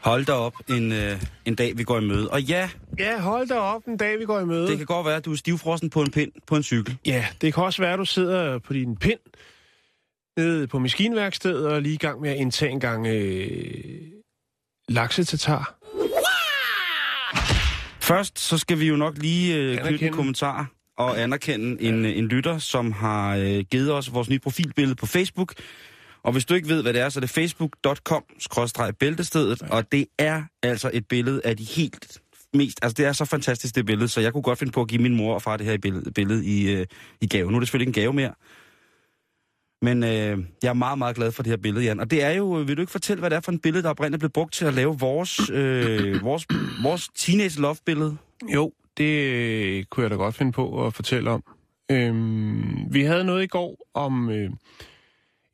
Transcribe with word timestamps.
Hold 0.00 0.24
da 0.24 0.32
op 0.32 0.54
en, 0.68 0.92
øh, 0.92 1.22
en 1.44 1.54
dag, 1.54 1.78
vi 1.78 1.84
går 1.84 1.98
i 1.98 2.04
møde. 2.04 2.30
Og 2.30 2.42
ja, 2.42 2.68
Ja, 2.98 3.20
hold 3.20 3.48
da 3.48 3.54
op 3.54 3.82
en 3.86 3.96
dag, 3.96 4.18
vi 4.18 4.24
går 4.24 4.40
i 4.40 4.44
møde. 4.44 4.68
det 4.68 4.76
kan 4.76 4.86
godt 4.86 5.06
være, 5.06 5.16
at 5.16 5.24
du 5.24 5.32
er 5.32 5.36
stivfrossen 5.36 5.90
på 5.90 6.02
en 6.02 6.10
pind 6.10 6.32
på 6.46 6.56
en 6.56 6.62
cykel. 6.62 6.96
Ja, 7.06 7.26
det 7.40 7.54
kan 7.54 7.62
også 7.64 7.82
være, 7.82 7.92
at 7.92 7.98
du 7.98 8.04
sidder 8.04 8.58
på 8.58 8.72
din 8.72 8.96
pind 8.96 9.18
nede 10.40 10.66
på 10.66 10.78
maskinværkstedet 10.78 11.66
og 11.66 11.82
lige 11.82 11.94
i 11.94 11.98
gang 11.98 12.20
med 12.20 12.30
at 12.30 12.36
indtage 12.36 12.72
en 12.72 12.80
gang 12.80 13.06
øh, 13.06 14.00
laksetatar. 14.88 15.74
Først 18.00 18.38
så 18.38 18.58
skal 18.58 18.78
vi 18.78 18.88
jo 18.88 18.96
nok 18.96 19.18
lige 19.18 19.56
øh, 19.56 19.78
knytte 19.78 20.06
en 20.06 20.12
kommentar 20.12 20.66
og 20.98 21.22
anerkende 21.22 21.82
en, 21.82 22.04
en 22.04 22.28
lytter, 22.28 22.58
som 22.58 22.92
har 22.92 23.36
øh, 23.36 23.64
givet 23.70 23.92
os 23.92 24.14
vores 24.14 24.30
nye 24.30 24.38
profilbillede 24.38 24.94
på 24.94 25.06
Facebook. 25.06 25.54
Og 26.22 26.32
hvis 26.32 26.44
du 26.44 26.54
ikke 26.54 26.68
ved, 26.68 26.82
hvad 26.82 26.92
det 26.92 27.00
er, 27.00 27.08
så 27.08 27.18
er 27.18 27.20
det 27.20 27.30
facebook.com-bæltestedet, 27.30 29.62
og 29.62 29.92
det 29.92 30.06
er 30.18 30.42
altså 30.62 30.90
et 30.92 31.08
billede 31.08 31.40
af 31.44 31.56
de 31.56 31.64
helt 31.64 32.20
mest... 32.54 32.78
Altså, 32.82 32.94
det 32.94 33.06
er 33.06 33.12
så 33.12 33.24
fantastisk, 33.24 33.74
det 33.74 33.86
billede, 33.86 34.08
så 34.08 34.20
jeg 34.20 34.32
kunne 34.32 34.42
godt 34.42 34.58
finde 34.58 34.72
på 34.72 34.80
at 34.80 34.88
give 34.88 35.02
min 35.02 35.16
mor 35.16 35.34
og 35.34 35.42
far 35.42 35.56
det 35.56 35.66
her 35.66 35.78
billede, 35.78 36.12
billede 36.12 36.46
i, 36.46 36.70
øh, 36.70 36.86
i 37.20 37.26
gave. 37.26 37.50
Nu 37.50 37.56
er 37.56 37.60
det 37.60 37.68
selvfølgelig 37.68 37.88
ikke 37.88 38.00
en 38.00 38.02
gave 38.02 38.12
mere, 38.12 38.34
men 39.82 40.04
øh, 40.04 40.38
jeg 40.62 40.68
er 40.68 40.72
meget, 40.72 40.98
meget 40.98 41.16
glad 41.16 41.32
for 41.32 41.42
det 41.42 41.50
her 41.50 41.56
billede, 41.56 41.84
Jan. 41.84 42.00
Og 42.00 42.10
det 42.10 42.22
er 42.22 42.30
jo, 42.30 42.44
vil 42.46 42.76
du 42.76 42.80
ikke 42.82 42.92
fortælle, 42.92 43.20
hvad 43.20 43.30
det 43.30 43.36
er 43.36 43.40
for 43.40 43.52
et 43.52 43.62
billede, 43.62 43.82
der 43.82 43.90
oprindeligt 43.90 44.20
blev 44.20 44.30
brugt 44.30 44.52
til 44.52 44.64
at 44.64 44.74
lave 44.74 44.98
vores, 44.98 45.50
øh, 45.50 46.22
vores, 46.30 46.46
vores 46.82 47.08
teenage 47.14 47.60
love-billede? 47.60 48.16
Jo, 48.54 48.72
det 48.96 49.24
øh, 49.24 49.84
kunne 49.84 50.02
jeg 50.02 50.10
da 50.10 50.16
godt 50.16 50.34
finde 50.34 50.52
på 50.52 50.86
at 50.86 50.94
fortælle 50.94 51.30
om. 51.30 51.42
Øhm, 51.90 52.94
vi 52.94 53.02
havde 53.02 53.24
noget 53.24 53.42
i 53.42 53.46
går 53.46 53.76
om 53.94 54.30
øh, 54.30 54.50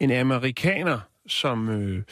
en 0.00 0.10
amerikaner, 0.10 1.00
som 1.26 1.68
øh, 1.68 2.02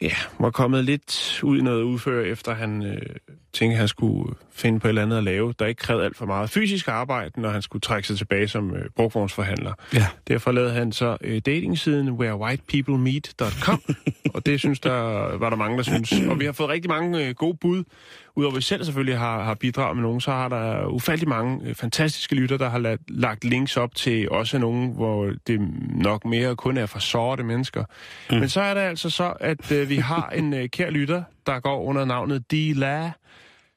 ja, 0.00 0.14
var 0.38 0.50
kommet 0.50 0.84
lidt 0.84 1.40
ud 1.42 1.58
i 1.58 1.62
noget 1.62 1.82
udfør, 1.82 2.24
efter 2.24 2.54
han 2.54 2.82
øh, 2.82 3.16
tænkte, 3.56 3.74
at 3.74 3.78
han 3.78 3.88
skulle 3.88 4.34
finde 4.52 4.80
på 4.80 4.86
et 4.86 4.88
eller 4.88 5.02
andet 5.02 5.16
at 5.16 5.24
lave, 5.24 5.54
der 5.58 5.66
ikke 5.66 5.78
krævede 5.78 6.04
alt 6.04 6.16
for 6.16 6.26
meget 6.26 6.50
fysisk 6.50 6.88
arbejde, 6.88 7.40
når 7.40 7.48
han 7.48 7.62
skulle 7.62 7.80
trække 7.80 8.08
sig 8.08 8.18
tilbage 8.18 8.48
som 8.48 8.74
øh, 8.74 8.84
brugvognsforhandler. 8.96 9.72
Ja. 9.94 10.06
Derfor 10.28 10.52
lavede 10.52 10.72
han 10.72 10.92
så 10.92 11.16
øh, 11.20 11.40
datingsiden 11.46 12.10
wherewhitepeoplemeet.com, 12.10 13.82
og 14.34 14.46
det 14.46 14.60
synes 14.60 14.80
der 14.80 14.92
var 15.36 15.50
der 15.50 15.56
mange, 15.56 15.76
der 15.76 15.82
synes. 15.82 16.12
Og 16.28 16.40
vi 16.40 16.44
har 16.44 16.52
fået 16.52 16.68
rigtig 16.68 16.90
mange 16.90 17.26
øh, 17.26 17.34
gode 17.34 17.56
bud. 17.60 17.84
Udover 18.38 18.52
at 18.52 18.56
vi 18.56 18.62
selv 18.62 18.84
selvfølgelig 18.84 19.18
har, 19.18 19.42
har 19.42 19.54
bidraget 19.54 19.96
med 19.96 20.02
nogen, 20.02 20.20
så 20.20 20.30
har 20.30 20.48
der 20.48 20.86
ufattelig 20.86 21.28
mange 21.28 21.60
øh, 21.64 21.74
fantastiske 21.74 22.34
lytter, 22.34 22.56
der 22.56 22.68
har 22.68 22.78
lat, 22.78 22.98
lagt 23.08 23.44
links 23.44 23.76
op 23.76 23.94
til 23.94 24.30
også 24.30 24.58
nogen, 24.58 24.92
hvor 24.92 25.32
det 25.46 25.60
nok 25.88 26.24
mere 26.24 26.56
kun 26.56 26.76
er 26.76 26.86
for 26.86 26.98
sorte 26.98 27.42
mennesker. 27.42 27.84
Mm. 28.30 28.36
Men 28.36 28.48
så 28.48 28.60
er 28.60 28.74
det 28.74 28.80
altså 28.80 29.10
så, 29.10 29.32
at 29.40 29.72
øh, 29.72 29.88
vi 29.88 29.96
har 29.96 30.28
en 30.28 30.54
øh, 30.54 30.68
kær 30.68 30.90
lytter, 30.90 31.22
der 31.46 31.60
går 31.60 31.82
under 31.82 32.04
navnet 32.04 32.50
Dila, 32.50 33.12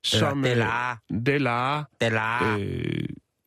som... 0.04 0.46
Eller 0.46 0.92
Øh, 1.14 1.26
Delar 1.26 1.90
Eller... 2.02 2.58
øh, 2.60 3.04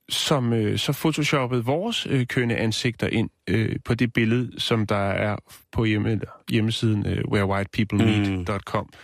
som 0.08 0.52
øh, 0.52 0.78
så 0.78 0.92
photoshoppede 0.92 1.64
vores 1.64 2.06
øh, 2.10 2.26
kønne 2.26 2.56
ansigter 2.56 3.06
ind 3.06 3.30
øh, 3.48 3.76
på 3.84 3.94
det 3.94 4.12
billede, 4.12 4.60
som 4.60 4.86
der 4.86 4.96
er 4.96 5.36
på 5.72 5.84
hjemme, 5.84 6.20
hjemmesiden 6.50 7.06
øh, 7.06 7.24
wherewhitepeoplemeet.com. 7.32 8.84
Mm. 8.92 8.98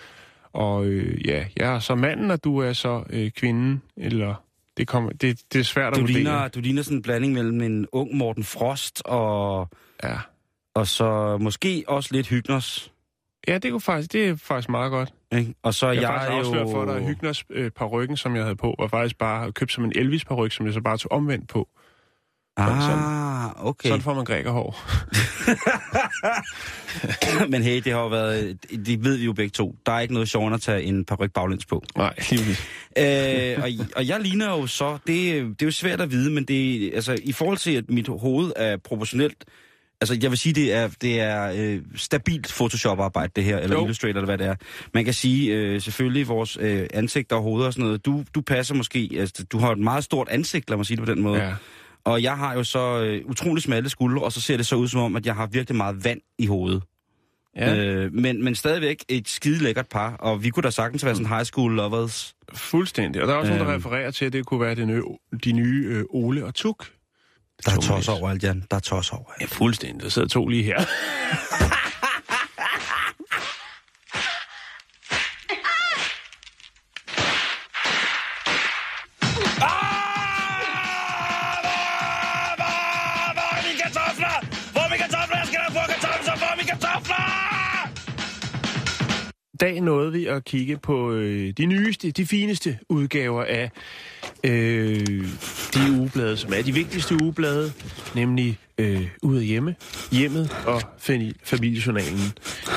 Og 0.53 0.87
øh, 0.87 1.27
ja, 1.29 1.45
jeg 1.57 1.75
er 1.75 1.79
så 1.79 1.95
manden, 1.95 2.31
og 2.31 2.45
du 2.45 2.59
er 2.59 2.73
så 2.73 3.05
øh, 3.11 3.31
kvinden, 3.31 3.83
eller 3.97 4.35
det, 4.77 4.89
kommer, 4.89 5.11
det, 5.13 5.41
det 5.53 5.59
er 5.59 5.65
svært 5.65 5.93
Du 5.95 5.97
at 5.97 6.01
vurdere. 6.01 6.15
ligner, 6.17 6.49
du 6.49 6.61
ligner 6.61 6.83
sådan 6.83 6.99
en 6.99 7.03
blanding 7.03 7.33
mellem 7.33 7.61
en 7.61 7.87
ung 7.93 8.17
Morten 8.17 8.45
Frost 8.45 9.03
og, 9.05 9.69
Ja. 10.05 10.17
og 10.75 10.87
så 10.87 11.39
måske 11.41 11.85
også 11.89 12.09
lidt 12.13 12.27
Hygners. 12.29 12.93
Ja, 13.49 13.59
det, 13.59 13.71
kunne 13.71 13.81
faktisk, 13.81 14.13
det 14.13 14.29
er 14.29 14.37
faktisk 14.37 14.69
meget 14.69 14.91
godt. 14.91 15.13
Ikke? 15.33 15.55
Og 15.63 15.75
så 15.75 15.91
Jeg 15.91 16.03
jeg, 16.03 16.43
jo... 16.45 16.71
for 16.71 16.85
dig, 16.85 16.97
at 16.97 17.03
Hygners 17.03 17.45
øh, 17.51 17.71
parykken, 17.71 18.17
som 18.17 18.37
jeg 18.37 18.43
havde 18.43 18.57
på, 18.57 18.75
var 18.79 18.89
faktisk 18.89 19.19
bare 19.19 19.53
købt 19.53 19.73
som 19.73 19.85
en 19.85 19.93
elvis 19.97 20.25
paryk, 20.25 20.53
som 20.53 20.67
jeg 20.67 20.75
så 20.75 20.81
bare 20.81 20.99
tog 20.99 21.13
omvendt 21.13 21.49
på. 21.49 21.69
Ah, 22.57 23.67
okay. 23.67 23.89
Sådan 23.89 24.03
får 24.03 24.15
man 24.15 24.25
grækerhår. 24.25 24.77
Men 27.53 27.63
hey, 27.63 27.81
det 27.85 27.93
har 27.93 28.01
jo 28.01 28.09
været... 28.09 28.59
Det 28.87 29.05
ved 29.05 29.17
vi 29.17 29.25
jo 29.25 29.33
begge 29.33 29.51
to. 29.51 29.77
Der 29.87 29.93
er 29.93 30.01
ikke 30.01 30.15
noget 30.15 30.29
sjovere 30.29 30.55
at 30.55 30.61
tage 30.61 30.83
en 30.83 31.05
paryk 31.05 31.33
baglæns 31.33 31.67
på. 31.67 31.83
Nej, 31.97 32.15
lige 32.31 32.57
øh, 33.57 33.63
og, 33.63 33.69
og 33.97 34.09
jeg 34.09 34.21
ligner 34.21 34.49
jo 34.51 34.67
så... 34.67 34.93
Det, 34.93 35.43
det 35.43 35.63
er 35.63 35.67
jo 35.67 35.71
svært 35.71 36.01
at 36.01 36.11
vide, 36.11 36.31
men 36.31 36.45
det, 36.45 36.91
altså, 36.95 37.19
i 37.23 37.33
forhold 37.33 37.59
til, 37.59 37.77
at 37.77 37.91
mit 37.91 38.09
hoved 38.09 38.53
er 38.57 38.77
proportionelt... 38.77 39.45
Altså, 40.01 40.19
jeg 40.23 40.31
vil 40.31 40.39
sige, 40.39 40.53
det 40.53 40.73
er, 40.73 40.89
det 41.03 41.21
er 41.21 41.53
øh, 41.57 41.81
stabilt 41.97 42.53
Photoshop-arbejde, 42.57 43.33
det 43.37 43.45
her, 43.45 43.59
eller 43.59 43.77
Jo. 43.77 43.83
Illustrator, 43.83 44.09
eller 44.19 44.25
hvad 44.25 44.39
det 44.39 44.47
er. 44.47 44.55
Man 44.95 45.05
kan 45.05 45.15
sige, 45.15 45.55
øh, 45.55 45.81
selvfølgelig, 45.81 46.29
vores 46.29 46.59
øh, 46.61 46.87
ansigter 46.95 47.37
og 47.37 47.43
hoveder 47.43 47.67
og 47.67 47.73
sådan 47.73 47.85
noget, 47.85 48.07
du, 48.07 48.25
du 48.35 48.41
passer 48.41 48.75
måske... 48.75 49.11
Altså, 49.19 49.45
du 49.45 49.59
har 49.59 49.73
et 49.73 49.79
meget 49.79 50.05
stort 50.05 50.29
ansigt, 50.29 50.71
lad 50.71 50.77
mig 50.77 50.87
sige 50.87 50.97
det 50.97 51.07
på 51.07 51.13
den 51.15 51.23
måde. 51.23 51.43
Ja. 51.43 51.55
Og 52.05 52.23
jeg 52.23 52.37
har 52.37 52.55
jo 52.55 52.65
så 52.65 53.03
øh, 53.03 53.23
utrolig 53.25 53.63
smalle 53.63 53.89
skuldre, 53.91 54.23
og 54.23 54.33
så 54.33 54.41
ser 54.41 54.57
det 54.57 54.67
så 54.67 54.77
ud 54.77 54.89
som 54.89 55.01
om, 55.01 55.17
at 55.17 55.27
jeg 55.27 55.35
har 55.35 55.47
virkelig 55.47 55.77
meget 55.77 56.05
vand 56.05 56.21
i 56.39 56.47
hovedet. 56.47 56.83
Ja. 57.57 57.77
Øh, 57.77 58.13
men, 58.15 58.45
men 58.45 58.55
stadigvæk 58.55 59.05
et 59.09 59.29
skide 59.29 59.63
lækkert 59.63 59.87
par, 59.89 60.15
og 60.17 60.43
vi 60.45 60.51
kunne 60.51 60.63
da 60.63 60.71
sagtens 60.71 61.05
være 61.05 61.15
sådan 61.15 61.29
high 61.29 61.45
school 61.45 61.73
lovers. 61.75 62.35
Fuldstændig. 62.55 63.23
Og 63.23 63.29
der 63.29 63.35
er 63.35 63.39
også 63.39 63.53
øhm. 63.53 63.59
nogen, 63.59 63.69
der 63.69 63.75
Øhm. 63.75 63.87
refererer 63.87 64.11
til, 64.11 64.25
at 64.25 64.33
det 64.33 64.47
kunne 64.47 64.61
være 64.61 64.75
de 64.75 64.87
nye, 64.87 65.03
de 65.45 65.53
nye 65.53 65.87
øh, 65.91 66.05
Ole 66.11 66.45
og 66.45 66.55
Tuk. 66.55 66.87
Der 67.67 67.73
er 67.73 67.77
tos 67.77 67.97
læs. 67.97 68.09
overalt, 68.09 68.43
Jan. 68.43 68.65
Der 68.71 68.77
er 68.77 68.81
tos 68.81 69.13
overalt. 69.13 69.41
Ja, 69.41 69.47
fuldstændig. 69.47 70.03
Der 70.03 70.09
sidder 70.09 70.29
to 70.29 70.47
lige 70.49 70.63
her. 70.63 70.79
dag 89.61 89.81
nåede 89.81 90.13
vi 90.13 90.27
at 90.27 90.45
kigge 90.45 90.77
på 90.77 91.13
øh, 91.13 91.51
de 91.51 91.67
nyeste, 91.67 92.11
de 92.11 92.27
fineste 92.27 92.79
udgaver 92.89 93.45
af 93.45 93.71
øh, 94.45 95.07
de 95.75 95.93
ugeblade, 95.99 96.37
som 96.37 96.53
er 96.53 96.63
de 96.63 96.73
vigtigste 96.73 97.23
ugeblade, 97.23 97.73
nemlig 98.15 98.59
øh, 98.79 99.09
Ud 99.23 99.37
af 99.37 99.45
hjemme, 99.45 99.75
Hjemmet 100.13 100.57
og 100.67 100.83
Fami- 100.83 101.33
Familiejournalen. 101.45 102.33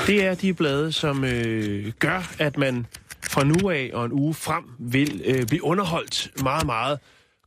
Det 0.06 0.24
er 0.24 0.34
de 0.34 0.54
blade, 0.54 0.92
som 0.92 1.24
øh, 1.24 1.92
gør, 1.98 2.32
at 2.38 2.58
man 2.58 2.86
fra 3.30 3.44
nu 3.44 3.70
af 3.70 3.90
og 3.92 4.04
en 4.04 4.12
uge 4.12 4.34
frem 4.34 4.64
vil 4.78 5.22
øh, 5.24 5.46
blive 5.46 5.64
underholdt 5.64 6.30
meget, 6.42 6.66
meget 6.66 6.98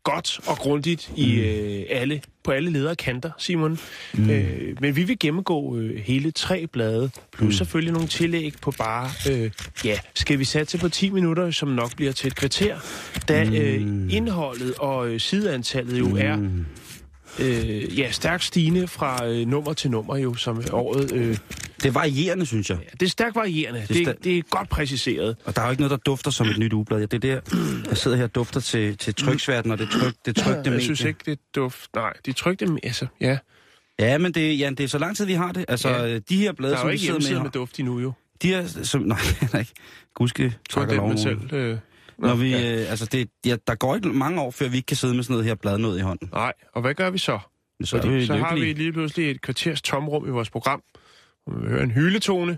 godt 0.03 0.39
og 0.47 0.57
grundigt 0.57 1.11
i 1.15 1.39
øh, 1.39 1.85
alle, 1.89 2.21
på 2.45 2.51
alle 2.51 2.71
lederkanter, 2.71 3.31
Simon. 3.37 3.79
Mm. 4.13 4.29
Øh, 4.29 4.77
men 4.81 4.95
vi 4.95 5.03
vil 5.03 5.19
gennemgå 5.19 5.77
øh, 5.77 5.95
hele 5.95 6.31
tre 6.31 6.67
blade, 6.67 7.09
plus 7.31 7.47
mm. 7.47 7.51
selvfølgelig 7.51 7.93
nogle 7.93 8.07
tillæg 8.07 8.53
på 8.61 8.71
bare, 8.71 9.09
øh, 9.31 9.51
ja, 9.85 9.99
skal 10.13 10.39
vi 10.39 10.45
satse 10.45 10.77
på 10.77 10.89
10 10.89 11.09
minutter, 11.09 11.51
som 11.51 11.69
nok 11.69 11.95
bliver 11.95 12.11
til 12.11 12.27
et 12.27 12.35
kvarter, 12.35 12.77
da 13.27 13.45
øh, 13.45 13.81
indholdet 14.09 14.73
og 14.77 15.09
øh, 15.09 15.19
sideantallet 15.19 15.99
jo 15.99 16.17
er 16.19 16.37
øh, 17.39 17.99
ja, 17.99 18.11
stærkt 18.11 18.43
stigende 18.43 18.87
fra 18.87 19.27
øh, 19.27 19.47
nummer 19.47 19.73
til 19.73 19.91
nummer, 19.91 20.17
jo, 20.17 20.35
som 20.35 20.63
året... 20.71 21.11
Øh, 21.13 21.37
Det 21.77 21.85
er 21.85 21.91
varierende, 21.91 22.45
synes 22.45 22.69
jeg. 22.69 22.77
det 22.99 23.01
er 23.05 23.09
stærkt 23.09 23.35
varierende. 23.35 23.79
er 23.79 23.85
Det, 23.85 23.95
sta- 23.95 24.11
det, 24.11 24.23
det 24.23 24.37
er 24.37 24.41
godt 24.49 24.69
præciseret. 24.69 25.35
Og 25.45 25.55
der 25.55 25.61
er 25.61 25.65
jo 25.65 25.71
ikke 25.71 25.81
noget, 25.81 25.91
der 25.91 25.97
dufter 25.97 26.31
som 26.31 26.47
et 26.47 26.57
nyt 26.57 26.73
ugeblad. 26.73 26.99
Ja, 26.99 27.05
Det 27.05 27.13
er 27.25 27.41
der, 27.51 27.57
jeg 27.89 27.97
sidder 27.97 28.17
her 28.17 28.23
og 28.23 28.35
dufter 28.35 28.59
til, 28.59 28.97
til 28.97 29.15
tryksværten, 29.15 29.71
og 29.71 29.77
det, 29.77 29.89
tryk, 29.89 30.13
det 30.25 30.35
trykte 30.35 30.51
Jeg 30.63 30.71
medie. 30.71 30.81
synes 30.81 31.01
ikke, 31.01 31.19
det 31.25 31.31
er 31.31 31.35
duft. 31.55 31.89
Nej, 31.95 32.13
de 32.25 32.31
trykte... 32.33 32.67
Altså, 32.83 33.07
ja. 33.21 33.37
Ja, 33.99 34.17
men 34.17 34.31
det, 34.33 34.59
Jan, 34.59 34.75
det 34.75 34.83
er 34.83 34.87
så 34.87 34.97
lang 34.97 35.17
tid, 35.17 35.25
vi 35.25 35.33
har 35.33 35.51
det. 35.51 35.65
Altså, 35.67 35.89
Ja. 35.89 36.05
ja. 36.05 36.19
de 36.19 36.37
her 36.37 36.51
blade, 36.53 36.71
Der 36.71 36.77
er 36.77 36.81
som 36.81 36.87
jo 36.87 36.89
vi 36.89 36.93
ikke 36.93 37.01
sidder 37.01 37.13
med, 37.13 37.21
hjemmeside 37.21 37.35
her, 37.37 37.43
med 37.43 37.51
duft 37.51 37.79
endnu, 37.79 37.99
jo. 37.99 38.11
de 38.41 38.53
er, 38.55 38.67
som, 38.67 39.01
nej, 39.01 39.17
nej, 39.53 39.59
ikke. 39.59 39.71
Gudske, 40.13 40.53
tak 40.69 40.89
og 40.89 40.95
lov. 40.95 41.17
selv... 41.17 41.53
Øh... 41.53 41.77
Nå, 42.17 42.27
Når 42.27 42.35
vi, 42.35 42.49
ja. 42.51 42.81
øh, 42.81 42.89
altså 42.91 43.05
det, 43.05 43.29
ja, 43.45 43.55
der 43.67 43.75
går 43.75 43.95
ikke 43.95 44.07
mange 44.07 44.41
år, 44.41 44.51
før 44.51 44.67
vi 44.67 44.77
ikke 44.77 44.85
kan 44.87 44.97
sidde 44.97 45.13
med 45.15 45.23
sådan 45.23 45.33
noget 45.33 45.45
her 45.45 45.55
blad 45.55 45.77
noget 45.77 45.97
i 45.97 46.01
hånden. 46.01 46.29
Nej, 46.33 46.53
og 46.73 46.81
hvad 46.81 46.93
gør 46.93 47.09
vi 47.09 47.17
så? 47.17 47.39
Så, 47.83 47.97
Fordi, 47.97 48.07
vi 48.13 48.25
så 48.25 48.35
har 48.35 48.55
vi 48.55 48.73
lige 48.73 48.93
pludselig 48.93 49.31
et 49.31 49.41
kvarters 49.41 49.81
tomrum 49.81 50.27
i 50.27 50.29
vores 50.29 50.49
program. 50.49 50.81
Og 51.47 51.61
vi 51.63 51.67
hører 51.67 51.83
en 51.83 51.91
hyletone. 51.91 52.57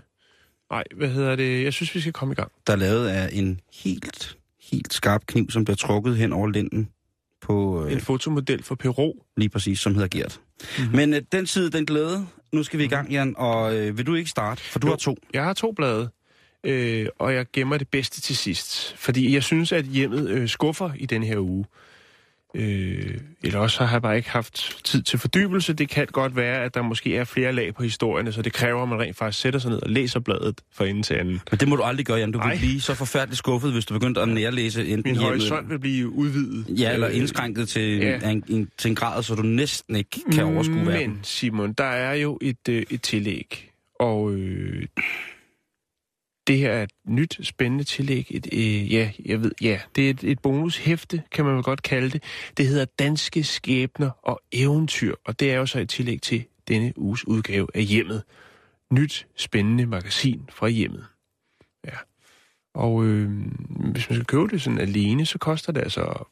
Nej, 0.70 0.84
hvad 0.96 1.08
hedder 1.08 1.36
det? 1.36 1.64
Jeg 1.64 1.72
synes, 1.72 1.94
vi 1.94 2.00
skal 2.00 2.12
komme 2.12 2.32
i 2.32 2.34
gang. 2.34 2.52
der 2.66 2.72
er 2.72 2.76
lavet 2.76 3.08
af 3.08 3.28
en 3.32 3.60
helt, 3.84 4.36
helt 4.72 4.92
skarp 4.94 5.26
kniv, 5.26 5.50
som 5.50 5.64
bliver 5.64 5.76
trukket 5.76 6.16
hen 6.16 6.32
over 6.32 6.48
linden 6.48 6.88
på 7.40 7.84
øh, 7.86 7.92
En 7.92 8.00
fotomodel 8.00 8.62
for 8.62 8.74
Peru. 8.74 9.12
lige 9.36 9.48
præcis, 9.48 9.80
som 9.80 9.94
hedder 9.94 10.08
Gert. 10.08 10.40
Mhm. 10.60 10.82
Mm-hmm. 10.84 10.96
Men 10.96 11.14
øh, 11.14 11.22
den 11.32 11.46
tid, 11.46 11.70
den 11.70 11.86
glæde, 11.86 12.26
nu 12.52 12.62
skal 12.62 12.78
vi 12.78 12.84
i 12.84 12.88
gang, 12.88 13.10
Jan, 13.10 13.34
og 13.36 13.76
øh, 13.76 13.98
vil 13.98 14.06
du 14.06 14.14
ikke 14.14 14.30
starte? 14.30 14.62
For 14.62 14.78
du 14.78 14.86
Jo. 14.86 14.90
har 14.92 14.96
to. 14.96 15.16
Jeg 15.34 15.44
har 15.44 15.52
to 15.52 15.72
blade, 15.72 16.10
øh, 16.68 17.06
og 17.18 17.34
jeg 17.34 17.46
gemmer 17.52 17.76
det 17.78 17.88
bedste 17.88 18.20
til 18.20 18.36
sidst. 18.36 18.94
Fordi 18.96 19.34
jeg 19.34 19.42
synes, 19.42 19.72
at 19.72 19.84
hjemmet 19.84 20.28
øh, 20.30 20.48
skuffer 20.48 20.90
i 20.96 21.06
den 21.06 21.22
her 21.22 21.38
uge. 21.38 21.64
Øh, 22.54 23.14
eller 23.42 23.58
også 23.58 23.84
har 23.84 23.94
jeg 23.94 24.02
bare 24.02 24.16
ikke 24.16 24.30
haft 24.30 24.80
tid 24.84 25.02
til 25.02 25.18
fordybelse. 25.18 25.72
Det 25.72 25.88
kan 25.88 26.06
godt 26.06 26.36
være, 26.36 26.64
at 26.64 26.74
der 26.74 26.82
måske 26.82 27.16
er 27.16 27.24
flere 27.24 27.52
lag 27.52 27.74
på 27.74 27.82
historierne, 27.82 28.32
så 28.32 28.42
det 28.42 28.52
kræver, 28.52 28.82
at 28.82 28.88
man 28.88 29.00
rent 29.00 29.16
faktisk 29.16 29.42
sætter 29.42 29.60
sig 29.60 29.70
ned 29.70 29.82
og 29.82 29.90
læser 29.90 30.20
bladet 30.20 30.60
fra 30.74 30.86
ende 30.86 31.02
til 31.02 31.14
anden. 31.14 31.40
Men 31.50 31.60
det 31.60 31.68
må 31.68 31.76
du 31.76 31.82
aldrig 31.82 32.06
gøre, 32.06 32.18
Jan. 32.18 32.32
Du 32.32 32.38
Ej. 32.38 32.50
vil 32.50 32.58
blive 32.58 32.80
så 32.80 32.94
forfærdeligt 32.94 33.38
skuffet, 33.38 33.72
hvis 33.72 33.84
du 33.86 33.94
begyndte 33.94 34.20
at 34.20 34.28
nærlæse 34.28 34.80
enten 34.80 34.96
Min 34.96 35.04
hjemmet, 35.04 35.22
horisont 35.28 35.70
vil 35.70 35.78
blive 35.78 36.08
udvidet. 36.08 36.80
ja, 36.80 36.92
eller 36.92 37.08
Øh, 37.08 37.16
indskrænket 37.16 37.68
til, 37.68 37.96
ja. 37.98 38.30
en, 38.30 38.44
en, 38.48 38.68
til 38.78 38.88
en 38.88 38.94
grad, 38.94 39.22
så 39.22 39.34
du 39.34 39.42
næsten 39.42 39.96
ikke 39.96 40.20
kan 40.32 40.44
overskue 40.44 40.86
verden. 40.86 41.10
Men 41.10 41.20
Simon, 41.22 41.72
der 41.72 41.84
er 41.84 42.14
jo 42.14 42.38
et, 42.42 42.68
øh, 42.68 42.82
et 42.90 43.02
tillæg, 43.02 43.70
og 44.00 44.32
øh, 44.32 44.86
det 46.48 46.58
her 46.58 46.70
er 46.70 46.82
et 46.82 46.92
nyt, 47.06 47.38
spændende 47.42 47.84
tillæg. 47.84 48.26
Et, 48.30 48.48
øh, 48.52 48.92
ja, 48.92 49.10
jeg 49.24 49.42
ved, 49.42 49.52
ja, 49.60 49.80
det 49.96 50.06
er 50.06 50.10
et, 50.10 50.24
et 50.24 50.38
bonushæfte, 50.38 51.22
kan 51.32 51.44
man 51.44 51.54
vel 51.54 51.62
godt 51.62 51.82
kalde 51.82 52.10
det. 52.10 52.22
Det 52.56 52.66
hedder 52.66 52.84
Danske 52.98 53.44
Skæbner 53.44 54.10
og 54.22 54.40
Eventyr, 54.52 55.14
og 55.26 55.40
det 55.40 55.52
er 55.52 55.56
jo 55.56 55.66
så 55.66 55.78
et 55.78 55.88
tillæg 55.88 56.22
til 56.22 56.44
denne 56.68 56.92
uges 56.96 57.26
udgave 57.26 57.66
af 57.74 57.82
Hjemmet. 57.82 58.22
Nyt, 58.92 59.26
spændende 59.36 59.86
magasin 59.86 60.42
fra 60.52 60.68
Hjemmet. 60.68 61.04
Ja. 61.86 61.96
Og 62.74 63.04
øh, 63.04 63.30
hvis 63.92 64.10
man 64.10 64.16
skal 64.16 64.24
købe 64.24 64.48
det 64.48 64.62
sådan 64.62 64.80
alene, 64.80 65.26
så 65.26 65.38
koster 65.38 65.72
det 65.72 65.80
altså 65.80 66.24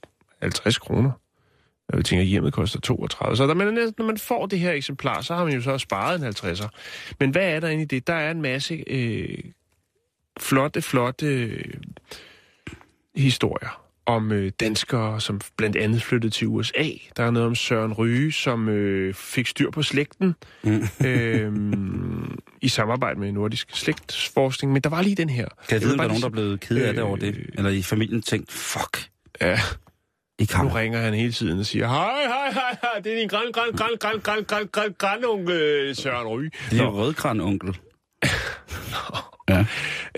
50 0.43 0.79
kroner. 0.79 1.11
Jeg 1.93 2.05
tænker, 2.05 2.23
at 2.23 2.29
hjemmet 2.29 2.53
koster 2.53 2.81
32. 2.81 3.37
Så 3.37 3.47
der, 3.47 3.55
man, 3.55 3.93
når 3.99 4.07
man 4.07 4.19
får 4.19 4.47
det 4.47 4.59
her 4.59 4.73
eksemplar, 4.73 5.21
så 5.21 5.35
har 5.35 5.45
man 5.45 5.55
jo 5.55 5.61
så 5.63 5.79
sparet 5.79 6.23
en 6.23 6.27
50'er. 6.27 6.69
Men 7.21 7.31
hvad 7.31 7.49
er 7.49 7.61
der 7.61 7.69
inde 7.69 7.83
i 7.83 7.87
det? 7.87 8.07
Der 8.07 8.15
er 8.15 8.31
en 8.31 8.43
masse 8.43 8.85
øh, 8.87 9.39
flotte, 10.41 10.83
flotte 10.83 11.27
øh, 11.27 11.65
historier 13.17 13.83
om 14.07 14.33
øh, 14.33 14.53
danskere, 14.61 15.21
som 15.21 15.41
blandt 15.57 15.77
andet 15.77 16.03
flyttede 16.03 16.33
til 16.35 16.47
USA. 16.47 16.85
Der 17.17 17.25
er 17.25 17.31
noget 17.31 17.47
om 17.49 17.55
Søren 17.55 17.93
Ryge, 17.93 18.33
som 18.33 18.69
øh, 18.69 19.15
fik 19.15 19.47
styr 19.47 19.71
på 19.71 19.83
slægten 19.83 20.35
Mm. 20.63 20.89
øh, 21.07 21.53
i 22.63 22.69
samarbejde 22.69 23.21
med 23.21 23.33
Nordisk 23.33 23.77
Slægtsforskning. 23.77 24.73
Men 24.73 24.83
der 24.83 24.91
var 24.91 25.03
lige 25.03 25.17
den 25.17 25.29
her. 25.29 25.49
Kan 25.69 25.75
jeg 25.75 25.83
vide, 25.83 25.93
om 25.93 25.99
der 25.99 26.05
er 26.05 26.09
nogen, 26.09 26.23
der 26.23 26.29
er 26.29 26.33
blevet 26.33 26.61
ked 26.61 26.77
af 26.77 26.95
det 26.95 27.01
øh, 27.03 27.09
over 27.09 27.17
det? 27.17 27.51
Eller 27.55 27.71
i 27.71 27.83
familien 27.83 28.23
tænkt, 28.23 28.53
fuck, 28.53 29.09
Ja, 29.41 29.61
ikke 30.39 30.59
nu 30.63 30.69
ringer 30.69 31.01
han 31.01 31.15
hele 31.15 31.33
tiden 31.33 31.59
og 31.59 31.67
siger, 31.67 31.89
hej, 31.89 32.13
hej, 32.27 32.51
hej, 32.53 32.77
hej, 32.83 33.01
det 33.05 33.13
er 33.13 33.17
din 33.19 33.29
græn, 33.29 33.53
græn, 33.53 33.73
græn, 33.73 33.91
græn, 34.01 34.21
græn, 34.21 34.45
græn, 34.45 34.69
græn, 34.73 34.95
grænonkel 34.99 35.97
Søren 35.97 36.27
Ryge. 36.29 36.51
Det 36.71 36.81
er 36.81 36.85
jo 36.85 36.91
rødgran 36.91 37.41
onkel. 37.41 37.77
ja. 39.49 39.65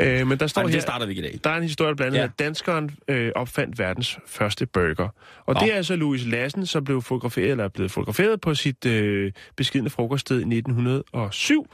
Øh, 0.00 0.26
men 0.26 0.38
der 0.40 0.46
står 0.46 0.62
Ej, 0.62 0.68
her, 0.68 0.80
starter 0.80 1.06
vi 1.06 1.12
i 1.12 1.20
dag. 1.22 1.38
der 1.44 1.50
er 1.50 1.56
en 1.56 1.62
historie 1.62 1.94
blandt 1.96 2.08
andet, 2.16 2.18
Ja. 2.18 2.24
at 2.24 2.38
danskeren 2.38 2.90
øh, 3.08 3.32
opfandt 3.34 3.78
verdens 3.78 4.18
første 4.26 4.66
burger. 4.66 5.08
Og 5.46 5.54
Nå. 5.54 5.60
det 5.60 5.72
er 5.72 5.76
altså 5.76 5.96
Louis 5.96 6.26
Lassen, 6.26 6.66
som 6.66 6.84
blev 6.84 7.02
fotograferet, 7.02 7.50
eller 7.50 7.64
er 7.64 7.68
blevet 7.68 7.90
fotograferet 7.90 8.40
på 8.40 8.54
sit 8.54 8.86
øh, 8.86 9.32
beskidende 9.56 9.90
frokoststed 9.90 10.36
i 10.36 10.56
1907. 10.58 11.66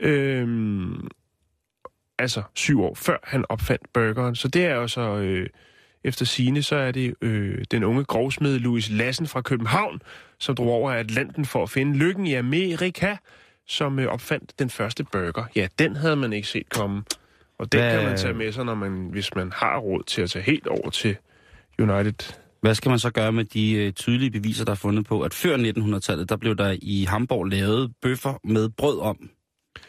Øh, 0.00 0.48
altså 2.18 2.42
syv 2.54 2.82
år 2.82 2.94
før 2.94 3.16
han 3.22 3.44
opfandt 3.48 3.92
burgeren. 3.92 4.34
Så 4.34 4.48
det 4.48 4.64
er 4.66 4.74
jo 4.74 4.88
så... 4.88 5.00
Øh, 5.16 5.46
efter 6.04 6.24
sine 6.24 6.62
så 6.62 6.76
er 6.76 6.92
det 6.92 7.14
øh, 7.22 7.64
den 7.70 7.84
unge 7.84 8.04
grovsmed 8.04 8.58
Louis 8.58 8.90
Lassen 8.90 9.26
fra 9.26 9.40
København, 9.40 10.02
som 10.38 10.54
drog 10.54 10.68
over 10.68 10.90
Atlanten 10.92 11.44
for 11.44 11.62
at 11.62 11.70
finde 11.70 11.96
lykken 11.98 12.26
i 12.26 12.34
Amerika, 12.34 13.16
som 13.66 13.98
øh, 13.98 14.06
opfandt 14.06 14.58
den 14.58 14.70
første 14.70 15.04
burger. 15.04 15.44
Ja, 15.56 15.68
den 15.78 15.96
havde 15.96 16.16
man 16.16 16.32
ikke 16.32 16.48
set 16.48 16.68
komme. 16.68 17.02
Og 17.60 17.72
den 17.72 17.80
Hvad- 17.80 17.96
kan 17.96 18.04
man 18.04 18.16
tage 18.18 18.34
med 18.34 18.52
sig, 18.52 18.64
når 18.64 18.74
man, 18.74 19.08
hvis 19.12 19.34
man 19.34 19.52
har 19.56 19.78
råd 19.78 20.02
til 20.06 20.22
at 20.22 20.30
tage 20.30 20.42
helt 20.42 20.66
over 20.66 20.90
til 20.90 21.16
United. 21.78 22.32
Hvad 22.60 22.74
skal 22.74 22.88
man 22.88 22.98
så 22.98 23.10
gøre 23.10 23.32
med 23.32 23.44
de 23.44 23.72
øh, 23.72 23.92
tydelige 23.92 24.30
beviser, 24.30 24.64
der 24.64 24.72
er 24.72 24.76
fundet 24.76 25.06
på, 25.06 25.20
at 25.22 25.34
før 25.34 25.56
1900-tallet, 25.56 26.28
der 26.28 26.36
blev 26.36 26.56
der 26.56 26.76
i 26.82 27.04
Hamburg 27.08 27.44
lavet 27.46 27.92
bøffer 28.02 28.34
med 28.44 28.68
brød 28.68 29.00
om 29.00 29.30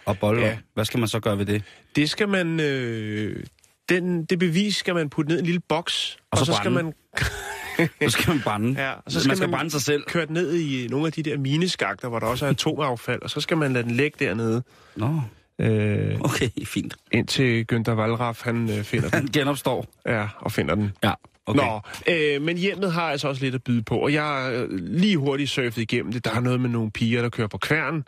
og 0.06 0.19
boller. 0.19 0.45
Ja. 0.47 0.57
Hvad 0.73 0.85
skal 0.85 1.00
man 1.00 1.07
så 1.09 1.19
gøre 1.19 1.38
ved 1.38 1.45
det? 1.45 1.63
Det 1.95 2.09
skal 2.09 2.29
man... 2.29 2.59
Øh, 2.59 3.44
den, 3.89 4.25
det 4.25 4.39
bevis 4.39 4.75
skal 4.75 4.95
man 4.95 5.09
putte 5.09 5.29
ned 5.29 5.38
i 5.38 5.39
en 5.39 5.45
lille 5.45 5.62
boks, 5.69 6.15
og, 6.15 6.21
Og 6.31 6.38
så 6.38 6.45
så 6.45 6.53
skal 6.53 6.71
man 6.71 6.94
Så 8.01 8.09
skal 8.09 8.29
man 8.33 8.41
brænde. 8.44 8.81
Ja, 8.81 8.91
og 8.91 9.12
så 9.12 9.18
man 9.18 9.21
skal 9.23 9.38
skal 9.38 9.50
man- 9.50 9.57
brænde 9.57 9.71
sig 9.71 9.81
selv. 9.81 10.03
den 10.13 10.27
ned 10.29 10.53
i 10.56 10.88
nogle 10.88 11.06
af 11.07 11.12
de 11.13 11.23
der 11.23 11.38
mineskakter, 11.38 12.09
hvor 12.09 12.19
der 12.19 12.27
også 12.27 12.45
er 12.45 12.50
atomaffald, 12.50 13.21
og 13.21 13.29
så 13.29 13.41
skal 13.41 13.57
man 13.57 13.73
lade 13.73 13.83
den 13.83 13.91
ligge 13.91 14.25
dernede, 14.25 14.63
Nå, 14.95 15.21
øh, 15.61 16.21
okay, 16.21 16.49
fint. 16.65 16.95
indtil 17.11 17.65
Günther 17.71 17.91
Wallraff, 17.91 18.43
han 18.43 18.69
øh, 18.69 18.83
finder 18.83 19.09
den. 19.09 19.19
Han 19.19 19.27
genopstår. 19.39 19.85
Ja, 20.05 20.27
og 20.39 20.51
finder 20.51 20.75
den. 20.75 20.91
Ja, 21.03 21.13
okay. 21.45 21.59
Nå, 21.59 21.81
øh, 22.07 22.41
men 22.41 22.57
hjemmet 22.57 22.91
har 22.91 23.01
altså 23.01 23.27
også 23.27 23.43
lidt 23.43 23.55
at 23.55 23.63
byde 23.63 23.83
på, 23.83 23.97
og 23.97 24.13
jeg 24.13 24.23
har 24.23 24.49
øh, 24.49 24.69
lige 24.71 25.17
hurtigt 25.17 25.49
surfet 25.49 25.81
igennem 25.81 26.11
det. 26.11 26.25
Der 26.25 26.31
er 26.31 26.39
noget 26.39 26.61
med 26.61 26.69
nogle 26.69 26.91
piger, 26.91 27.21
der 27.21 27.29
kører 27.29 27.47
på 27.47 27.57
kværn. 27.57 28.03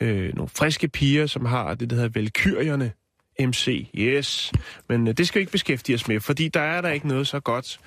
Øh, 0.00 0.34
nogle 0.34 0.48
friske 0.48 0.88
piger, 0.88 1.26
som 1.26 1.44
har 1.44 1.74
det, 1.74 1.90
der 1.90 1.96
hedder 1.96 2.10
Valkyrierne. 2.14 2.92
MC, 3.40 3.90
yes. 3.94 4.52
Men 4.88 5.08
øh, 5.08 5.16
det 5.16 5.26
skal 5.28 5.38
vi 5.38 5.42
ikke 5.42 5.52
beskæftige 5.52 5.94
os 5.94 6.08
med, 6.08 6.20
fordi 6.20 6.48
der 6.48 6.60
er 6.60 6.80
der 6.80 6.90
ikke 6.90 7.08
noget 7.08 7.26
så 7.26 7.40
godt, 7.40 7.78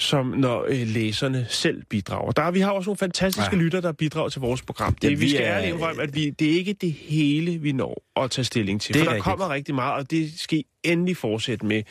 som 0.00 0.26
når 0.26 0.64
øh, 0.68 0.86
læserne 0.86 1.46
selv 1.48 1.82
bidrager. 1.90 2.32
Der, 2.32 2.42
er- 2.42 2.50
vi 2.50 2.60
har 2.60 2.70
også 2.70 2.88
nogle 2.88 2.98
fantastiske 2.98 3.56
Ja. 3.56 3.62
lytter, 3.62 3.80
der 3.80 3.92
bidrager 3.92 4.28
til 4.28 4.40
vores 4.40 4.62
program. 4.62 4.94
Det, 4.94 5.04
Ja, 5.04 5.08
vi 5.08 5.14
vi 5.14 5.28
skal 5.30 5.42
ærligt 5.42 5.74
indrømme, 5.74 6.02
at 6.02 6.14
vi, 6.14 6.30
det 6.30 6.48
er 6.50 6.52
ikke 6.58 6.72
det 6.72 6.92
hele, 6.92 7.58
vi 7.58 7.72
når 7.72 8.02
at 8.16 8.30
tage 8.30 8.44
stilling 8.44 8.80
til. 8.80 8.94
Det 8.94 9.00
For 9.00 9.04
der 9.04 9.10
rigtigt. 9.12 9.24
kommer 9.24 9.50
rigtig 9.50 9.74
meget, 9.74 9.94
og 9.94 10.10
det 10.10 10.40
skal 10.40 10.58
I 10.58 10.64
endelig 10.84 11.16
fortsætte 11.16 11.66
med. 11.66 11.82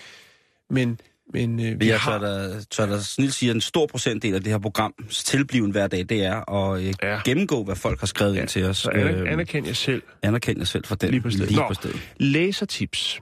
Men, 0.69 0.99
men 1.33 1.59
øh, 1.65 1.79
vi 1.79 1.87
jeg 1.87 1.99
har... 1.99 2.19
tør 2.19 2.47
da, 2.49 2.59
tør 2.71 2.85
da 2.85 2.99
snilt 3.01 3.33
sige, 3.33 3.49
at 3.49 3.55
en 3.55 3.61
stor 3.61 3.85
procentdel 3.87 4.33
af 4.35 4.41
det 4.43 4.51
her 4.51 4.59
programs 4.59 5.23
tilbliven 5.23 5.71
hver 5.71 5.87
dag, 5.87 5.99
det 6.09 6.23
er 6.25 6.53
at 6.53 6.81
øh, 6.83 6.93
Ja. 7.03 7.19
gennemgå, 7.25 7.63
hvad 7.63 7.75
folk 7.75 7.99
har 7.99 8.07
skrevet 8.07 8.35
ja. 8.35 8.39
ind 8.41 8.47
til 8.47 8.63
os. 8.65 8.77
Så 8.77 8.91
Øh, 8.91 9.31
anerkend 9.31 9.67
jer 9.67 9.73
selv 9.73 10.01
anerkend 10.23 10.57
jer 10.57 10.65
selv 10.65 10.85
for 10.85 10.95
den. 10.95 11.11
lige 11.11 11.21
på 11.21 11.29
stedet. 11.29 11.47
Lige 11.49 11.59
Nå, 11.61 11.67
på 11.67 11.73
stedet. 11.73 11.99
læsertips. 12.17 13.19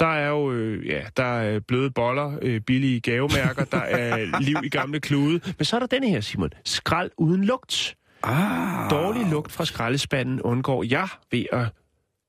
Der 0.00 0.06
er 0.06 0.28
jo 0.28 0.52
øh, 0.52 0.86
ja, 0.86 1.02
der 1.16 1.24
er 1.24 1.60
bløde 1.60 1.90
boller, 1.90 2.38
øh, 2.42 2.60
billige 2.60 3.00
gavemærker, 3.00 3.64
der 3.64 3.78
er 3.78 4.40
liv 4.40 4.56
i 4.64 4.68
gamle 4.68 5.00
klude. 5.00 5.40
Men 5.58 5.64
så 5.64 5.76
er 5.76 5.80
der 5.80 5.86
denne 5.86 6.08
her, 6.08 6.20
Simon. 6.20 6.50
Skrald 6.64 7.10
uden 7.18 7.44
lugt. 7.44 7.96
Ah, 8.22 8.90
Dårlig 8.90 9.30
lugt 9.30 9.52
fra 9.52 9.64
skraldespanden 9.64 10.42
undgår 10.42 10.82
jeg 10.84 11.08
ved 11.32 11.46
at 11.52 11.66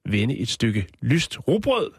vende 0.10 0.38
et 0.38 0.50
stykke 0.50 0.88
lyst 1.01 1.48
rugbrød 1.48 1.91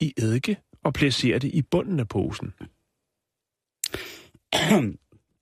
i 0.00 0.12
eddike 0.18 0.56
og 0.84 0.92
placere 0.94 1.38
det 1.38 1.48
i 1.54 1.62
bunden 1.62 2.00
af 2.00 2.08
posen. 2.08 2.54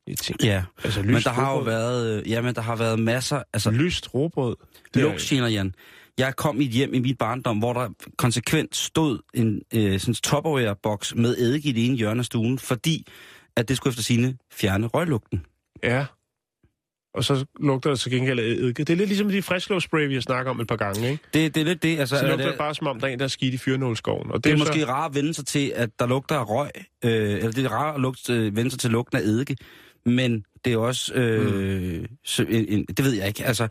Jeg 0.07 0.19
tænker, 0.19 0.47
Ja, 0.47 0.65
altså 0.85 1.03
lyst 1.03 1.13
men 1.13 1.23
der 1.23 1.31
har 1.31 1.53
jo 1.53 1.59
været, 1.59 2.21
øh, 2.21 2.31
ja, 2.31 2.41
men 2.41 2.55
der 2.55 2.61
har 2.61 2.77
været 2.77 2.99
masser, 2.99 3.43
altså 3.53 3.71
Lyst 3.71 4.07
er- 4.15 4.55
lugtgener, 4.95 5.49
Jan. 5.49 5.75
Jeg 6.19 6.37
kom 6.37 6.61
i 6.61 6.65
et 6.65 6.71
hjem 6.71 6.95
i 6.95 6.99
mit 6.99 7.19
barndom, 7.19 7.59
hvor 7.59 7.73
der 7.73 7.89
konsekvent 8.19 8.77
stod 8.77 9.19
en 9.35 9.63
øh, 9.75 10.01
sådan 10.01 10.15
Tupperware-boks 10.15 11.15
med 11.15 11.39
eddike 11.39 11.69
i 11.69 11.73
det 11.73 11.87
ene 11.87 11.97
hjørne 11.97 12.19
af 12.19 12.25
stuen, 12.25 12.59
fordi 12.59 13.07
at 13.57 13.69
det 13.69 13.77
skulle 13.77 13.91
efter 13.91 14.03
sine 14.03 14.37
fjerne 14.53 14.87
røglugten. 14.87 15.47
Ja. 15.83 16.07
Og 17.15 17.25
så 17.25 17.45
lugter 17.61 17.91
det 17.91 18.01
til 18.01 18.13
gengæld 18.13 18.39
af 18.39 18.45
eddike. 18.45 18.85
Det 18.85 18.91
er 18.91 18.97
lidt 18.97 19.09
ligesom 19.09 19.29
de 19.29 19.43
frisklåsspray, 19.43 20.09
vi 20.09 20.15
har 20.15 20.21
snakket 20.21 20.51
om 20.51 20.61
et 20.61 20.69
par 20.69 20.77
gange, 20.77 21.11
ikke? 21.11 21.23
Det, 21.35 21.55
det 21.55 21.61
er 21.61 21.65
lidt 21.65 21.83
det. 21.83 21.99
Altså, 21.99 22.17
Så 22.17 22.25
er 22.25 22.29
lugter 22.29 22.45
det, 22.45 22.53
det 22.53 22.59
bare 22.59 22.75
som 22.75 22.87
om, 22.87 23.01
der 23.01 23.07
er 23.07 23.13
en, 23.13 23.19
der 23.19 23.25
er 23.25 23.29
skidt 23.29 23.55
i 23.55 23.59
fyrnålskoven. 23.59 24.31
Og 24.31 24.45
det 24.45 24.51
er 24.51 24.55
jo 24.55 24.59
måske 24.59 24.81
så, 24.81 24.87
rart 24.87 25.11
at 25.11 25.15
vende 25.15 25.35
sig 25.35 25.47
til, 25.47 25.73
at 25.75 25.91
der 25.99 26.07
lugter 26.07 26.37
af 26.37 26.49
røg, 26.49 26.71
øh, 27.05 27.11
eller 27.13 27.51
det 27.53 27.65
er 27.65 27.69
rart 27.69 27.95
at 27.95 28.01
lugte, 28.01 28.33
øh, 28.33 28.57
vende 28.57 28.71
sig 28.71 28.81
til 28.81 28.91
lugten 28.91 29.19
af 29.19 29.23
eddike, 29.23 29.57
men 30.07 30.45
det 30.65 30.73
er 30.73 30.77
også, 30.77 31.15
øh, 31.15 32.01
mm. 32.01 32.07
så, 32.25 32.43
en, 32.49 32.69
en, 32.69 32.85
det 32.85 33.05
ved 33.05 33.13
jeg 33.13 33.29
ikke, 33.29 33.45
altså, 33.45 33.69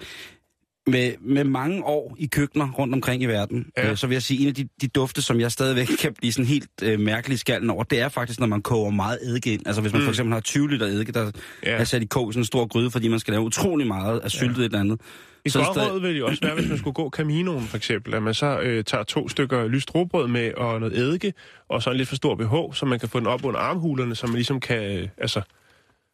med, 0.91 1.13
med 1.21 1.43
mange 1.43 1.83
år 1.83 2.15
i 2.19 2.25
køkkener 2.25 2.71
rundt 2.71 2.93
omkring 2.93 3.23
i 3.23 3.25
verden, 3.25 3.65
Ja. 3.77 3.89
øh, 3.91 3.97
så 3.97 4.07
vil 4.07 4.15
jeg 4.15 4.21
sige, 4.23 4.41
en 4.41 4.47
af 4.47 4.53
de, 4.55 4.67
de 4.81 4.87
dufte, 4.87 5.21
som 5.21 5.39
jeg 5.39 5.51
stadigvæk 5.51 5.87
kan 6.01 6.13
blive 6.13 6.31
sådan 6.33 6.45
helt 6.45 6.69
øh, 6.83 6.99
mærkelig 6.99 7.33
i 7.35 7.37
skallen 7.37 7.69
over, 7.69 7.83
det 7.83 7.99
er 7.99 8.09
faktisk, 8.09 8.39
når 8.39 8.47
man 8.47 8.61
koger 8.61 8.89
meget 8.91 9.19
eddike 9.23 9.53
ind. 9.53 9.61
Altså 9.67 9.81
hvis 9.81 9.93
man 9.93 10.01
mm. 10.01 10.05
for 10.05 10.11
eksempel 10.11 10.33
har 10.33 10.39
20 10.41 10.69
liter 10.69 10.85
eddike, 10.85 11.11
der 11.11 11.31
Ja. 11.65 11.71
er 11.71 11.83
sat 11.83 12.01
i 12.01 12.05
kog 12.05 12.29
i 12.29 12.33
sådan 12.33 12.41
en 12.41 12.45
stor 12.45 12.65
gryde, 12.67 12.91
fordi 12.91 13.07
man 13.07 13.19
skal 13.19 13.31
lave 13.31 13.43
utrolig 13.43 13.87
meget 13.87 14.19
af 14.19 14.31
syltet 14.31 14.57
ja. 14.57 14.61
et 14.61 14.65
eller 14.65 14.79
andet. 14.79 15.01
Et 15.45 15.51
Så 15.51 15.59
godt 15.59 15.67
stadig- 15.75 15.91
råd 15.91 16.01
vil 16.01 16.17
jo 16.17 16.27
også 16.27 16.39
være, 16.43 16.55
hvis 16.55 16.69
man 16.69 16.77
skulle 16.77 16.93
gå 16.93 17.09
Caminoen 17.09 17.67
for 17.67 17.77
eksempel, 17.77 18.13
at 18.13 18.23
man 18.23 18.33
så 18.33 18.59
øh, 18.59 18.83
tager 18.83 19.03
to 19.03 19.29
stykker 19.29 19.67
lyst 19.67 19.95
råbrød 19.95 20.27
med 20.27 20.53
og 20.53 20.79
noget 20.79 20.97
eddike, 20.97 21.33
og 21.69 21.83
så 21.83 21.89
en 21.91 21.97
lidt 21.97 22.09
for 22.09 22.15
stor 22.15 22.35
BH, 22.35 22.75
så 22.75 22.85
man 22.85 22.99
kan 22.99 23.09
få 23.09 23.19
den 23.19 23.27
op 23.27 23.45
under 23.45 23.59
armhulerne, 23.59 24.15
så 24.15 24.27
man 24.27 24.35
ligesom 24.35 24.59
kan, 24.59 24.83
øh, 24.97 25.07
altså, 25.17 25.41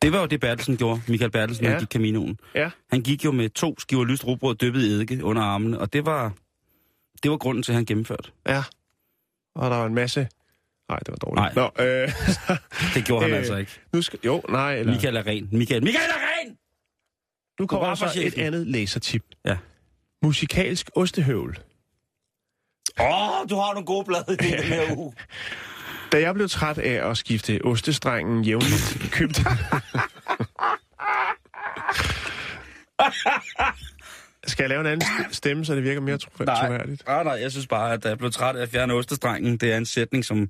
Det 0.01 0.13
var 0.13 0.19
jo 0.19 0.25
det, 0.25 0.39
Bertelsen 0.39 0.77
gjorde, 0.77 1.01
Michael 1.07 1.31
Bertelsen, 1.31 1.65
Ja. 1.65 1.71
han 1.71 1.79
gik 1.79 1.89
Caminoen. 1.89 2.39
ja, 2.55 2.69
Han 2.89 3.01
gik 3.03 3.25
jo 3.25 3.31
med 3.31 3.49
to 3.49 3.75
skiver 3.79 4.05
lyst 4.05 4.27
rugbrød 4.27 4.55
dyppet 4.55 4.81
i 4.81 4.85
eddike 4.85 5.23
under 5.23 5.41
armene, 5.41 5.79
og 5.79 5.93
det 5.93 6.05
var, 6.05 6.33
det 7.23 7.31
var 7.31 7.37
grunden 7.37 7.63
til, 7.63 7.71
at 7.71 7.75
han 7.75 7.85
gennemførte. 7.85 8.31
ja. 8.47 8.63
Og 9.55 9.69
der 9.71 9.77
var 9.77 9.85
en 9.85 9.93
masse... 9.95 10.27
Nej, 10.89 10.99
det 10.99 11.07
var 11.09 11.15
dårligt. 11.15 11.55
Nej. 11.55 11.69
Nå, 11.77 11.83
øh, 11.85 12.11
Det 12.95 13.05
gjorde 13.05 13.21
han 13.23 13.31
Øh, 13.31 13.37
altså 13.37 13.55
ikke. 13.55 13.71
nu 13.93 14.01
skal... 14.01 14.19
Jo, 14.25 14.41
nej, 14.49 14.75
eller... 14.75 14.93
Michael 14.93 15.15
er 15.15 15.27
ren. 15.27 15.49
Michael, 15.51 15.83
Michael 15.83 16.09
er 16.09 16.13
ren! 16.45 16.57
nu 17.59 17.67
kommer 17.67 17.95
så 17.95 18.11
et 18.23 18.37
andet 18.37 18.67
læsertip. 18.67 19.23
Ja. 19.45 19.57
Musikalsk 20.23 20.89
ostehøvl. 20.95 21.59
Åh, 22.99 23.41
oh, 23.41 23.49
du 23.49 23.55
har 23.55 23.73
nogle 23.73 23.85
gode 23.85 24.05
blade 24.05 24.25
i 24.29 24.35
den 24.35 24.63
her 24.63 24.95
uge. 24.97 25.13
Da 26.11 26.19
jeg 26.21 26.33
blev 26.33 26.49
træt 26.49 26.77
af 26.77 27.09
at 27.09 27.17
skifte 27.17 27.59
ostestrengen 27.65 28.43
jævnligt, 28.43 29.07
købte... 29.11 29.41
Skal 34.47 34.63
jeg 34.63 34.69
lave 34.69 34.81
en 34.81 34.87
anden 34.87 35.07
st- 35.07 35.33
stemme, 35.33 35.65
så 35.65 35.75
det 35.75 35.83
virker 35.83 36.01
mere 36.01 36.17
tro- 36.17 36.29
troværdigt? 36.45 37.07
nej, 37.07 37.23
nej, 37.23 37.33
jeg 37.41 37.51
synes 37.51 37.67
bare, 37.67 37.93
at 37.93 38.05
jeg 38.05 38.17
blev 38.17 38.31
træt 38.31 38.55
af 38.55 38.61
at 38.61 38.69
fjerne 38.69 38.93
ostestrengen. 38.93 39.57
Det 39.57 39.73
er 39.73 39.77
en 39.77 39.85
sætning, 39.85 40.25
som 40.25 40.49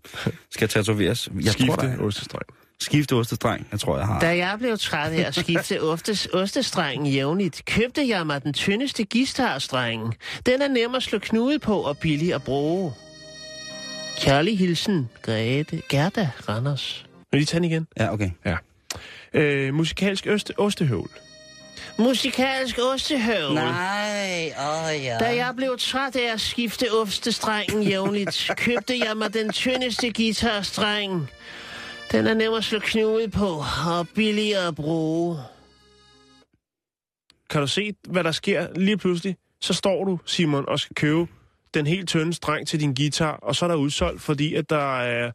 skal 0.51 0.69
tatoveres. 0.69 1.29
Jeg 1.35 1.43
tror, 1.45 1.51
Skifte 1.51 1.87
der 1.87 1.93
er- 1.93 1.99
ostestreng. 1.99 2.43
Skifte 2.79 3.13
ostestreng, 3.15 3.67
jeg 3.71 3.79
tror, 3.79 3.97
jeg 3.97 4.07
har. 4.07 4.19
Da 4.19 4.37
jeg 4.37 4.55
blev 4.59 4.77
træt 4.77 5.11
af 5.11 5.27
at 5.27 5.35
skifte 5.35 5.81
oftes 5.83 6.25
ostestrengen 6.33 7.05
jævnligt, 7.13 7.61
købte 7.65 8.07
jeg 8.07 8.27
mig 8.27 8.43
den 8.43 8.53
tyndeste 8.53 9.03
gistarstreng. 9.03 10.15
Den 10.45 10.61
er 10.61 10.67
nem 10.67 10.95
at 10.95 11.03
slå 11.03 11.19
knude 11.19 11.59
på 11.59 11.77
og 11.81 11.97
billig 11.97 12.33
at 12.33 12.43
bruge. 12.43 12.93
Kærlig 14.21 14.57
hilsen, 14.57 15.09
Grete, 15.21 15.81
Gerda 15.89 16.29
Randers. 16.49 17.05
Vil 17.31 17.37
I 17.37 17.39
lige 17.39 17.45
tage 17.45 17.59
den 17.61 17.71
igen? 17.71 17.87
Ja, 17.97 18.13
okay. 18.13 18.29
Øh, 19.33 19.73
musikalsk 19.73 20.27
oste, 20.27 20.59
ostehøvl. 20.59 21.09
Musikalsk 21.99 22.79
ostehøvl. 22.93 23.53
Nej, 23.53 24.53
åh 24.59 25.03
ja. 25.03 25.17
Da 25.19 25.35
jeg 25.35 25.53
blev 25.57 25.77
træt 25.79 26.15
af 26.15 26.33
at 26.33 26.41
skifte 26.41 26.85
ostestrengen 27.01 27.83
jævnligt, 27.83 28.51
købte 28.57 28.99
jeg 28.99 29.17
mig 29.17 29.33
den 29.33 29.51
tyndeste 29.51 30.13
guitarstreng. 30.13 31.29
Den 32.11 32.27
er 32.27 32.33
nem 32.33 32.53
at 32.53 32.63
slå 32.63 32.79
knude 32.79 33.29
på 33.29 33.63
og 33.87 34.07
billig 34.15 34.55
at 34.55 34.75
bruge. 34.75 35.37
Kan 37.49 37.61
du 37.61 37.67
se, 37.67 37.93
hvad 38.07 38.23
der 38.23 38.31
sker 38.31 38.67
lige 38.75 38.97
pludselig? 38.97 39.37
Så 39.61 39.73
står 39.73 40.03
du, 40.05 40.19
Simon, 40.25 40.65
og 40.67 40.79
skal 40.79 40.95
købe 40.95 41.27
den 41.73 41.87
helt 41.87 42.09
tynde 42.09 42.33
streng 42.33 42.67
til 42.67 42.79
din 42.79 42.93
guitar, 42.93 43.31
og 43.31 43.55
så 43.55 43.65
er 43.65 43.69
der 43.69 43.75
udsolgt, 43.75 44.21
fordi 44.21 44.53
at 44.53 44.69
der 44.69 44.99
er... 45.01 45.31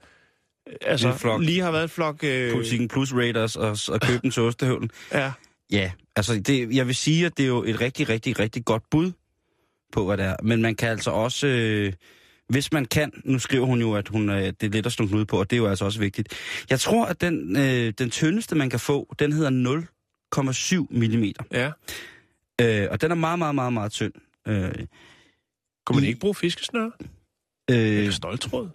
Altså, 0.80 1.08
En 1.08 1.14
flok. 1.18 1.42
lige 1.42 1.60
har 1.60 1.70
været 1.70 1.84
et 1.84 1.90
flok... 1.90 2.24
Øh, 2.24 2.52
Politikken 2.52 2.88
plus 2.88 3.14
Raiders 3.14 3.56
og, 3.56 3.76
og 3.88 4.00
købe 4.00 4.18
den 4.22 4.30
til 4.30 4.42
ostehøvlen. 4.42 4.90
Ja, 5.12 5.32
Ja, 5.72 5.92
altså 6.16 6.40
det, 6.40 6.76
jeg 6.76 6.86
vil 6.86 6.94
sige, 6.94 7.26
at 7.26 7.36
det 7.36 7.42
er 7.42 7.46
jo 7.48 7.64
et 7.64 7.80
rigtig, 7.80 8.08
rigtig, 8.08 8.38
rigtig 8.38 8.64
godt 8.64 8.82
bud 8.90 9.12
på, 9.92 10.06
hvad 10.06 10.16
det 10.16 10.26
er. 10.26 10.36
Men 10.42 10.62
man 10.62 10.74
kan 10.74 10.88
altså 10.88 11.10
også, 11.10 11.46
øh, 11.46 11.92
hvis 12.48 12.72
man 12.72 12.84
kan, 12.84 13.12
nu 13.24 13.38
skriver 13.38 13.66
hun 13.66 13.80
jo, 13.80 13.94
at 13.94 14.08
hun, 14.08 14.30
øh, 14.30 14.42
det 14.42 14.62
er 14.62 14.68
let 14.68 14.86
at 14.86 14.92
slå 14.92 15.06
ud 15.14 15.24
på, 15.24 15.38
og 15.38 15.50
det 15.50 15.56
er 15.56 15.60
jo 15.60 15.66
altså 15.66 15.84
også 15.84 15.98
vigtigt. 15.98 16.28
Jeg 16.70 16.80
tror, 16.80 17.06
at 17.06 17.20
den, 17.20 17.56
øh, 17.56 17.92
den 17.98 18.10
tyndeste, 18.10 18.54
man 18.54 18.70
kan 18.70 18.80
få, 18.80 19.14
den 19.18 19.32
hedder 19.32 19.50
0,7 19.50 20.86
mm. 20.90 21.32
ja. 21.52 21.70
Øh, 22.60 22.88
og 22.90 23.00
den 23.00 23.10
er 23.10 23.14
meget, 23.14 23.38
meget, 23.38 23.54
meget, 23.54 23.72
meget 23.72 23.92
tynd. 23.92 24.12
Øh, 24.48 24.72
Kunne 25.86 25.96
man 25.96 26.04
I- 26.04 26.06
ikke 26.06 26.20
bruge 26.20 26.34
fiskesnør? 26.34 26.84
øh, 27.70 27.76
Eller 27.78 28.10
stoltråd? 28.12 28.68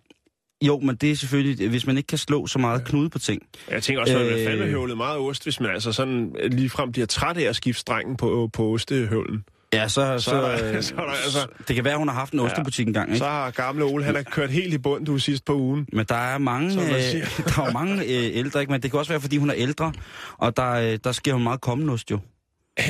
jo, 0.66 0.80
men 0.80 0.96
det 0.96 1.12
er 1.12 1.16
selvfølgelig, 1.16 1.70
hvis 1.70 1.88
man 1.88 1.98
ikke 1.98 2.08
kan 2.08 2.18
slå 2.18 2.48
så 2.48 2.60
meget 2.60 2.86
knude 2.86 3.10
på 3.10 3.20
ting. 3.20 3.42
Jeg 3.72 3.84
tænker 3.84 4.02
også, 4.02 4.18
at 4.18 4.26
man 4.26 4.34
Øh. 4.34 4.40
øh... 4.42 4.48
fandme 4.48 4.66
høvlet 4.66 4.98
meget 4.98 5.18
ost, 5.18 5.44
hvis 5.44 5.60
man 5.60 5.72
altså 5.72 5.92
sådan 5.92 6.36
lige 6.52 6.70
frem 6.70 6.92
bliver 6.92 7.06
træt 7.08 7.38
af 7.38 7.44
at 7.44 7.56
skifte 7.56 7.80
strengen 7.82 8.18
på, 8.18 8.50
på 8.54 8.64
ostehøvlen. 8.74 9.44
Ja, 9.74 9.88
så, 9.88 10.16
så, 10.20 10.30
Så 10.30 10.36
er 10.36 10.58
der- 10.58 10.76
øh, 10.78 10.84
så 10.84 10.96
er 10.96 11.00
der 11.02 11.12
altså- 11.12 11.48
det 11.68 11.76
kan 11.76 11.86
være, 11.86 11.98
hun 11.98 12.08
har 12.08 12.16
haft 12.16 12.34
en 12.34 12.40
ostebutik 12.40 12.88
engang, 12.88 13.10
ikke? 13.10 13.18
Så 13.18 13.26
har 13.26 13.52
gamle 13.52 13.84
Ole, 13.84 14.04
han 14.04 14.16
har 14.16 14.24
kørt 14.24 14.50
helt 14.50 14.74
i 14.74 14.78
bund, 14.78 15.06
du 15.06 15.18
sidst 15.18 15.46
på 15.46 15.54
ugen. 15.56 15.88
Men 15.94 16.06
der 16.10 16.16
er 16.16 16.38
mange, 16.38 16.68
øh, 16.82 16.88
der 17.56 17.62
er 17.62 17.72
mange 17.74 18.04
øh, 18.04 18.38
ældre, 18.38 18.60
ikke? 18.62 18.72
men 18.72 18.82
det 18.82 18.92
kan 18.92 19.00
også 19.00 19.12
være, 19.12 19.22
fordi 19.22 19.38
hun 19.38 19.50
er 19.50 19.56
ældre, 19.58 19.94
og 20.38 20.58
der, 20.58 20.72
øh, 20.72 21.00
der 21.04 21.12
sker 21.12 21.32
jo 21.32 21.38
meget 21.38 21.62
kommenost 21.62 22.12
jo. 22.12 22.20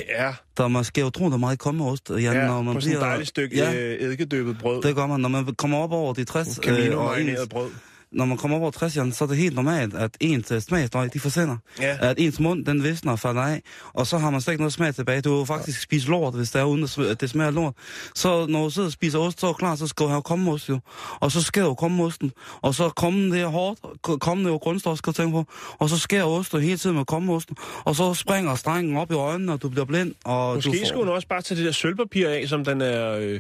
Ja, 0.10 0.34
Der 0.58 0.64
jo 1.04 1.10
tro, 1.10 1.26
der 1.26 1.34
er 1.34 1.38
meget 1.38 1.60
kommenost, 1.60 2.10
Jan, 2.10 2.20
ja 2.22 2.48
når 2.48 2.62
man 2.62 2.74
på 2.74 2.82
sådan 2.82 2.96
et 2.98 3.02
dejligt 3.02 3.30
stykke 3.30 3.58
Ja, 3.58 3.72
ja, 3.72 3.96
eddikedyppet 4.00 4.58
brød. 4.60 4.82
det 4.82 4.96
gør 4.96 5.06
man. 5.08 5.20
Når 5.20 5.30
man 5.30 5.56
kommer 5.56 5.78
op 5.78 5.92
over 5.92 6.14
de 6.14 6.24
60, 6.24 6.48
øh, 6.48 6.54
og 6.58 6.64
Camino-marineret 6.64 7.42
ens, 7.42 7.50
brød. 7.50 7.70
Når 8.12 8.26
man 8.26 8.38
kommer 8.38 8.58
op 8.58 8.62
over 8.62 8.72
60, 8.72 8.96
Jan, 8.98 9.12
så 9.12 9.24
er 9.24 9.28
det 9.28 9.38
helt 9.38 9.56
normalt, 9.56 9.94
at 9.94 10.18
ens 10.20 10.52
øh, 10.52 10.62
smagsløg, 10.62 11.14
de 11.14 11.20
forsvinder. 11.20 11.58
Ja. 11.82 11.98
At 12.02 12.16
ens 12.20 12.40
mund, 12.40 12.66
den 12.66 12.84
visner 12.84 13.12
og 13.12 13.20
falder 13.20 13.42
af, 13.42 13.62
og 13.94 14.08
så 14.08 14.18
har 14.18 14.30
man 14.30 14.42
slet 14.42 14.54
ikke 14.54 14.62
noget 14.62 14.74
smag 14.74 14.96
tilbage. 14.96 15.22
Du 15.22 15.38
vil 15.38 15.46
faktisk 15.46 15.82
spise 15.82 16.08
lort, 16.10 16.34
hvis 16.36 16.52
det 16.52 16.60
er 16.60 16.64
uden 16.66 16.88
at 17.12 17.22
det 17.22 17.30
smager 17.30 17.52
lort. 17.52 17.74
Så 18.16 18.46
når 18.46 18.64
du 18.64 18.70
sidder 18.70 18.88
og 18.88 18.92
spiser 18.92 19.20
ost, 19.20 19.40
så 19.40 19.48
er 19.48 19.54
klar, 19.54 19.76
så 19.76 19.88
skal 19.88 20.04
du 20.04 20.10
have 20.10 20.22
kommeost 20.22 20.70
jo. 20.70 20.80
Og 21.20 21.32
så 21.32 21.42
skærer 21.42 21.66
du 21.66 21.74
kommeosten, 21.74 22.32
og 22.62 22.76
så 22.76 22.90
kommen 22.90 23.32
det 23.32 23.46
hårdt, 23.46 23.80
k- 24.08 24.18
kommen 24.18 24.46
det 24.46 24.52
jo 24.52 24.58
grundstof, 24.58 24.98
skal 24.98 25.14
du 25.14 25.18
tænke 25.18 25.32
på. 25.32 25.46
Og 25.80 25.90
så 25.90 25.98
skærer 26.00 26.24
osten 26.26 26.62
hele 26.62 26.78
tiden 26.78 26.96
med 26.96 27.06
kommeosten, 27.06 27.56
og 27.86 27.96
så 27.96 28.14
springer 28.14 28.56
strengen 28.56 28.98
op 28.98 29.12
i 29.12 29.14
øjnene, 29.14 29.54
og 29.54 29.62
du 29.62 29.70
bliver 29.70 29.86
blind. 29.86 30.14
Og 30.26 30.56
Måske 30.56 30.70
du 30.72 30.76
får... 30.78 30.86
skulle 30.86 31.06
hun 31.06 31.14
også 31.16 31.28
bare 31.28 31.42
tage 31.42 31.58
det 31.58 31.66
der 31.66 31.72
sølvpapir 31.72 32.30
af, 32.30 32.48
som 32.48 32.66
den 32.66 32.82
er 32.82 33.12
øh, 33.12 33.40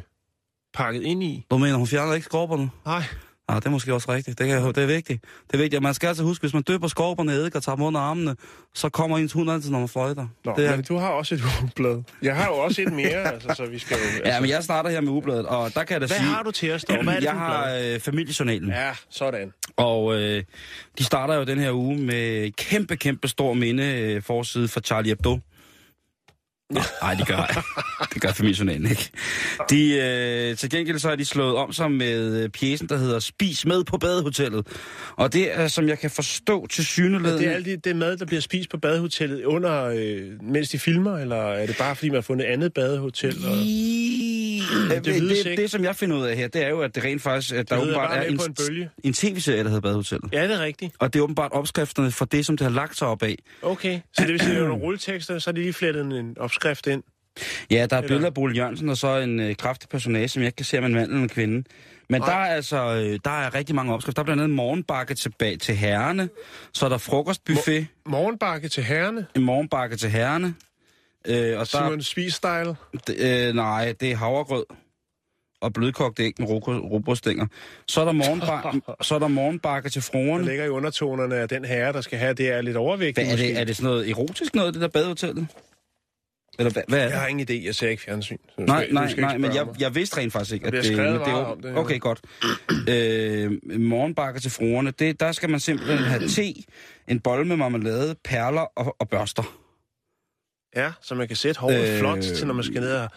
pakket 0.74 1.02
ind 1.04 1.24
i. 1.24 1.46
Du 1.52 1.58
mener, 1.58 1.76
hun 1.76 1.88
fjerner 1.88 2.14
ikke 2.14 2.26
skorperne? 2.26 2.70
Nej. 2.86 3.04
Ja, 3.50 3.56
det 3.56 3.66
er 3.66 3.70
måske 3.70 3.94
også 3.94 4.12
rigtigt. 4.12 4.40
Det, 4.40 4.48
kan, 4.48 4.64
det 4.68 4.78
er 4.78 4.86
vigtigt. 4.86 5.24
Det 5.48 5.54
er 5.54 5.58
vigtigt, 5.58 5.82
man 5.84 5.94
skal 5.94 6.08
altså 6.08 6.24
huske, 6.24 6.44
hvis 6.44 6.54
man 6.54 6.64
døber 6.64 6.88
skorperne 6.88 7.32
eddike 7.32 7.58
og 7.58 7.64
tager 7.64 7.76
dem 7.76 7.86
under 7.86 8.00
armene, 8.00 8.36
så 8.76 8.90
kommer 8.90 9.18
ens 9.18 9.34
hund 9.34 9.52
altid, 9.52 9.72
når 9.72 9.80
man 9.80 9.88
fløjter. 9.88 10.28
Nå, 10.46 10.54
det 10.58 10.66
er, 10.66 10.76
men 10.76 10.86
du 10.86 10.98
har 10.98 11.10
også 11.10 11.36
et 11.36 11.42
ugeblad. 11.62 12.04
Jeg 12.22 12.36
har 12.36 12.46
jo 12.48 12.54
også 12.54 12.82
et 12.82 12.94
mere, 12.94 13.34
altså, 13.34 13.54
så 13.58 13.66
vi 13.66 13.80
skal 13.80 13.98
jo... 13.98 14.04
Altså, 14.04 14.22
Ja, 14.26 14.40
men 14.40 14.50
jeg 14.50 14.64
starter 14.64 14.90
her 14.90 15.02
med 15.02 15.10
ugebladet, 15.10 15.46
og 15.46 15.74
der 15.74 15.84
kan 15.84 15.94
jeg 15.94 16.02
da 16.02 16.08
Hvad 16.08 16.18
sige... 16.18 16.30
har 16.30 16.44
du 16.44 16.52
til 16.52 16.74
os? 16.74 16.82
Hvad 16.82 16.98
er 16.98 17.20
jeg 17.22 17.32
har 17.32 17.74
øh, 17.84 18.00
familiejournalen, 18.00 18.70
ja. 18.70 18.88
Ja, 18.88 18.94
sådan. 19.10 19.54
og 19.78 20.16
øh, 20.16 20.44
de 20.98 21.04
starter 21.04 21.36
jo 21.36 21.44
den 21.44 21.60
her 21.60 21.72
uge 21.72 21.98
med 21.98 22.52
kæmpe, 22.52 22.96
kæmpe 22.96 23.28
stor 23.28 23.54
minde 23.54 23.84
øh, 23.84 24.22
forside 24.22 24.68
for 24.68 24.80
Charlie 24.80 25.10
Hebdo. 25.10 25.40
Nej, 26.72 27.14
det 27.14 27.28
gør 27.28 27.64
det 28.14 28.22
gør 28.22 28.32
familiejournalen 28.32 28.90
ikke. 28.90 29.10
De, 29.70 29.94
øh, 29.94 30.58
til 30.58 30.70
gengæld 30.70 31.00
så 31.00 31.10
er 31.10 31.16
de 31.16 31.26
slået 31.26 31.56
om 31.56 31.74
sig 31.74 31.92
med 31.92 32.44
øh, 32.44 32.50
pjecen, 32.50 32.90
der 32.90 32.98
hedder 32.98 33.20
Spis 33.20 33.66
med 33.66 33.84
på 33.84 33.98
badehotellet. 33.98 34.68
Og 35.16 35.34
det 35.34 35.60
er, 35.60 35.68
som 35.68 35.88
jeg 35.88 36.00
kan 36.00 36.12
forstå 36.12 36.68
til 36.68 36.86
syneleden... 36.86 37.40
Det 37.40 37.48
er 37.48 37.54
alt 37.54 37.66
det, 37.66 37.86
det 37.86 37.96
mad, 37.96 38.18
der 38.18 38.26
bliver 38.26 38.42
spist 38.42 38.70
på 38.70 38.78
badehotellet 38.78 39.44
under, 39.44 39.84
øh, 39.84 40.44
mens 40.44 40.70
de 40.70 40.80
filmer, 40.80 41.18
eller 41.18 41.36
er 41.36 41.66
det 41.66 41.78
bare, 41.78 41.96
fordi 41.96 42.10
man 42.10 42.16
har 42.16 42.22
fundet 42.22 42.48
et 42.48 42.54
andet 42.54 42.74
badehotel? 42.74 43.36
Og... 43.46 43.58
det, 44.90 45.06
det, 45.06 45.46
det, 45.46 45.58
det, 45.58 45.72
som 45.72 45.84
jeg 45.84 45.96
finder 45.96 46.18
ud 46.18 46.24
af 46.24 46.36
her, 46.38 46.48
det 46.48 46.64
er 46.64 46.70
jo, 46.70 46.82
at 46.82 46.96
det 46.96 47.04
rent 47.04 47.22
faktisk... 47.22 47.54
At 47.56 47.70
der 47.70 47.76
ved, 47.76 47.84
åbenbart 47.84 48.18
er 48.18 48.22
en, 48.22 48.34
en 48.34 48.56
bølge. 48.68 48.90
en 49.04 49.14
tv-serie, 49.14 49.58
der 49.64 49.70
hedder 49.70 49.82
Badehotellet. 49.82 50.34
Ja, 50.34 50.44
det 50.48 50.56
er 50.56 50.60
rigtigt. 50.64 50.96
Og 51.00 51.14
det 51.14 51.20
er 51.20 51.24
åbenbart 51.24 51.52
opskrifterne 51.52 52.12
for 52.12 52.26
det, 52.26 52.46
som 52.46 52.58
det 52.58 52.66
har 52.68 52.72
lagt 52.74 52.98
sig 52.98 53.08
op 53.08 53.24
af. 53.24 53.36
Okay, 53.62 54.00
så 54.14 54.22
det 54.24 54.28
vil 54.32 54.40
sige, 54.40 54.58
at 54.58 54.68
nogle 54.68 54.84
rulletekster, 54.84 55.40
så 55.40 55.50
er 55.50 55.52
de 55.52 55.62
lige 55.62 55.74
flettet 55.74 56.02
en, 56.20 56.38
opskrift 56.40 56.88
ind. 56.88 57.04
Ja, 57.72 57.76
der 57.76 57.82
er 57.82 57.86
Eller- 57.86 58.08
billeder 58.08 58.28
af 58.28 58.34
Bole 58.34 58.56
Jørgensen, 58.56 58.90
og 58.90 58.98
så 58.98 59.18
en 59.18 59.40
øh, 59.40 59.56
kraftig 59.56 59.90
personage, 59.90 60.28
som 60.28 60.42
jeg 60.42 60.48
ikke 60.48 60.56
kan 60.56 60.66
se, 60.66 60.78
om 60.78 60.84
en 60.86 60.94
mand 60.94 61.10
eller 61.10 61.24
en 61.24 61.30
kvinde. 61.30 61.64
Men 62.10 62.22
Nej. 62.22 62.30
der 62.30 62.36
er 62.36 62.56
altså 62.56 62.78
øh, 62.96 63.20
der 63.26 63.32
er 63.32 63.56
rigtig 63.56 63.76
mange 63.76 63.94
opskrifter. 63.94 64.24
Der 64.24 64.24
er 64.24 64.26
blandt 64.36 64.44
andet 64.44 64.56
morgenbakke 64.56 65.14
tilbage 65.14 65.58
til 65.58 65.76
herrene. 65.76 66.30
Så 66.74 66.86
er 66.86 66.90
der 66.90 66.98
frokostbuffet, 66.98 67.88
Morgenbakke 68.06 68.70
til 68.70 68.84
herrene. 68.84 69.26
en 69.36 69.42
morgenbakke 69.44 69.96
til 69.96 70.10
herrene. 70.10 70.54
Øh, 71.28 71.60
og 71.60 71.60
der, 71.60 71.64
Simon 71.66 72.00
Spies-style. 72.02 72.76
øh, 73.18 73.54
nej, 73.56 73.94
det 74.00 74.12
er 74.12 74.16
havregrød 74.16 74.66
og 75.62 75.74
blødkogt 75.74 76.20
æg 76.20 76.34
med 76.40 76.48
ro- 76.48 76.60
robrødstænger. 76.90 77.46
Så 77.88 78.02
er 78.02 78.06
der, 78.06 78.12
morgenbakke, 78.12 78.82
så 79.08 79.16
er 79.16 79.20
der 79.20 79.28
morgenbakke 79.28 79.90
til 79.90 80.02
Der 80.02 80.10
fruerne. 80.12 80.46
ligger 80.46 80.66
i 80.66 80.70
undertonerne 80.70 81.36
af 81.36 81.50
den 81.50 81.66
herre, 81.66 81.94
der 81.94 82.02
skal 82.02 82.20
have, 82.20 82.34
det 82.34 82.50
er 82.50 82.62
lidt 82.62 82.78
overvægtigt 82.78 83.28
Hvad 83.28 83.34
er 83.34 83.38
måske. 83.38 83.48
det, 83.48 83.60
er 83.60 83.64
det 83.64 83.76
sådan 83.76 83.90
noget 83.92 84.10
erotisk 84.10 84.56
noget, 84.56 84.74
det 84.74 84.82
der 84.82 84.88
badehotellet? 84.88 85.48
Eller 86.60 86.72
hvad, 86.72 86.84
hvad 86.88 87.00
er 87.00 87.04
det? 87.04 87.12
Jeg 87.12 87.20
har 87.22 87.28
ingen 87.28 87.48
idé, 87.50 87.66
jeg 87.66 87.76
ser 87.76 87.90
ikke 87.90 88.04
fjernsyn. 88.04 88.38
så 88.38 88.62
Nej, 88.66 88.84
skal- 88.84 88.94
nej, 88.94 89.14
nej, 89.18 89.38
men 89.38 89.56
jeg, 89.56 89.68
jeg 89.80 89.96
vidste 89.96 90.18
rent 90.18 90.34
faktisk 90.34 90.54
ikke, 90.54 90.68
at 90.68 90.74
det, 90.74 90.84
det 90.84 90.96
meget 90.98 91.20
var- 91.20 91.32
om 91.44 91.62
det, 91.62 91.70
ja. 91.70 91.78
Okay, 91.80 92.00
godt. 92.00 92.22
Øh, 92.90 93.52
morgenbakker 93.80 94.42
til 94.42 94.52
fruerne, 94.52 94.92
det, 94.92 95.20
der 95.20 95.32
skal 95.32 95.50
man 95.50 95.60
simpelthen 95.60 95.98
have 95.98 96.28
te, 96.28 96.54
en 97.08 97.20
bolle 97.20 97.46
med 97.48 97.56
marmelade, 97.56 98.16
perler 98.24 98.62
og, 98.62 98.96
og 99.00 99.10
børster. 99.10 99.44
Ja, 100.76 100.92
så 101.02 101.16
man 101.16 101.28
kan 101.28 101.36
sætte 101.38 101.60
håret 101.62 101.88
Øh, 101.88 101.94
øh, 101.94 102.00
flot 102.00 102.20
til, 102.22 102.48
når 102.48 102.54
man 102.54 102.64
skal 102.64 102.82
ned 102.82 102.94
og 102.96 103.10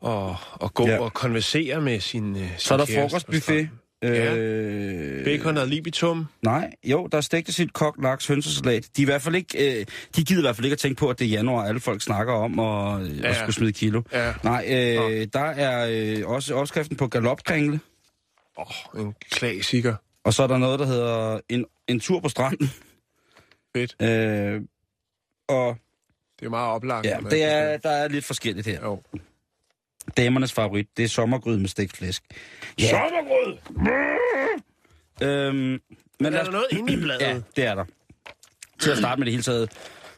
og, 0.00 0.36
og 0.52 0.74
gå 0.74 0.88
Ja. 0.88 0.98
og 1.00 1.12
konversere 1.12 1.80
med 1.80 2.00
sin, 2.00 2.36
øh, 2.36 2.42
sin 2.42 2.48
Så 2.58 2.74
er 2.74 2.78
der 2.78 2.86
frokostbuffet. 2.86 3.42
stranden. 3.42 3.70
Ja. 4.02 4.34
Øh, 4.36 5.24
Bacon 5.24 5.56
og 5.56 5.66
libitum. 5.68 6.26
Nej, 6.42 6.70
jo, 6.84 7.06
der 7.06 7.18
er 7.18 7.22
stegte 7.22 7.52
sit 7.52 7.72
kok, 7.72 7.96
laks, 8.02 8.26
hønsesalat. 8.26 8.88
De, 8.96 9.02
er 9.02 9.04
i 9.04 9.04
hvert 9.04 9.22
fald 9.22 9.34
ikke, 9.34 9.80
øh, 9.80 9.86
de 10.16 10.24
gider 10.24 10.40
i 10.40 10.44
hvert 10.44 10.56
fald 10.56 10.64
ikke 10.64 10.72
at 10.74 10.78
tænke 10.78 10.98
på, 10.98 11.08
at 11.08 11.18
det 11.18 11.24
er 11.24 11.28
januar, 11.28 11.64
alle 11.64 11.80
folk 11.80 12.02
snakker 12.02 12.32
om 12.32 12.58
og, 12.58 13.02
øh, 13.02 13.18
Ja. 13.20 13.28
at 13.28 13.36
skulle 13.36 13.54
smide 13.54 13.72
kilo. 13.72 14.02
Ja. 14.12 14.34
Nej, 14.44 14.64
øh, 14.68 15.26
der 15.32 15.40
er 15.44 15.88
øh, 15.90 16.28
også 16.30 16.54
opskriften 16.54 16.96
på 16.96 17.06
galopkringle, 17.06 17.80
Åh, 18.58 18.66
oh, 18.94 19.00
en 19.06 19.14
klassiker. 19.30 19.94
og 20.24 20.34
så 20.34 20.42
er 20.42 20.46
der 20.46 20.58
noget, 20.58 20.78
der 20.80 20.86
hedder 20.86 21.40
en, 21.48 21.64
en 21.88 22.00
tur 22.00 22.20
på 22.20 22.28
stranden. 22.28 22.70
Fedt. 23.76 24.02
Øh, 24.02 24.60
og 25.48 25.76
Det 26.40 26.46
er 26.46 26.50
meget 26.50 26.68
oplagt. 26.70 27.06
ja, 27.06 27.18
det 27.30 27.42
er, 27.44 27.76
der 27.76 27.90
er 27.90 28.08
lidt 28.08 28.24
forskelligt 28.24 28.66
her. 28.66 28.80
Jo. 28.82 29.02
Damernes 30.16 30.52
favorit, 30.52 30.86
det 30.96 31.04
er 31.04 31.08
sommergryd 31.08 31.56
med 31.56 31.68
stegt 31.68 31.96
flæsk. 31.96 32.22
Ja. 32.80 32.90
Sommergryd! 32.90 33.56
Øhm, 35.22 35.56
men 35.56 35.80
Men 36.20 36.34
er 36.34 36.44
der 36.44 36.50
noget 36.50 36.66
inde 36.70 36.92
i 36.92 36.96
bladet? 36.96 37.20
Ja, 37.20 37.40
det 37.56 37.64
er 37.64 37.74
der. 37.74 37.84
Til 38.78 38.90
at 38.90 38.98
starte 38.98 39.18
med 39.18 39.26
det 39.26 39.32
hele 39.32 39.42
taget, 39.42 39.70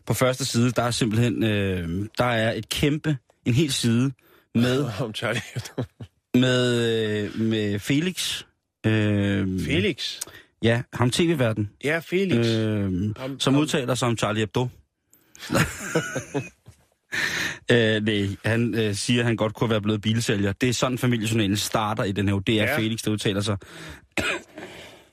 på 0.07 0.15
første 0.15 0.45
side, 0.45 0.71
der 0.71 0.83
er 0.83 0.91
simpelthen, 0.91 1.43
øh, 1.45 2.09
der 2.19 2.25
er 2.25 2.53
et 2.53 2.69
kæmpe, 2.69 3.17
en 3.47 3.55
hel 3.55 3.73
side 3.73 4.13
med, 4.55 4.85
Om 5.01 5.15
Charlie. 5.15 5.43
med, 6.35 6.79
øh, 7.25 7.41
med 7.41 7.79
Felix. 7.79 8.45
Øh, 8.87 9.61
Felix. 9.61 10.19
Ja, 10.63 10.83
ham 10.93 11.11
tv-verden, 11.11 11.71
Ja, 11.85 11.99
Felix. 12.05 12.47
Øh, 12.47 13.11
Ham- 13.19 13.37
som 13.41 13.55
ham- 13.55 13.61
udtaler 13.63 13.95
sig 13.95 14.09
om 14.09 14.17
Charlie 14.19 14.41
Hebdo. 14.41 14.69
øh, 17.73 18.03
nej, 18.07 18.37
han 18.45 18.75
øh, 18.75 18.95
siger, 18.95 19.21
at 19.21 19.27
han 19.27 19.37
godt 19.37 19.55
kunne 19.55 19.71
være 19.71 19.81
blevet 19.81 20.01
bilsælger. 20.01 20.53
Det 20.53 20.69
er 20.69 20.73
sådan, 20.73 20.99
familiejournalen 20.99 21.57
starter 21.57 22.05
i 22.05 22.13
den 22.13 22.29
her. 22.29 22.39
Det 22.39 22.61
er. 22.61 22.65
Ja. 22.65 22.79
Felix, 22.79 23.03
der 23.03 23.11
udtaler 23.11 23.41
sig. 23.41 23.57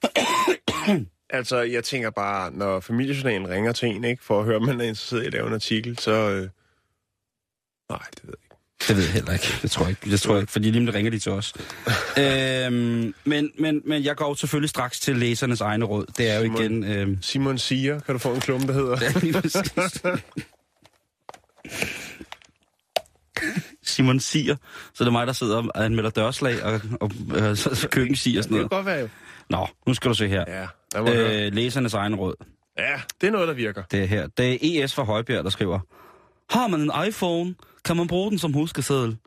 altså, 1.40 1.62
jeg 1.62 1.84
tænker 1.84 2.10
bare, 2.10 2.52
når 2.52 2.80
familiejournalen 2.80 3.50
ringer 3.50 3.72
til 3.72 3.90
en, 3.90 4.04
ikke, 4.04 4.24
for 4.24 4.40
at 4.40 4.46
høre, 4.46 4.56
om 4.56 4.66
man 4.66 4.82
er 4.82 4.86
interesseret 4.86 5.24
i 5.24 5.26
at 5.26 5.34
lave 5.34 5.48
en 5.48 5.54
artikel, 5.54 5.98
så... 5.98 6.12
Øh... 6.12 6.50
Nej, 7.90 8.08
det 8.16 8.24
ved 8.24 8.34
jeg 8.34 8.44
ikke. 8.44 8.49
Det 8.88 8.96
ved 8.98 9.04
jeg 9.04 9.14
heller 9.14 9.34
ikke. 9.34 9.48
Det 9.62 9.72
tror 9.72 9.84
jeg 9.86 9.90
ikke. 9.90 10.12
Det 10.12 10.22
tror 10.22 10.34
jeg 10.34 10.42
ikke, 10.42 10.52
fordi 10.52 10.72
lige 10.72 10.86
lidt 10.86 10.96
ringer 10.96 11.12
de 11.12 11.20
til 11.20 11.32
os. 11.32 11.54
øhm, 12.20 13.14
men, 13.26 13.52
men, 13.60 13.82
men 13.86 14.04
jeg 14.04 14.16
går 14.16 14.34
selvfølgelig 14.34 14.70
straks 14.70 15.00
til 15.00 15.16
læsernes 15.18 15.62
egne 15.62 15.86
råd. 15.86 16.06
Det 16.18 16.30
er 16.30 16.36
jo 16.36 16.42
Simon. 16.44 16.62
igen... 16.62 16.84
Øhm, 16.84 17.18
Simon 17.22 17.58
siger, 17.58 18.00
kan 18.00 18.16
du 18.16 18.20
få 18.20 18.34
en 18.34 18.40
klumme, 18.40 18.68
der 18.68 18.74
hedder? 18.74 18.96
er 18.96 19.42
præcis. 19.42 20.04
Simon 23.84 24.20
siger, 24.20 24.56
så 24.94 25.04
det 25.04 25.08
er 25.08 25.12
mig, 25.12 25.28
der 25.28 25.34
sidder 25.34 25.58
og 25.76 25.86
anmelder 25.86 26.10
dørslag 26.10 26.64
og, 26.64 26.82
og, 27.02 27.12
og 27.32 27.58
så, 27.58 27.76
så 27.76 27.88
køkken 27.90 28.16
siger 28.16 28.40
og 28.40 28.44
sådan 28.44 28.58
Det 28.58 28.70
kan 28.70 28.78
noget. 28.78 28.86
godt 28.86 28.86
være, 28.86 29.00
jo. 29.00 29.10
Nå, 29.50 29.68
nu 29.88 29.94
skal 29.94 30.10
du 30.10 30.16
se 30.16 30.28
her. 30.28 30.46
Ja, 30.48 30.68
høre. 31.02 31.46
Øh, 31.46 31.54
læsernes 31.54 31.94
egne 31.94 32.16
råd. 32.18 32.36
Ja, 32.78 33.02
det 33.22 33.28
er 33.28 33.32
noget, 33.32 33.48
der 33.48 33.54
virker. 33.54 33.84
Det 33.92 34.00
er 34.00 34.06
her. 34.06 34.28
Det 34.28 34.78
er 34.80 34.84
ES 34.84 34.94
fra 34.94 35.04
Højbjerg, 35.04 35.44
der 35.44 35.50
skriver. 35.50 35.80
Har 36.50 36.68
man 36.68 36.82
en 36.82 36.92
iPhone, 37.08 37.56
kan 37.86 37.98
man 37.98 38.08
bruge 38.08 38.30
den 38.30 38.40
som 38.40 38.54
huskeseddel. 38.54 39.18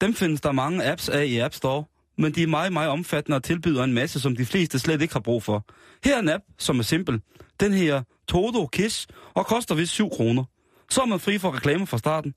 Dem 0.00 0.14
findes 0.14 0.40
der 0.40 0.52
mange 0.52 0.84
apps 0.92 1.08
af 1.08 1.24
i 1.24 1.38
App 1.38 1.54
Store, 1.54 1.84
men 2.18 2.32
de 2.34 2.42
er 2.42 2.46
meget, 2.46 2.72
meget 2.72 2.88
omfattende 2.88 3.36
og 3.36 3.44
tilbyder 3.44 3.84
en 3.84 3.92
masse, 3.92 4.20
som 4.20 4.36
de 4.36 4.46
fleste 4.46 4.78
slet 4.78 5.02
ikke 5.02 5.14
har 5.14 5.20
brug 5.20 5.42
for. 5.42 5.66
Her 6.04 6.16
er 6.16 6.20
en 6.20 6.28
app, 6.28 6.44
som 6.58 6.78
er 6.78 6.82
simpel. 6.82 7.20
Den 7.60 7.72
her 7.72 8.02
Todo 8.28 8.66
Kiss 8.66 9.06
og 9.34 9.46
koster 9.46 9.74
vist 9.74 9.92
7 9.92 10.10
kroner. 10.10 10.44
Så 10.90 11.00
er 11.00 11.06
man 11.06 11.20
fri 11.20 11.38
for 11.38 11.56
reklamer 11.56 11.86
fra 11.86 11.98
starten. 11.98 12.34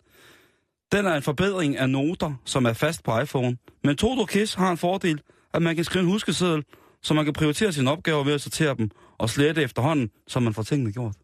Den 0.92 1.06
er 1.06 1.15
en 1.15 1.22
forbedring 1.22 1.77
af 1.77 1.89
noter, 1.89 2.34
som 2.46 2.65
er 2.65 2.74
fast 2.74 3.03
på 3.03 3.20
iPhone. 3.20 3.58
Men 3.84 3.98
Todo 3.98 4.25
Kiss 4.25 4.53
har 4.53 4.72
en 4.72 4.77
fordel, 4.77 5.22
at 5.53 5.62
man 5.62 5.75
kan 5.75 5.84
skrive 5.84 6.03
en 6.03 6.10
huskeseddel, 6.10 6.63
så 7.01 7.13
man 7.13 7.25
kan 7.25 7.34
prioritere 7.34 7.74
sine 7.74 7.92
opgaver 7.92 8.24
ved 8.24 8.34
at 8.34 8.42
sortere 8.42 8.75
dem 8.75 8.89
og 9.18 9.30
slette 9.30 9.63
efterhånden, 9.63 10.10
så 10.27 10.39
man 10.39 10.53
får 10.53 10.63
tingene 10.63 10.92
gjort. 10.92 11.15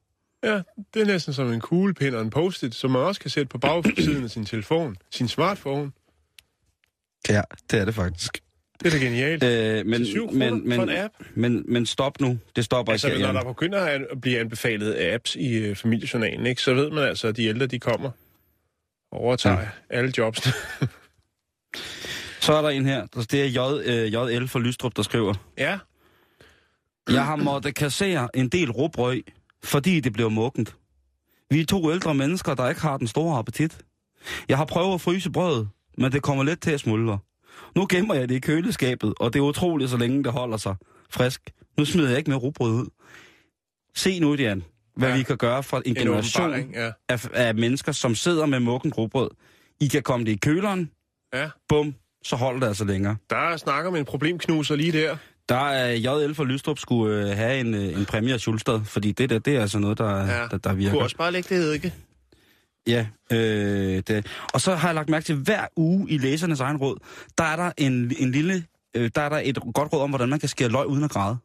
Ja, 0.43 0.61
det 0.93 1.01
er 1.01 1.05
næsten 1.05 1.33
som 1.33 1.51
en 1.51 1.59
kuglepind 1.59 2.15
og 2.15 2.21
en 2.21 2.29
post-it, 2.29 2.75
som 2.75 2.91
man 2.91 3.01
også 3.01 3.21
kan 3.21 3.29
sætte 3.29 3.49
på 3.49 3.57
bagsiden 3.57 4.23
af 4.23 4.29
sin 4.29 4.45
telefon, 4.45 4.97
sin 5.11 5.27
smartphone. 5.27 5.91
Ja, 7.29 7.41
det 7.71 7.79
er 7.79 7.85
det 7.85 7.95
faktisk. 7.95 8.41
Det 8.79 8.93
er 8.93 8.99
da 8.99 9.05
genialt. 9.05 9.43
Øh, 9.43 9.85
men, 9.85 10.05
men, 10.37 10.69
men? 10.69 10.89
Men, 11.35 11.65
men 11.67 11.85
stop 11.85 12.19
nu. 12.21 12.39
Det 12.55 12.65
stopper 12.65 12.91
altså, 12.91 13.07
ikke 13.07 13.19
når 13.19 13.27
her, 13.27 13.33
der 13.33 13.43
begynder 13.43 13.79
at 13.79 14.01
blive 14.21 14.39
anbefalet 14.39 14.95
apps 14.99 15.35
i 15.35 15.57
øh, 15.57 15.75
familiejournalen, 15.75 16.45
ikke, 16.45 16.61
så 16.61 16.73
ved 16.73 16.91
man 16.91 17.03
altså, 17.03 17.27
at 17.27 17.37
de 17.37 17.45
ældre, 17.45 17.65
de 17.65 17.79
kommer 17.79 18.11
og 19.11 19.19
overtager 19.19 19.59
ja. 19.59 19.67
alle 19.89 20.13
jobs. 20.17 20.41
Så 22.41 22.53
er 22.53 22.61
der 22.61 22.69
en 22.69 22.85
her. 22.85 23.05
Det 23.31 23.33
er 23.33 23.45
J, 23.45 23.59
øh, 23.85 24.13
JL 24.13 24.47
for 24.47 24.59
Lystrup, 24.59 24.95
der 24.95 25.03
skriver. 25.03 25.33
ja, 25.57 25.79
Jeg 27.09 27.25
har 27.25 27.35
måttet 27.35 27.75
kassere 27.75 28.29
en 28.33 28.49
del 28.49 28.71
råbrøg, 28.71 29.25
fordi 29.63 29.99
det 29.99 30.13
blev 30.13 30.31
muggent. 30.31 30.75
Vi 31.49 31.59
er 31.59 31.65
to 31.65 31.91
ældre 31.91 32.15
mennesker, 32.15 32.53
der 32.53 32.69
ikke 32.69 32.81
har 32.81 32.97
den 32.97 33.07
store 33.07 33.37
appetit. 33.37 33.77
Jeg 34.49 34.57
har 34.57 34.65
prøvet 34.65 34.93
at 34.93 35.01
fryse 35.01 35.31
brødet, 35.31 35.69
men 35.97 36.11
det 36.11 36.21
kommer 36.21 36.43
let 36.43 36.61
til 36.61 36.71
at 36.71 36.79
smuldre. 36.79 37.19
Nu 37.75 37.85
gemmer 37.89 38.15
jeg 38.15 38.29
det 38.29 38.35
i 38.35 38.39
køleskabet, 38.39 39.13
og 39.19 39.33
det 39.33 39.39
er 39.39 39.43
utroligt, 39.43 39.89
så 39.89 39.97
længe 39.97 40.23
det 40.23 40.31
holder 40.31 40.57
sig 40.57 40.75
frisk. 41.09 41.51
Nu 41.77 41.85
smider 41.85 42.09
jeg 42.09 42.17
ikke 42.17 42.29
mere 42.29 42.39
rugbrød 42.39 42.71
ud. 42.71 42.89
Se 43.95 44.19
nu, 44.19 44.35
Jan, 44.35 44.63
hvad 44.95 45.09
ja. 45.09 45.17
Vi 45.17 45.23
kan 45.23 45.37
gøre 45.37 45.63
for 45.63 45.77
en, 45.77 45.83
en 45.85 45.95
generation 45.95 46.71
ja. 46.73 46.91
af, 47.09 47.29
af 47.33 47.55
mennesker, 47.55 47.91
som 47.91 48.15
sidder 48.15 48.45
med 48.45 48.59
muggen 48.59 48.93
rugbrød. 48.93 49.29
I 49.81 49.87
kan 49.87 50.03
komme 50.03 50.25
det 50.25 50.31
i 50.31 50.35
køleren, 50.35 50.91
ja. 51.33 51.49
bum, 51.69 51.95
så 52.23 52.35
holder 52.35 52.59
det 52.59 52.67
altså 52.67 52.85
længere. 52.85 53.15
Der 53.29 53.57
snakker 53.57 53.91
man 53.91 53.99
en 53.99 54.05
problemknuser 54.05 54.75
lige 54.75 54.91
der. 54.91 55.17
Der 55.49 55.69
er 55.69 55.91
JL 55.91 56.33
for 56.33 56.43
Lystrup 56.43 56.79
skulle 56.79 57.29
øh, 57.29 57.37
have 57.37 57.59
en, 57.59 57.73
øh, 57.73 57.99
en 57.99 58.05
præmie 58.05 58.33
af 58.33 58.39
Schulstad, 58.39 58.81
fordi 58.85 59.11
det 59.11 59.29
der, 59.29 59.39
det 59.39 59.55
er 59.55 59.61
altså 59.61 59.79
noget, 59.79 59.97
der, 59.97 60.17
ja. 60.17 60.47
der, 60.51 60.57
der 60.57 60.73
virker. 60.73 60.93
Du 60.93 60.99
også 60.99 61.17
bare 61.17 61.31
lægge 61.31 61.55
det 61.55 61.63
eddike. 61.63 61.93
Ja, 62.87 63.07
øh, 63.31 64.03
det. 64.07 64.27
Og 64.53 64.61
så 64.61 64.75
har 64.75 64.87
jeg 64.87 64.95
lagt 64.95 65.09
mærke 65.09 65.25
til, 65.25 65.33
at 65.33 65.39
hver 65.39 65.65
uge 65.75 66.09
i 66.09 66.17
læsernes 66.17 66.59
egen 66.59 66.77
råd, 66.77 66.97
der 67.37 67.43
er 67.43 67.55
der 67.55 67.71
en, 67.77 68.13
en 68.19 68.31
lille, 68.31 68.65
øh, 68.95 69.11
der 69.15 69.21
er 69.21 69.29
der 69.29 69.41
et 69.43 69.57
godt 69.73 69.93
råd 69.93 70.01
om, 70.01 70.09
hvordan 70.09 70.29
man 70.29 70.39
kan 70.39 70.49
skære 70.49 70.69
løg 70.69 70.87
uden 70.87 71.03
at 71.03 71.09
græde. 71.09 71.37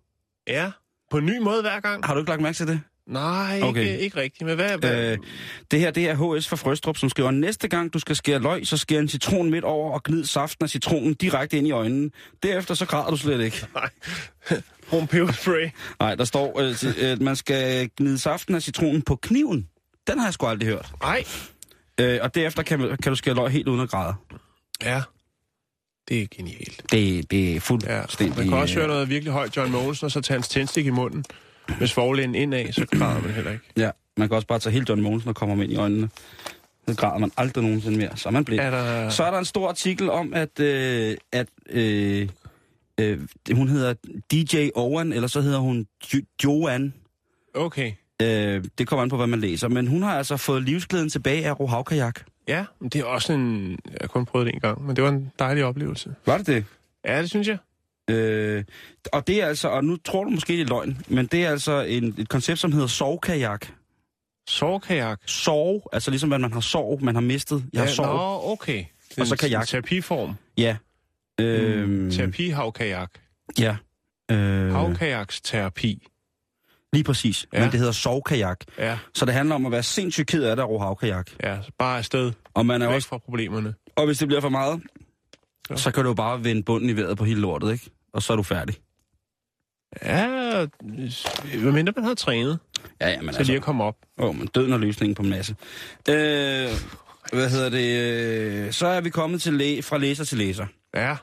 Ja, 0.48 0.70
på 1.10 1.18
en 1.18 1.26
ny 1.26 1.38
måde 1.38 1.62
hver 1.62 1.80
gang. 1.80 2.06
Har 2.06 2.14
du 2.14 2.20
ikke 2.20 2.30
lagt 2.30 2.42
mærke 2.42 2.56
til 2.56 2.66
det? 2.66 2.80
Nej, 3.06 3.54
ikke, 3.54 3.66
Okay. 3.66 3.80
okay. 3.80 3.98
ikke 3.98 4.16
rigtigt. 4.20 4.46
Men 4.46 4.54
hvad, 4.54 4.78
hvad? 4.78 5.12
Øh, 5.12 5.18
det 5.70 5.80
her, 5.80 5.90
det 5.90 6.08
er 6.08 6.36
HS 6.38 6.48
fra 6.48 6.56
Frøstrup, 6.56 6.96
som 6.96 7.08
skriver, 7.08 7.30
næste 7.30 7.68
gang 7.68 7.92
du 7.92 7.98
skal 7.98 8.16
skære 8.16 8.38
løg, 8.38 8.66
så 8.66 8.76
skær 8.76 8.98
en 9.00 9.08
citron 9.08 9.50
midt 9.50 9.64
over 9.64 9.92
og 9.92 10.02
gnid 10.02 10.24
saften 10.24 10.62
af 10.64 10.70
citronen 10.70 11.14
direkte 11.14 11.56
ind 11.58 11.66
i 11.66 11.70
øjnene. 11.70 12.10
Derefter 12.42 12.74
så 12.74 12.86
græder 12.86 13.10
du 13.10 13.16
slet 13.16 13.40
ikke. 13.40 13.66
Nej. 13.74 13.90
Brun 14.90 15.06
peberspray. 15.06 15.68
Nej, 16.00 16.14
der 16.14 16.24
står, 16.24 16.60
øh, 16.60 16.76
til- 16.76 16.94
øh, 16.98 17.22
man 17.22 17.36
skal 17.36 17.90
gnide 17.98 18.18
saften 18.18 18.54
af 18.54 18.62
citronen 18.62 19.02
på 19.02 19.16
kniven. 19.16 19.68
Den 20.06 20.18
har 20.18 20.26
jeg 20.26 20.34
sgu 20.34 20.46
aldrig 20.46 20.68
hørt. 20.68 20.90
Nej. 21.02 21.24
Øh, 22.00 22.18
og 22.22 22.34
derefter 22.34 22.62
kan, 22.62 22.78
kan 23.02 23.12
du 23.12 23.14
skære 23.14 23.34
løg 23.34 23.50
helt 23.50 23.68
uden 23.68 23.80
at 23.80 23.88
græde. 23.88 24.14
Ja. 24.82 25.02
Det 26.08 26.22
er 26.22 26.26
genialt. 26.36 26.82
Det, 26.90 27.30
det 27.30 27.48
er 27.48 27.52
Ja. 27.52 27.58
fuldstændig... 27.58 28.36
Man 28.38 28.48
kan 28.48 28.56
også 28.58 28.74
øh, 28.74 28.78
høre 28.78 28.88
noget 28.88 29.08
virkelig 29.08 29.32
højt 29.32 29.56
John 29.56 29.70
Mogensen, 29.72 30.04
og 30.04 30.10
så 30.10 30.20
tage 30.20 30.34
hans 30.34 30.48
tændstik 30.48 30.86
i 30.86 30.90
munden. 30.90 31.24
Med 31.78 31.86
svoglænden 31.86 32.34
indad, 32.34 32.72
så 32.72 32.86
græder 32.92 33.20
man 33.20 33.30
heller 33.30 33.50
ikke. 33.50 33.64
Ja, 33.76 33.90
man 34.16 34.28
kan 34.28 34.34
også 34.34 34.46
bare 34.46 34.58
tage 34.58 34.72
hele 34.72 34.86
John 34.88 35.02
Mogensen 35.02 35.28
og 35.28 35.34
komme 35.34 35.54
ham 35.54 35.62
ind 35.62 35.72
i 35.72 35.76
øjnene. 35.76 36.08
Så 36.88 36.94
græder 36.96 37.18
man 37.18 37.30
aldrig 37.36 37.64
nogensinde 37.64 37.98
mere, 37.98 38.16
så 38.16 38.28
er 38.28 38.32
man 38.32 38.44
blind. 38.44 38.60
Er 38.60 38.70
der... 38.70 39.08
Så 39.10 39.24
er 39.24 39.30
der 39.30 39.38
en 39.38 39.44
stor 39.44 39.68
artikel 39.68 40.10
om, 40.10 40.34
at, 40.34 40.60
øh, 40.60 41.16
at 41.32 41.46
øh, 41.70 42.28
øh, 43.00 43.18
hun 43.52 43.68
hedder 43.68 43.94
DJ 44.32 44.68
Owen, 44.74 45.12
eller 45.12 45.28
så 45.28 45.40
hedder 45.40 45.58
hun 45.58 45.86
jo- 46.14 46.20
Joanne. 46.44 46.92
Okay. 47.54 47.92
Øh, 48.22 48.64
det 48.78 48.86
kommer 48.88 49.02
an 49.02 49.08
på, 49.08 49.16
hvad 49.16 49.26
man 49.26 49.40
læser. 49.40 49.68
Men 49.68 49.86
hun 49.86 50.02
har 50.02 50.18
altså 50.18 50.36
fået 50.36 50.62
livsglæden 50.62 51.08
tilbage 51.08 51.46
af 51.46 51.60
rohavkajak. 51.60 52.20
Ja, 52.48 52.64
men 52.80 52.88
det 52.88 53.00
er 53.00 53.04
også 53.04 53.32
en... 53.32 53.70
Jeg 53.70 53.96
har 54.00 54.08
kun 54.08 54.26
prøvet 54.26 54.46
det 54.46 54.54
en 54.54 54.60
gang, 54.60 54.86
men 54.86 54.96
det 54.96 55.04
var 55.04 55.10
en 55.10 55.32
dejlig 55.38 55.64
oplevelse. 55.64 56.14
Var 56.26 56.36
det 56.38 56.46
det? 56.46 56.64
Ja, 57.04 57.22
det 57.22 57.30
synes 57.30 57.48
jeg. 57.48 57.56
Øh, 58.10 58.64
og 59.12 59.26
det 59.26 59.42
er 59.42 59.46
altså, 59.46 59.68
og 59.68 59.84
nu 59.84 59.96
tror 59.96 60.24
du 60.24 60.30
måske, 60.30 60.52
det 60.52 60.60
er 60.60 60.66
løgn, 60.66 60.98
men 61.08 61.26
det 61.26 61.44
er 61.44 61.50
altså 61.50 61.80
en, 61.80 62.14
et 62.18 62.28
koncept, 62.28 62.58
som 62.60 62.72
hedder 62.72 62.86
sovkajak. 62.86 63.66
Sovkajak. 64.48 65.20
Sov, 65.26 65.88
altså 65.92 66.10
ligesom 66.10 66.32
at 66.32 66.40
man 66.40 66.52
har 66.52 66.60
sov, 66.60 67.02
man 67.02 67.14
har 67.14 67.22
mistet. 67.22 67.64
Jeg 67.72 67.80
har 67.80 67.86
ja, 67.88 67.92
sovet. 67.94 68.10
Nå, 68.10 68.40
okay. 68.52 68.84
Det 69.10 69.18
Og 69.18 69.26
så 69.26 69.36
kajak. 69.36 69.62
en 69.62 69.66
Terapiform. 69.66 70.34
Ja. 70.58 70.76
Øhm, 71.40 71.88
Mm. 71.90 72.10
Terapihavkajak. 72.10 73.10
Ja. 73.58 73.76
Øh, 74.30 74.72
Havkajaks 74.72 75.40
terapi. 75.40 76.06
lige 76.92 77.04
præcis. 77.04 77.46
Ja. 77.52 77.60
Men 77.60 77.70
det 77.70 77.78
hedder 77.78 77.92
sovkajak. 77.92 78.58
Ja, 78.78 78.98
Så 79.14 79.24
det 79.26 79.34
handler 79.34 79.54
om 79.54 79.66
at 79.66 79.72
være 79.72 79.82
sindssygt 79.82 80.26
ked 80.28 80.42
af 80.42 80.56
det 80.56 80.62
at 80.62 80.68
ro 80.68 80.78
havkajak. 80.78 81.30
ja. 81.42 81.62
så 81.62 81.70
Bare 81.78 81.98
afsted. 81.98 82.32
Og, 82.54 82.66
man 82.66 82.82
er 82.82 82.86
Væk 82.86 82.94
også, 82.94 83.08
fra 83.08 83.18
problemerne. 83.18 83.74
og 83.96 84.06
hvis 84.06 84.18
det 84.18 84.28
bliver 84.28 84.40
for 84.40 84.48
meget, 84.48 84.82
Ja. 85.70 85.76
så 85.76 85.90
kan 85.90 86.02
du 86.02 86.08
jo 86.10 86.14
bare 86.14 86.44
vende 86.44 86.62
bunden 86.62 86.90
i 86.90 86.96
vejret 86.96 87.18
på 87.18 87.24
hele 87.24 87.40
lortet, 87.40 87.72
ikke? 87.72 87.90
Og 88.14 88.22
så 88.22 88.32
er 88.32 88.36
du 88.36 88.42
færdig. 88.42 88.74
Ja, 90.04 90.26
hvad 91.60 91.72
mindre 91.72 91.92
man 91.96 92.04
har 92.04 92.14
trænet, 92.14 92.58
Ja, 93.00 93.08
ja, 93.08 93.20
men 93.20 93.32
så 93.32 93.38
altså, 93.38 93.52
lige 93.52 93.56
at 93.56 93.62
komme 93.62 93.84
op. 93.84 93.96
åh, 94.18 94.36
men 94.36 94.46
døden 94.46 94.72
er 94.72 94.78
løsningen 94.78 95.14
på 95.14 95.22
en 95.22 95.30
masse. 95.30 95.56
Øh, 96.08 96.68
Hvad 97.32 97.50
hedder 97.50 97.68
det? 97.68 97.98
øh, 98.66 98.72
Så 98.72 98.86
er 98.86 99.00
vi 99.00 99.10
kommet 99.10 99.42
til 99.42 99.52
læ- 99.52 99.80
fra 99.80 99.98
læser 99.98 100.24
til 100.24 100.38
læser. 100.38 100.66
Ja. 100.94 101.16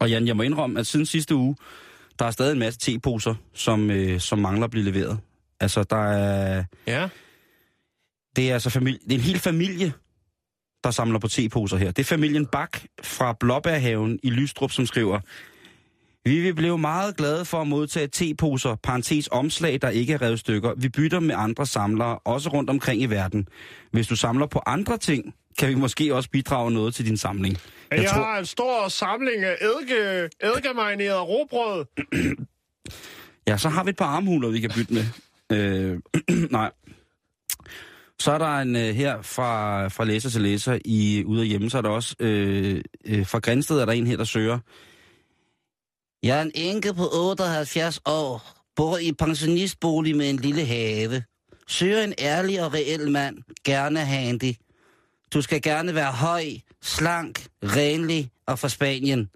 Og 0.00 0.10
Jan, 0.10 0.26
jeg 0.26 0.36
må 0.36 0.42
indrømme, 0.42 0.80
at 0.80 0.86
siden 0.86 1.06
sidste 1.06 1.34
uge, 1.34 1.56
der 2.18 2.24
er 2.24 2.30
stadig 2.30 2.52
en 2.52 2.58
masse 2.58 2.80
teposer, 2.80 3.34
som, 3.54 3.90
øh, 3.90 4.20
som 4.20 4.38
mangler 4.38 4.64
at 4.64 4.70
blive 4.70 4.84
leveret. 4.84 5.18
Altså, 5.60 5.82
der 5.82 6.04
er... 6.12 6.64
Ja. 6.86 7.08
Det 8.36 8.50
er 8.50 8.54
altså 8.54 8.70
familie, 8.70 8.98
det 9.04 9.12
er 9.12 9.16
en 9.18 9.20
hel 9.24 9.38
familie, 9.38 9.92
der 10.84 10.90
samler 10.90 11.18
på 11.18 11.28
teposer 11.28 11.76
her. 11.76 11.90
Det 11.90 11.98
er 12.02 12.04
familien 12.04 12.46
Bak 12.46 12.80
fra 13.02 13.32
Blåbærhaven 13.40 14.18
i 14.22 14.30
Lystrup, 14.30 14.70
som 14.70 14.86
skriver, 14.86 15.20
vi 16.28 16.40
vil 16.40 16.54
blive 16.54 16.78
meget 16.78 17.16
glade 17.16 17.44
for 17.44 17.60
at 17.60 17.66
modtage 17.66 18.08
teposer, 18.12 18.74
parentes 18.74 19.28
omslag, 19.32 19.78
der 19.82 19.88
ikke 19.88 20.12
er 20.12 20.22
revet 20.22 20.38
stykker. 20.38 20.72
Vi 20.76 20.88
bytter 20.88 21.20
med 21.20 21.34
andre 21.38 21.66
samlere, 21.66 22.18
også 22.18 22.48
rundt 22.48 22.70
omkring 22.70 23.02
i 23.02 23.06
verden. 23.06 23.48
Hvis 23.92 24.06
du 24.06 24.16
samler 24.16 24.46
på 24.46 24.62
andre 24.66 24.98
ting, 24.98 25.34
kan 25.58 25.68
vi 25.68 25.74
måske 25.74 26.14
også 26.14 26.30
bidrage 26.30 26.70
noget 26.70 26.94
til 26.94 27.06
din 27.06 27.16
samling. 27.16 27.58
Jeg, 27.90 27.98
jeg 27.98 28.10
tror... 28.10 28.22
har 28.22 28.38
en 28.38 28.46
stor 28.46 28.88
samling 28.88 29.44
af 29.44 29.56
eddike, 29.60 30.28
eddikemarineret 30.40 31.28
råbrød. 31.28 31.84
Ja, 33.48 33.56
så 33.56 33.68
har 33.68 33.84
vi 33.84 33.90
et 33.90 33.96
par 33.96 34.06
armhuler, 34.06 34.48
vi 34.48 34.60
kan 34.60 34.70
bytte 34.74 34.94
med. 34.94 35.04
Øh, 35.52 35.98
nej. 36.50 36.70
Så 38.20 38.32
er 38.32 38.38
der 38.38 38.58
en 38.58 38.76
øh, 38.76 38.94
her 38.94 39.22
fra, 39.22 39.88
fra 39.88 40.04
læser 40.04 40.30
til 40.30 40.40
læser 40.40 40.78
i 40.84 41.24
ude 41.26 41.40
af 41.40 41.46
hjemme, 41.46 41.70
så 41.70 41.78
er 41.78 41.82
der 41.82 41.88
også 41.88 42.14
øh, 42.20 42.80
øh, 43.06 43.26
fra 43.26 43.38
Grænsted 43.38 43.78
er 43.78 43.84
der 43.84 43.92
en 43.92 44.06
her, 44.06 44.16
der 44.16 44.24
søger. 44.24 44.58
Jeg 46.22 46.38
er 46.38 46.42
en 46.42 46.50
enke 46.54 46.94
på 46.94 47.08
78 47.12 48.00
år, 48.04 48.62
bor 48.76 48.98
i 48.98 49.12
pensionistbolig 49.12 50.16
med 50.16 50.30
en 50.30 50.36
lille 50.36 50.64
have. 50.64 51.22
Søger 51.68 52.02
en 52.02 52.14
ærlig 52.18 52.64
og 52.64 52.74
reel 52.74 53.10
mand, 53.10 53.38
gerne 53.64 54.00
handy. 54.00 54.54
Du 55.34 55.42
skal 55.42 55.62
gerne 55.62 55.94
være 55.94 56.12
høj, 56.12 56.44
slank, 56.82 57.46
renlig 57.62 58.30
og 58.46 58.58
fra 58.58 58.68
Spanien. 58.68 59.30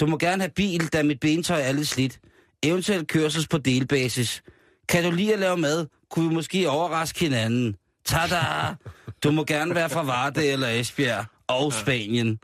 Du 0.00 0.06
må 0.06 0.18
gerne 0.18 0.42
have 0.42 0.50
bil, 0.50 0.86
da 0.86 1.02
mit 1.02 1.20
bentøj 1.20 1.60
er 1.60 1.72
lidt 1.72 1.88
slidt. 1.88 2.20
Eventuelt 2.62 3.08
kørsels 3.08 3.48
på 3.48 3.58
delbasis. 3.58 4.42
Kan 4.88 5.04
du 5.04 5.10
lide 5.10 5.32
at 5.32 5.38
lave 5.38 5.56
mad, 5.56 5.86
kunne 6.10 6.28
vi 6.28 6.34
måske 6.34 6.70
overraske 6.70 7.20
hinanden. 7.20 7.76
Tada! 8.04 8.74
Du 9.22 9.30
må 9.30 9.44
gerne 9.44 9.74
være 9.74 9.90
fra 9.90 10.02
Varde 10.02 10.46
eller 10.46 10.68
Esbjerg 10.68 11.24
og 11.48 11.72
Spanien. 11.72 12.38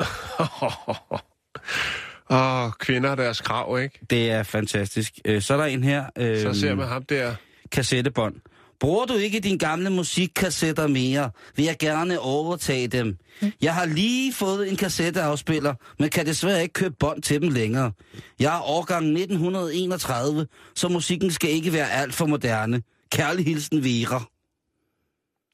Åh, 2.32 2.64
oh, 2.64 2.72
kvinder 2.78 3.10
og 3.10 3.16
deres 3.16 3.40
krav, 3.40 3.78
ikke? 3.82 3.98
Det 4.10 4.30
er 4.30 4.42
fantastisk. 4.42 5.12
Øh, 5.24 5.42
Så 5.42 5.52
er 5.54 5.58
der 5.58 5.64
en 5.64 5.84
her. 5.84 6.04
Øh, 6.18 6.38
Så 6.40 6.54
ser 6.60 6.74
man 6.74 6.88
ham 6.88 7.02
der. 7.02 7.34
Kassettebånd. 7.72 8.34
Bruger 8.80 9.06
du 9.06 9.14
ikke 9.14 9.40
dine 9.40 9.58
gamle 9.58 9.90
musikkassetter 9.90 10.86
mere, 10.86 11.30
vil 11.56 11.64
jeg 11.64 11.76
gerne 11.78 12.18
overtage 12.20 12.88
dem. 12.88 13.18
Jeg 13.60 13.74
har 13.74 13.86
lige 13.86 14.32
fået 14.34 14.70
en 14.70 14.76
kassetteafspiller, 14.76 15.74
men 15.98 16.08
kan 16.10 16.26
desværre 16.26 16.62
ikke 16.62 16.72
købe 16.72 16.94
bånd 17.00 17.22
til 17.22 17.42
dem 17.42 17.50
længere. 17.50 17.92
Jeg 18.40 18.56
er 18.56 18.60
årgang 18.70 19.06
1931, 19.06 20.46
så 20.74 20.88
musikken 20.88 21.30
skal 21.30 21.50
ikke 21.50 21.72
være 21.72 21.90
alt 21.90 22.14
for 22.14 22.26
moderne. 22.26 22.82
Kærlig 23.12 23.44
hilsen, 23.44 23.84
Vera. 23.84 24.22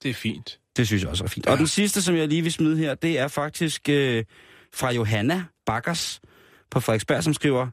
Det 0.03 0.11
er 0.11 0.15
fint. 0.15 0.59
Det 0.77 0.87
synes 0.87 1.03
jeg 1.03 1.11
også 1.11 1.25
er 1.25 1.29
fint. 1.29 1.47
Ja. 1.47 1.53
Og 1.53 1.59
den 1.59 1.67
sidste, 1.67 2.03
som 2.03 2.17
jeg 2.17 2.29
lige 2.29 2.43
vil 2.43 2.53
smide 2.53 2.77
her, 2.79 2.95
det 2.95 3.19
er 3.19 3.29
faktisk 3.29 3.89
øh, 3.89 4.25
fra 4.75 4.93
Johanna 4.93 5.45
Bakkers 5.67 6.21
på 6.71 6.81
Frederiksberg, 6.81 7.25
som 7.25 7.35
skriver, 7.35 7.67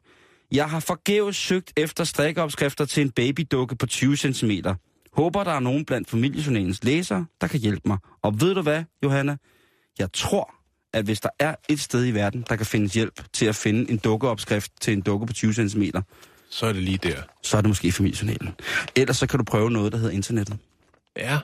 Jeg 0.52 0.70
har 0.70 0.80
forgæves 0.80 1.36
søgt 1.36 1.72
efter 1.76 2.04
strikkeopskrifter 2.04 2.84
til 2.84 3.00
en 3.00 3.10
babydukke 3.10 3.76
på 3.76 3.86
20 3.86 4.16
cm. 4.16 4.50
Håber, 5.12 5.44
der 5.44 5.52
er 5.52 5.60
nogen 5.60 5.84
blandt 5.84 6.10
familiejournalens 6.10 6.84
læsere, 6.84 7.26
der 7.40 7.46
kan 7.46 7.60
hjælpe 7.60 7.88
mig. 7.88 7.98
Og 8.22 8.40
ved 8.40 8.54
du 8.54 8.62
hvad, 8.62 8.84
Johanna? 9.04 9.36
Jeg 9.98 10.12
tror, 10.12 10.54
at 10.92 11.04
hvis 11.04 11.20
der 11.20 11.28
er 11.38 11.54
et 11.68 11.80
sted 11.80 12.06
i 12.06 12.10
verden, 12.10 12.44
der 12.48 12.56
kan 12.56 12.66
findes 12.66 12.94
hjælp 12.94 13.22
til 13.32 13.46
at 13.46 13.56
finde 13.56 13.90
en 13.90 13.96
dukkeopskrift 13.98 14.72
til 14.80 14.92
en 14.92 15.00
dukke 15.00 15.26
på 15.26 15.32
20 15.32 15.52
cm, 15.68 15.82
Så 16.50 16.66
er 16.66 16.72
det 16.72 16.82
lige 16.82 16.98
der. 16.98 17.22
så 17.42 17.56
er 17.56 17.60
det 17.60 17.68
måske 17.68 17.92
familiejournalen. 17.92 18.54
Ellers 18.96 19.16
så 19.16 19.26
kan 19.26 19.38
du 19.38 19.44
prøve 19.44 19.70
noget, 19.70 19.92
der 19.92 19.98
hedder 19.98 20.12
internettet. 20.14 20.56
Ja. 21.16 21.38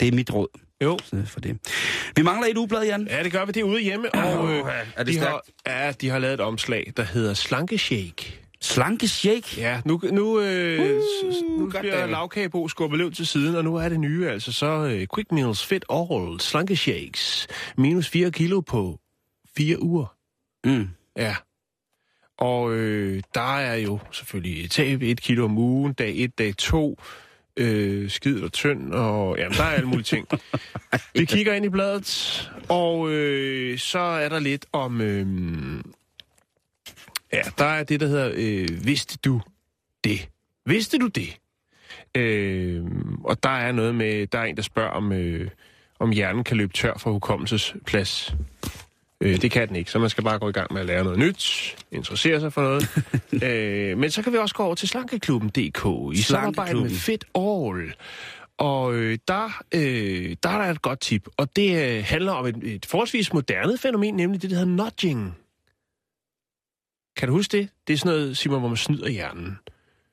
Det 0.00 0.08
er 0.08 0.12
mit 0.12 0.32
råd 0.34 0.48
Jo. 0.84 0.98
for 1.26 1.40
det. 1.40 1.58
Vi 2.16 2.22
mangler 2.22 2.48
et 2.48 2.56
ugeblad, 2.56 2.84
Jan. 2.84 3.06
Ja, 3.10 3.22
det 3.22 3.32
gør 3.32 3.44
vi. 3.44 3.52
Det 3.52 3.60
er 3.60 3.64
ude 3.64 3.80
hjemme, 3.80 4.14
og 4.14 4.52
øh, 4.52 4.64
er 4.96 5.02
det 5.02 5.14
de, 5.14 5.18
har, 5.18 5.42
ja, 5.66 5.92
de 5.92 6.08
har 6.08 6.18
lavet 6.18 6.34
et 6.34 6.40
omslag, 6.40 6.92
der 6.96 7.02
hedder 7.02 7.34
Slanke 7.34 7.78
Shake. 7.78 8.46
Slanke 8.60 9.08
shake. 9.08 9.60
Ja, 9.60 9.80
nu, 9.84 10.00
nu, 10.12 10.40
øh, 10.40 11.00
uh, 11.24 11.58
nu 11.58 11.66
bliver 11.68 12.06
lavkagebo 12.06 12.68
skubbet 12.68 12.98
løb 12.98 13.14
til 13.14 13.26
siden, 13.26 13.56
og 13.56 13.64
nu 13.64 13.76
er 13.76 13.88
det 13.88 14.00
nye, 14.00 14.28
altså 14.28 14.52
så 14.52 14.66
øh, 14.66 15.06
Quick 15.14 15.32
Meals 15.32 15.66
Fit 15.66 15.84
All 15.90 16.40
Slanke 16.40 16.76
Shakes. 16.76 17.46
Minus 17.76 18.08
4 18.08 18.30
kilo 18.30 18.60
på 18.60 19.00
4 19.56 19.82
uger. 19.82 20.16
Mm. 20.64 20.88
Ja. 21.16 21.36
Og 22.38 22.72
øh, 22.72 23.22
der 23.34 23.56
er 23.56 23.74
jo 23.74 23.98
selvfølgelig 24.12 24.70
tab 24.70 25.02
1 25.02 25.20
kilo 25.20 25.44
om 25.44 25.58
ugen, 25.58 25.92
dag 25.92 26.16
1, 26.16 26.38
dag 26.38 26.56
2, 26.56 26.98
øh, 27.56 28.10
skid 28.10 28.42
og 28.42 28.52
tynd, 28.52 28.92
og 28.92 29.38
jamen, 29.38 29.56
der 29.56 29.64
er 29.64 29.70
alle 29.70 29.86
mulige 29.86 30.04
ting. 30.04 30.28
Vi 31.14 31.24
kigger 31.24 31.54
ind 31.54 31.64
i 31.64 31.68
bladet, 31.68 32.50
og 32.68 33.10
øh, 33.10 33.78
så 33.78 33.98
er 33.98 34.28
der 34.28 34.38
lidt 34.38 34.66
om... 34.72 35.00
Øh, 35.00 35.26
ja, 37.32 37.42
der 37.58 37.64
er 37.64 37.84
det, 37.84 38.00
der 38.00 38.06
hedder 38.06 38.32
øh, 38.34 38.84
Vidste 38.84 39.18
du 39.24 39.40
det? 40.04 40.28
Vidste 40.66 40.98
du 40.98 41.06
det? 41.06 41.38
Øh, 42.14 42.84
og 43.24 43.42
der 43.42 43.48
er 43.48 43.72
noget 43.72 43.94
med... 43.94 44.26
Der 44.26 44.38
er 44.38 44.44
en, 44.44 44.56
der 44.56 44.62
spørger, 44.62 44.90
om, 44.90 45.12
øh, 45.12 45.50
om 45.98 46.10
hjernen 46.10 46.44
kan 46.44 46.56
løbe 46.56 46.72
tør 46.72 46.94
for 46.98 47.12
hukommelsesplads. 47.12 48.34
Øh, 49.20 49.42
det 49.42 49.50
kan 49.50 49.68
den 49.68 49.76
ikke, 49.76 49.90
så 49.90 49.98
man 49.98 50.10
skal 50.10 50.24
bare 50.24 50.38
gå 50.38 50.48
i 50.48 50.52
gang 50.52 50.72
med 50.72 50.80
at 50.80 50.86
lære 50.86 51.04
noget 51.04 51.18
nyt, 51.18 51.76
interessere 51.92 52.40
sig 52.40 52.52
for 52.52 52.62
noget. 52.62 52.88
øh, 53.44 53.98
men 53.98 54.10
så 54.10 54.22
kan 54.22 54.32
vi 54.32 54.38
også 54.38 54.54
gå 54.54 54.62
over 54.62 54.74
til 54.74 54.88
slankeklubben.dk 54.88 56.16
i 56.18 56.22
samarbejde 56.22 56.80
med 56.80 56.90
Fit 56.90 57.24
All. 57.34 57.94
Og 58.58 58.94
øh, 58.94 59.18
der, 59.28 59.62
øh, 59.74 60.36
der 60.42 60.48
er 60.48 60.64
der 60.64 60.70
et 60.70 60.82
godt 60.82 61.00
tip, 61.00 61.28
og 61.36 61.56
det 61.56 61.96
øh, 61.96 62.04
handler 62.04 62.32
om 62.32 62.46
et, 62.46 62.56
et 62.62 62.86
forholdsvis 62.86 63.32
moderne 63.32 63.78
fænomen, 63.78 64.14
nemlig 64.14 64.42
det, 64.42 64.50
der 64.50 64.56
hedder 64.56 64.72
nudging. 64.72 65.36
Kan 67.16 67.28
du 67.28 67.34
huske 67.34 67.58
det? 67.58 67.68
Det 67.86 67.92
er 67.92 67.98
sådan 67.98 68.12
noget, 68.12 68.36
Simon, 68.36 68.58
hvor 68.58 68.68
man 68.68 68.76
snyder 68.76 69.08
hjernen. 69.08 69.58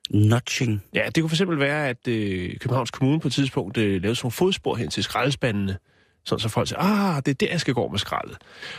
Notching. 0.09 0.83
Ja, 0.93 1.05
det 1.05 1.21
kunne 1.21 1.29
for 1.29 1.35
eksempel 1.35 1.59
være, 1.59 1.89
at 1.89 2.07
øh, 2.07 2.57
Københavns 2.59 2.91
Kommune 2.91 3.19
på 3.19 3.27
et 3.27 3.33
tidspunkt 3.33 3.77
øh, 3.77 4.01
lavede 4.01 4.15
sådan 4.15 4.25
nogle 4.25 4.31
fodspor 4.31 4.75
hen 4.75 4.89
til 4.89 5.03
skraldespandene, 5.03 5.77
sådan 6.25 6.39
så 6.39 6.49
folk 6.49 6.67
siger, 6.67 6.79
ah, 6.79 7.21
det 7.25 7.31
er 7.31 7.35
der, 7.35 7.47
jeg 7.51 7.59
skal 7.59 7.73
gå 7.73 7.87
med 7.87 7.99
skraldet. 7.99 8.37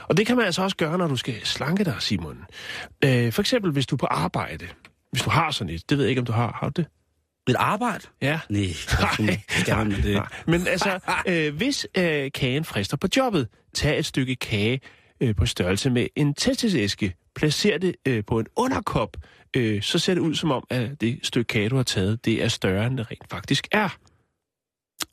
Og 0.09 0.17
det 0.17 0.27
kan 0.27 0.37
man 0.37 0.47
altså 0.47 0.63
også 0.63 0.77
gøre, 0.77 0.99
når 0.99 1.07
du 1.07 1.17
skal 1.17 1.35
slanke 1.45 1.85
dig, 1.85 1.97
Simon. 2.01 2.45
Øh, 3.05 3.33
for 3.33 3.43
eksempel, 3.43 3.73
hvis 3.73 3.87
du 3.87 3.95
er 3.95 3.99
på 3.99 4.07
arbejde. 4.07 4.69
Hvis 5.13 5.23
du 5.23 5.31
har 5.31 5.51
sådan 5.51 5.75
et, 5.75 5.91
det 5.91 5.99
ved 5.99 6.05
jeg 6.05 6.09
ikke, 6.11 6.21
om 6.21 6.27
du 6.27 6.33
har. 6.33 6.59
Har 6.61 6.69
du 6.69 6.83
det? 6.83 6.87
Et 7.49 7.57
arbejde? 7.59 8.07
Ja. 8.23 8.41
Nej, 8.51 8.61
Nej, 9.69 9.77
man 9.77 9.89
med 9.89 10.03
det? 10.03 10.15
nej. 10.15 10.27
Men 10.47 10.67
altså, 10.67 10.99
øh, 11.27 11.55
hvis 11.57 11.87
øh, 11.99 12.31
kagen 12.35 12.65
frister 12.65 12.97
på 12.97 13.07
jobbet, 13.17 13.49
tag 13.75 13.99
et 13.99 14.07
stykke 14.07 14.37
kage 14.37 14.81
øh, 15.21 15.37
på 15.37 15.47
størrelse 15.47 15.91
med 15.91 16.07
en 16.17 16.35
testisæske, 16.35 17.15
placer 17.35 17.79
det 17.79 17.95
øh, 18.07 18.25
på 18.27 18.39
en 18.39 18.47
underkop, 18.57 19.17
øh, 19.57 19.83
så 19.83 19.99
ser 19.99 20.15
det 20.15 20.21
ud 20.21 20.35
som 20.35 20.51
om, 20.51 20.67
at 20.71 21.01
det 21.01 21.19
stykke 21.23 21.49
kage, 21.49 21.69
du 21.69 21.77
har 21.77 21.83
taget, 21.83 22.25
det 22.25 22.43
er 22.43 22.49
større, 22.49 22.87
end 22.87 22.99
det 22.99 23.11
rent 23.11 23.31
faktisk 23.31 23.69
er. 23.73 23.89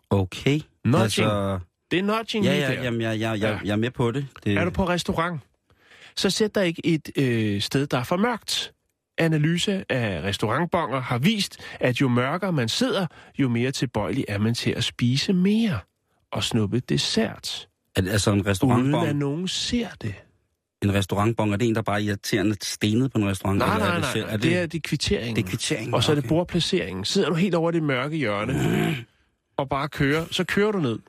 Okay. 0.09 0.59
Nudging. 0.85 1.03
Altså, 1.03 1.59
Det 1.91 1.99
er 1.99 2.03
nudging 2.03 2.45
ja, 2.45 2.53
ja, 2.55 2.83
jamen, 2.83 3.01
jeg, 3.01 3.19
jeg, 3.19 3.39
jeg, 3.39 3.59
jeg 3.63 3.71
er 3.71 3.75
med 3.75 3.91
på 3.91 4.11
det. 4.11 4.27
det 4.43 4.57
Er 4.57 4.65
du 4.65 4.71
på 4.71 4.87
restaurant, 4.87 5.41
så 6.15 6.29
sæt 6.29 6.55
dig 6.55 6.67
ikke 6.67 6.85
et 6.85 7.09
øh, 7.17 7.61
sted, 7.61 7.87
der 7.87 7.97
er 7.97 8.03
for 8.03 8.17
mørkt. 8.17 8.73
Analyse 9.17 9.85
af 9.91 10.23
restaurantbonger 10.23 10.99
har 10.99 11.17
vist, 11.17 11.57
at 11.79 12.01
jo 12.01 12.07
mørkere 12.07 12.51
man 12.51 12.69
sidder, 12.69 13.07
jo 13.39 13.49
mere 13.49 13.71
tilbøjelig 13.71 14.25
er 14.27 14.37
man 14.37 14.53
til 14.53 14.71
at 14.71 14.83
spise 14.83 15.33
mere 15.33 15.79
og 16.31 16.43
snuppe 16.43 16.79
dessert, 16.79 17.67
Er 17.95 18.01
det 18.01 18.09
altså 18.11 18.29
en 18.29 18.33
uden 18.33 18.45
at 18.47 18.51
restaurantbong? 18.51 19.13
nogen 19.13 19.47
ser 19.47 19.87
det. 20.01 20.13
En 20.83 20.93
restaurantbong, 20.93 21.53
er 21.53 21.57
det 21.57 21.67
en, 21.67 21.75
der 21.75 21.81
bare 21.81 22.01
er 22.01 22.05
irriterende 22.05 22.55
stenet 22.61 23.11
på 23.11 23.17
en 23.17 23.27
restaurant? 23.27 23.57
Nej, 23.57 23.73
eller 23.73 23.87
nej, 23.87 23.95
det 23.95 24.01
nej, 24.15 24.21
nej. 24.21 24.33
Er 24.33 24.37
Det 24.37 24.55
er, 24.57 24.61
det, 24.61 24.71
det 24.71 24.77
er 24.77 24.81
kvitteringen. 24.89 25.35
det 25.35 25.45
er 25.45 25.49
kvittering? 25.49 25.93
Og 25.93 26.03
så 26.03 26.11
er 26.11 26.15
det 26.15 26.23
okay. 26.23 26.29
bordplaceringen. 26.29 27.05
Sidder 27.05 27.29
du 27.29 27.35
helt 27.35 27.55
over 27.55 27.71
det 27.71 27.83
mørke 27.83 28.17
hjørne, 28.17 28.53
og 29.57 29.69
bare 29.69 29.89
kører, 29.89 30.25
så 30.31 30.43
kører 30.43 30.71
du 30.71 30.79
ned. 30.79 30.99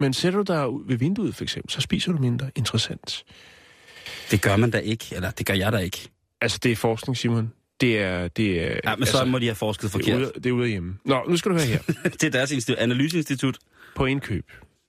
Men 0.00 0.12
sætter 0.12 0.42
du 0.42 0.52
dig 0.52 0.68
ud 0.68 0.82
ved 0.86 0.96
vinduet 0.96 1.34
for 1.34 1.42
eksempel, 1.44 1.70
så 1.72 1.80
spiser 1.80 2.12
du 2.12 2.18
mindre 2.18 2.50
interessant. 2.56 3.24
Det 4.30 4.42
gør 4.42 4.56
man 4.56 4.70
da 4.70 4.78
ikke, 4.78 5.04
eller 5.12 5.30
det 5.30 5.46
gør 5.46 5.54
jeg 5.54 5.72
da 5.72 5.78
ikke. 5.78 6.08
Altså, 6.40 6.58
det 6.62 6.72
er 6.72 6.76
forskning, 6.76 7.16
Simon. 7.16 7.52
Det 7.80 7.98
er... 7.98 8.28
Det 8.28 8.62
er 8.62 8.66
Ja, 8.66 8.96
men 8.96 9.02
altså, 9.02 9.18
så 9.18 9.24
må 9.24 9.38
de 9.38 9.46
have 9.46 9.54
forsket 9.54 9.82
det 9.82 9.88
er, 9.88 9.92
forkert. 9.92 10.20
ude, 10.20 10.32
det 10.34 10.46
er 10.46 10.52
ude 10.52 10.64
af 10.64 10.70
hjemme. 10.70 10.98
Nå, 11.04 11.22
nu 11.28 11.36
skal 11.36 11.50
du 11.50 11.56
høre 11.56 11.66
her. 11.66 11.78
det 12.20 12.24
er 12.24 12.30
deres 12.30 12.52
institut, 12.52 12.78
analyseinstitut. 12.78 13.58
På 13.96 14.04
indkøb. 14.06 14.44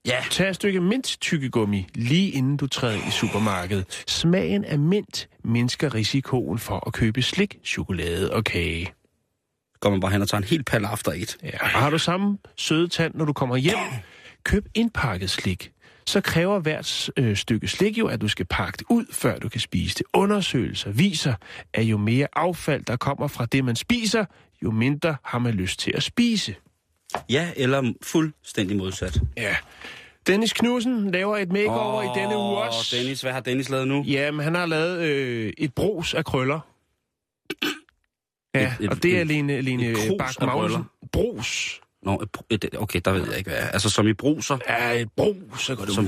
Ja. 0.07 0.23
Tag 0.31 0.49
et 0.49 0.55
stykke 0.55 0.81
mint 0.81 1.17
tykkegummi 1.21 1.87
lige 1.95 2.31
inden 2.31 2.57
du 2.57 2.67
træder 2.67 3.07
i 3.07 3.11
supermarkedet. 3.11 4.03
Smagen 4.07 4.65
af 4.65 4.79
mint 4.79 5.29
mindsker 5.43 5.93
risikoen 5.95 6.59
for 6.59 6.87
at 6.87 6.93
købe 6.93 7.21
slik, 7.21 7.57
chokolade 7.65 8.33
og 8.33 8.43
kage. 8.43 8.93
Går 9.79 9.89
man 9.89 9.99
bare 9.99 10.11
hen 10.11 10.21
og 10.21 10.27
tager 10.29 10.41
en 10.41 10.47
helt 10.47 10.65
pal 10.65 10.85
after 10.85 11.11
et. 11.11 11.37
Ja. 11.43 11.49
Og 11.61 11.67
har 11.67 11.89
du 11.89 11.97
samme 11.97 12.37
søde 12.57 12.87
tand, 12.87 13.15
når 13.15 13.25
du 13.25 13.33
kommer 13.33 13.55
hjem? 13.57 13.77
Køb 14.43 14.65
indpakket 14.75 15.29
slik. 15.29 15.71
så 16.07 16.21
kræver 16.21 16.59
hvert 16.59 17.09
øh, 17.17 17.37
stykke 17.37 17.67
slik 17.67 17.97
jo, 17.97 18.07
at 18.07 18.21
du 18.21 18.27
skal 18.27 18.45
pakke 18.45 18.77
det 18.77 18.85
ud, 18.89 19.05
før 19.11 19.39
du 19.39 19.49
kan 19.49 19.61
spise 19.61 19.95
det. 19.95 20.05
Undersøgelser 20.13 20.91
viser, 20.91 21.33
at 21.73 21.83
jo 21.83 21.97
mere 21.97 22.27
affald, 22.33 22.83
der 22.83 22.95
kommer 22.97 23.27
fra 23.27 23.45
det, 23.45 23.65
man 23.65 23.75
spiser, 23.75 24.25
jo 24.63 24.71
mindre 24.71 25.15
har 25.23 25.39
man 25.39 25.53
lyst 25.53 25.79
til 25.79 25.91
at 25.95 26.03
spise. 26.03 26.55
Ja, 27.29 27.51
eller 27.55 27.93
fuldstændig 28.03 28.77
modsat. 28.77 29.19
Ja. 29.37 29.55
Dennis 30.27 30.53
Knudsen 30.53 31.11
laver 31.11 31.37
et 31.37 31.51
makeover 31.51 32.03
i 32.03 32.19
denne 32.19 32.37
uge 32.37 32.57
også. 32.57 32.95
Dennis, 32.97 33.21
hvad 33.21 33.31
har 33.33 33.39
Dennis 33.39 33.69
lavet 33.69 33.87
nu? 33.87 34.03
Jamen, 34.03 34.43
han 34.43 34.55
har 34.55 34.65
lavet 34.65 34.99
øh, 34.99 35.53
et 35.57 35.73
brus 35.73 36.13
af 36.13 36.25
krøller. 36.25 36.59
Ja, 38.55 38.73
Et- 38.79 38.83
et- 38.85 38.89
og 38.89 39.03
det 39.03 39.17
er 39.17 39.21
et- 39.21 39.27
Lene, 39.27 39.95
Bak. 40.19 40.29
Brus. 41.11 41.81
Nå, 42.07 42.21
okay, 42.77 43.01
der 43.05 43.11
ved 43.11 43.27
jeg 43.29 43.37
ikke, 43.37 43.49
hvad 43.49 43.59
er. 43.59 43.67
Altså 43.67 43.89
som 43.89 44.07
i 44.07 44.13
bruser. 44.13 44.57
Ja, 44.69 44.91
et 45.01 45.09
brus, 45.17 45.61
så 45.65 45.75
går 45.75 45.85
det 45.85 45.93
Som 45.95 46.07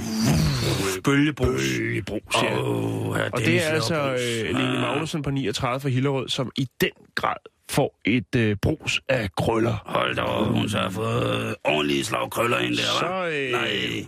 bølgebrus. 1.03 1.47
Bølgebrus, 1.77 2.43
ja. 2.43 2.59
Åh, 2.59 3.17
ja, 3.17 3.29
Og 3.33 3.39
det 3.39 3.65
er 3.65 3.69
altså 3.69 3.95
øh, 3.95 4.45
Lene 4.57 4.79
Magnussen 4.81 5.21
på 5.21 5.29
39 5.31 5.79
fra 5.79 5.89
Hillerød, 5.89 6.29
som 6.29 6.51
i 6.57 6.67
den 6.81 6.89
grad 7.15 7.35
får 7.69 7.99
et 8.05 8.35
øh, 8.35 8.55
brus 8.61 9.01
af 9.09 9.29
krøller. 9.37 9.75
Hold 9.85 10.15
da 10.15 10.21
op, 10.21 10.47
hun 10.47 10.69
så 10.69 10.77
har 10.77 10.89
fået 10.89 11.55
ordentlige 11.63 12.05
slag 12.05 12.31
krøller 12.31 12.57
ind 12.57 12.75
der, 12.75 12.83
Så, 12.83 13.05
hva'? 13.05 13.25
øh, 13.25 13.51
Nej. 13.51 14.05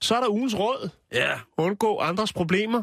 Så 0.00 0.14
er 0.16 0.20
der 0.20 0.28
ugens 0.28 0.54
råd. 0.58 0.88
Ja. 1.12 1.30
Undgå 1.56 1.98
andres 1.98 2.32
problemer. 2.32 2.82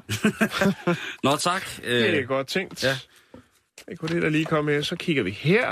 Nå, 1.23 1.35
tak. 1.35 1.65
Det 1.85 2.15
er 2.15 2.21
Øh, 2.21 2.27
godt 2.27 2.47
tænkt. 2.47 2.83
ja. 2.83 2.97
Det 3.89 3.99
kunne 3.99 4.09
det 4.15 4.21
der 4.21 4.29
lige 4.29 4.45
komme 4.45 4.71
med. 4.71 4.83
Så 4.83 4.95
kigger 4.95 5.23
vi 5.23 5.31
her. 5.31 5.69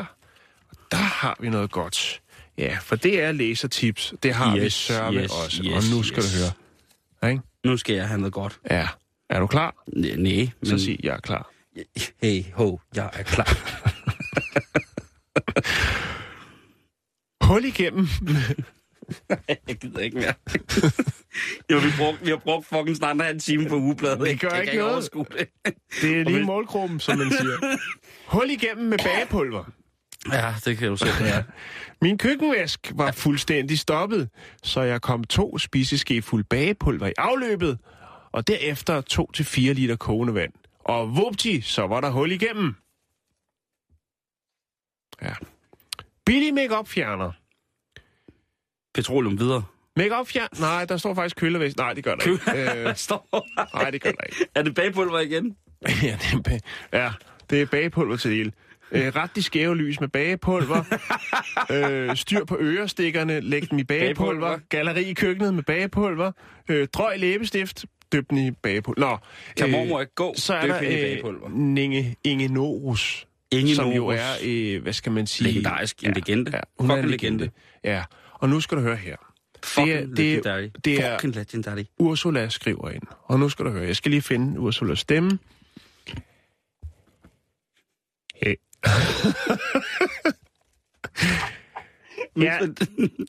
Og 0.69 0.77
der 0.91 0.97
har 0.97 1.37
vi 1.39 1.49
noget 1.49 1.71
godt. 1.71 2.21
Ja, 2.57 2.77
for 2.81 2.95
det 2.95 3.21
er 3.23 3.31
læsertips. 3.31 4.13
Det 4.23 4.33
har 4.33 4.55
vi 4.55 4.61
Yes, 4.65 4.73
sørme 4.73 5.19
yes, 5.19 5.31
også. 5.31 5.63
yes, 5.65 5.73
og 5.91 5.95
nu 5.97 6.03
skal 6.03 6.23
yes. 6.23 6.31
du 6.33 6.37
høre. 6.39 6.51
Ja, 7.23 7.27
Ikke? 7.27 7.41
nu 7.65 7.77
skal 7.77 7.95
jeg 7.95 8.07
have 8.07 8.17
noget 8.19 8.33
godt. 8.33 8.59
Ja. 8.71 8.87
Er 9.29 9.39
du 9.39 9.47
klar? 9.47 9.75
N- 9.89 10.15
Nej, 10.17 10.47
Så 10.63 10.71
men... 10.73 10.79
sig, 10.79 10.99
jeg 11.03 11.13
er 11.15 11.19
klar. 11.19 11.49
Hey, 12.21 12.43
ho, 12.53 12.79
jeg 12.95 13.09
er 13.13 13.23
klar. 13.23 13.57
Hul 17.47 17.65
igennem. 17.65 18.07
jeg 19.67 19.75
gider 19.81 19.99
ikke 19.99 20.17
mere. 20.17 20.33
jo, 21.71 21.77
vi, 21.77 21.87
brugt, 21.97 22.25
vi 22.25 22.29
har 22.29 22.37
brugt 22.37 22.65
fucking 22.67 22.97
snart 22.97 23.15
en 23.15 23.21
halv 23.21 23.39
time 23.39 23.69
på 23.69 23.75
ugebladet. 23.75 24.19
Det 24.19 24.39
gør 24.39 24.49
jeg 24.49 24.61
ikke 24.61 24.71
kan 24.71 24.79
noget. 24.81 25.09
det. 25.13 25.47
Det 26.01 26.19
er 26.19 26.23
lige 26.23 26.43
målgruppen, 26.43 26.99
som 26.99 27.17
man 27.17 27.31
siger. 27.31 27.77
Hul 28.27 28.49
igennem 28.49 28.85
med 28.85 28.97
bagepulver. 28.97 29.63
Ja, 30.31 30.55
det 30.65 30.77
kan 30.77 30.89
du 30.89 30.97
se. 30.97 31.05
Ja. 31.25 31.43
Min 32.01 32.17
køkkenvask 32.17 32.91
var 32.95 33.11
fuldstændig 33.11 33.79
stoppet, 33.79 34.29
så 34.63 34.81
jeg 34.81 35.01
kom 35.01 35.23
to 35.23 35.57
spiseske 35.57 36.21
fuld 36.21 36.43
bagepulver 36.43 37.07
i 37.07 37.13
afløbet, 37.17 37.79
og 38.31 38.47
derefter 38.47 39.01
2-4 39.71 39.73
liter 39.73 39.95
kogende 39.95 40.33
vand. 40.33 40.53
Og 40.79 41.15
vupti, 41.15 41.61
så 41.61 41.87
var 41.87 42.01
der 42.01 42.09
hul 42.09 42.31
igennem. 42.31 42.75
Ja. 45.21 45.33
Billig 46.25 46.53
make 46.53 46.85
fjerner. 46.85 47.31
Petroleum 48.93 49.39
videre. 49.39 49.63
Make 49.95 50.25
fjerner? 50.25 50.59
Nej, 50.59 50.85
der 50.85 50.97
står 50.97 51.13
faktisk 51.13 51.35
kølevæsk. 51.35 51.77
Nej, 51.77 51.93
det 51.93 52.03
gør 52.03 52.15
der 52.15 52.31
ikke. 52.31 52.73
Øh, 52.77 52.81
Hvad 52.81 52.95
står 52.95 53.47
nej, 53.73 53.89
det 53.91 54.01
gør 54.01 54.11
der 54.11 54.23
ikke. 54.23 54.45
Er 54.55 54.61
det 54.61 54.75
bagpulver 54.75 55.19
igen? 55.19 55.57
ja, 56.03 56.17
det 56.21 56.47
er, 56.47 57.03
ja, 57.03 57.11
det 57.49 57.61
er 57.61 57.65
bagepulver 57.65 58.15
til 58.17 58.29
det 58.29 58.37
hele. 58.37 58.51
Øh, 58.93 59.15
ret 59.15 59.35
de 59.35 59.43
skæve 59.43 59.77
lys 59.77 59.99
med 59.99 60.07
bagepulver. 60.07 60.83
øh, 62.09 62.15
styr 62.17 62.45
på 62.45 62.57
ørestikkerne, 62.59 63.39
læg 63.39 63.69
dem 63.71 63.79
i 63.79 63.83
bagepulver. 63.83 64.31
Bagepulver. 64.33 64.59
Galleri 64.69 65.03
i 65.03 65.13
køkkenet 65.13 65.53
med 65.53 65.63
bagepulver. 65.63 66.31
Øh, 66.69 66.87
drøg 66.93 67.19
læbestift, 67.19 67.85
døb 68.11 68.29
den 68.29 68.37
i 68.37 68.51
bagepulver. 68.51 69.09
Nå, 69.09 69.17
Kan 69.57 69.71
mormor 69.71 70.01
ikke 70.01 70.15
gå? 70.15 70.33
så 70.37 70.53
er 70.53 70.67
der 70.67 71.21
øh. 71.25 71.51
Ninge, 71.51 72.15
Inge 72.23 72.47
Norus, 72.47 73.27
Inge 73.51 73.75
som 73.75 73.89
jo 73.91 74.07
er, 74.07 74.29
øh, 74.45 74.81
hvad 74.83 74.93
skal 74.93 75.11
man 75.11 75.27
sige... 75.27 75.47
Legendarisk. 75.47 76.03
En 76.03 76.13
legende. 76.13 76.51
Ja, 76.53 76.59
hun 76.79 76.89
er 76.91 76.95
en 76.95 77.01
Fucking 77.03 77.11
legende. 77.21 77.37
legende. 77.37 77.53
Ja, 77.83 78.03
og 78.33 78.49
nu 78.49 78.59
skal 78.59 78.77
du 78.77 78.81
høre 78.81 78.95
her. 78.95 79.15
Fucking 79.63 79.87
det 79.87 80.01
er- 80.03 80.05
det 80.15 80.19
er- 80.19 80.29
legendary. 80.29 80.69
det 80.85 81.03
er- 81.05 81.17
Fucking 81.17 81.35
legendary. 81.35 81.83
Ursula 81.99 82.49
skriver 82.49 82.89
ind. 82.89 83.03
Og 83.23 83.39
nu 83.39 83.49
skal 83.49 83.65
du 83.65 83.69
høre, 83.71 83.85
jeg 83.87 83.95
skal 83.95 84.11
lige 84.11 84.21
finde 84.21 84.59
Ursulas 84.59 84.99
stemme. 84.99 85.39
Hey 88.35 88.55
ja, 92.37 92.59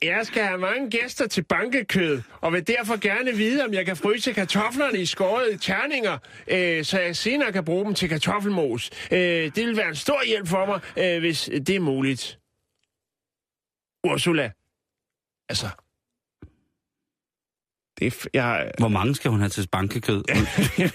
jeg 0.01 0.25
skal 0.25 0.43
have 0.43 0.57
mange 0.57 0.89
gæster 0.89 1.27
til 1.27 1.43
bankekød, 1.43 2.21
og 2.41 2.53
vil 2.53 2.67
derfor 2.67 2.99
gerne 2.99 3.31
vide, 3.31 3.65
om 3.65 3.73
jeg 3.73 3.85
kan 3.85 3.97
fryse 3.97 4.33
kartoflerne 4.33 4.99
i 4.99 5.05
skårede 5.05 5.57
terninger, 5.57 6.17
øh, 6.47 6.83
så 6.85 6.99
jeg 6.99 7.15
senere 7.15 7.51
kan 7.51 7.65
bruge 7.65 7.85
dem 7.85 7.93
til 7.93 8.09
kartoffelmos. 8.09 8.89
Øh, 9.11 9.19
det 9.55 9.67
vil 9.67 9.77
være 9.77 9.89
en 9.89 9.95
stor 9.95 10.27
hjælp 10.27 10.47
for 10.47 10.65
mig, 10.65 10.79
øh, 10.97 11.19
hvis 11.19 11.49
det 11.67 11.69
er 11.69 11.79
muligt. 11.79 12.39
Ursula. 14.03 14.51
Altså. 15.49 15.67
Det 17.99 18.27
jeg, 18.33 18.71
Hvor 18.79 18.87
mange 18.87 19.15
skal 19.15 19.31
hun 19.31 19.39
have 19.39 19.49
til 19.49 19.67
bankekød? 19.71 20.23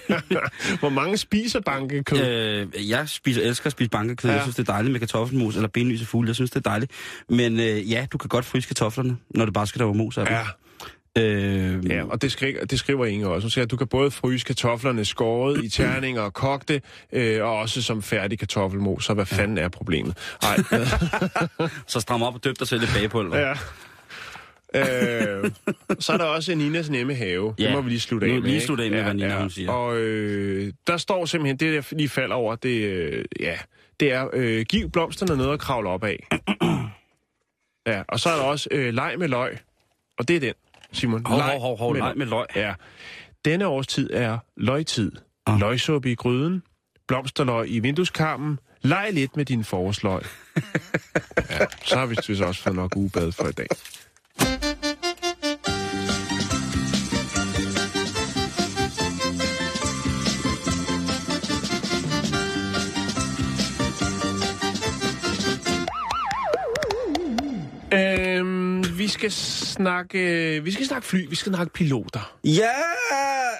Hvor 0.79 0.89
mange 0.89 1.17
spiser 1.17 1.59
bankekød? 1.59 2.27
øh, 2.27 2.89
jeg 2.89 3.09
spiser, 3.09 3.41
elsker 3.41 3.65
at 3.67 3.71
spise 3.71 3.89
bankekød. 3.89 4.29
Ja. 4.29 4.35
Jeg 4.35 4.43
synes, 4.43 4.55
det 4.55 4.69
er 4.69 4.73
dejligt 4.73 4.91
med 4.91 4.99
kartoffelmos 4.99 5.55
eller 5.55 5.67
benlyse 5.69 6.05
fugle. 6.05 6.27
Jeg 6.27 6.35
synes, 6.35 6.51
det 6.51 6.65
er 6.65 6.69
dejligt. 6.69 6.91
Men 7.29 7.59
øh, 7.59 7.91
ja, 7.91 8.05
du 8.11 8.17
kan 8.17 8.27
godt 8.27 8.45
fryse 8.45 8.67
kartoflerne, 8.67 9.17
når 9.29 9.45
det 9.45 9.53
bare 9.53 9.67
skal 9.67 9.79
der 9.79 9.85
være 9.85 9.95
mos 9.95 10.17
af 10.17 10.25
dem. 10.25 10.35
Ja, 10.35 10.43
Øh, 11.17 11.89
ja, 11.89 12.03
og 12.03 12.21
det 12.21 12.31
skriver, 12.31 12.65
det 12.65 12.79
skriver 12.79 13.05
Inge 13.05 13.27
også. 13.27 13.45
Hun 13.45 13.49
siger, 13.49 13.65
at 13.65 13.71
du 13.71 13.77
kan 13.77 13.87
både 13.87 14.11
fryse 14.11 14.45
kartoflerne 14.45 15.05
skåret 15.05 15.63
i 15.63 15.69
terninger 15.69 16.21
og 16.21 16.33
kogte, 16.33 16.81
øh, 17.13 17.43
og 17.43 17.57
også 17.57 17.81
som 17.81 18.01
færdig 18.01 18.39
kartoffelmos. 18.39 19.05
Så 19.05 19.13
hvad 19.13 19.25
fanden 19.25 19.57
er 19.57 19.67
problemet? 19.67 20.17
Ej, 20.43 20.57
Så 21.87 21.99
stram 21.99 22.23
op 22.23 22.35
og 22.35 22.43
døb 22.43 22.59
dig 22.59 22.67
selv 22.67 22.83
i 22.83 22.85
bagepulver. 22.95 23.37
ja. 23.37 23.53
Øh, 24.75 25.51
så 25.99 26.13
er 26.13 26.17
der 26.17 26.25
også 26.25 26.55
Ninas 26.55 26.89
nemme 26.89 27.15
have. 27.15 27.55
Ja. 27.59 27.63
Ja. 27.63 27.67
Det 27.67 27.75
må 27.75 27.81
vi 27.81 27.89
lige 27.89 27.99
slutte 27.99 28.27
af 28.27 28.33
med. 28.33 28.41
lige 28.41 28.61
slutte 28.61 28.83
af 28.83 28.91
med, 28.91 29.03
hvad 29.03 29.13
Nina, 29.13 29.39
hun 29.39 29.49
siger. 29.49 29.71
Og 29.71 29.97
øh, 29.97 30.73
der 30.87 30.97
står 30.97 31.25
simpelthen, 31.25 31.57
det 31.57 31.73
jeg 31.73 31.83
lige 31.91 32.09
falder 32.09 32.35
over, 32.35 32.55
det, 32.55 32.83
øh, 32.85 33.25
ja, 33.39 33.57
det 33.99 34.11
er, 34.11 34.27
øh, 34.33 34.65
giv 34.65 34.89
blomsterne 34.89 35.37
noget 35.37 35.53
at 35.53 35.59
kravle 35.59 35.89
op 35.89 36.03
af. 36.03 36.27
ja, 37.87 38.03
og 38.07 38.19
så 38.19 38.29
er 38.29 38.35
der 38.35 38.43
også 38.43 38.69
øh, 38.71 38.93
leg 38.93 39.15
med 39.17 39.27
løg. 39.27 39.57
Og 40.19 40.27
det 40.27 40.35
er 40.35 40.39
den, 40.39 40.53
Simon. 40.91 41.25
Hov, 41.25 41.37
Leg 41.37 41.47
hov, 41.47 41.59
hov, 41.59 41.77
hov, 41.77 41.93
leg 41.95 42.13
med 42.17 42.25
løg. 42.25 42.45
Ja. 42.55 42.73
Denne 43.45 43.67
årstid 43.67 44.09
er 44.13 44.37
løgtid. 44.57 45.11
Ah. 45.45 45.59
Løgsuppe 45.59 46.11
i 46.11 46.15
gryden, 46.15 46.63
blomsterløg 47.07 47.71
i 47.71 47.79
vindueskarmen, 47.79 48.59
leg 48.81 49.09
lidt 49.11 49.37
med 49.37 49.45
din 49.45 49.63
forårsløg. 49.63 50.21
ja, 51.49 51.65
så 51.83 51.97
har 51.97 52.05
vi 52.05 52.15
vist 52.27 52.41
også 52.41 52.61
fået 52.61 52.75
nok 52.75 52.95
ugebad 52.95 53.31
for 53.31 53.47
i 53.47 53.51
dag. 53.51 53.67
Øhm, 67.93 68.97
vi 68.97 69.07
skal 69.07 69.31
snakke, 69.31 70.59
vi 70.63 70.71
skal 70.71 70.85
snakke 70.85 71.07
fly, 71.07 71.29
vi 71.29 71.35
skal 71.35 71.53
snakke 71.53 71.73
piloter, 71.73 72.37
Ja, 72.43 72.69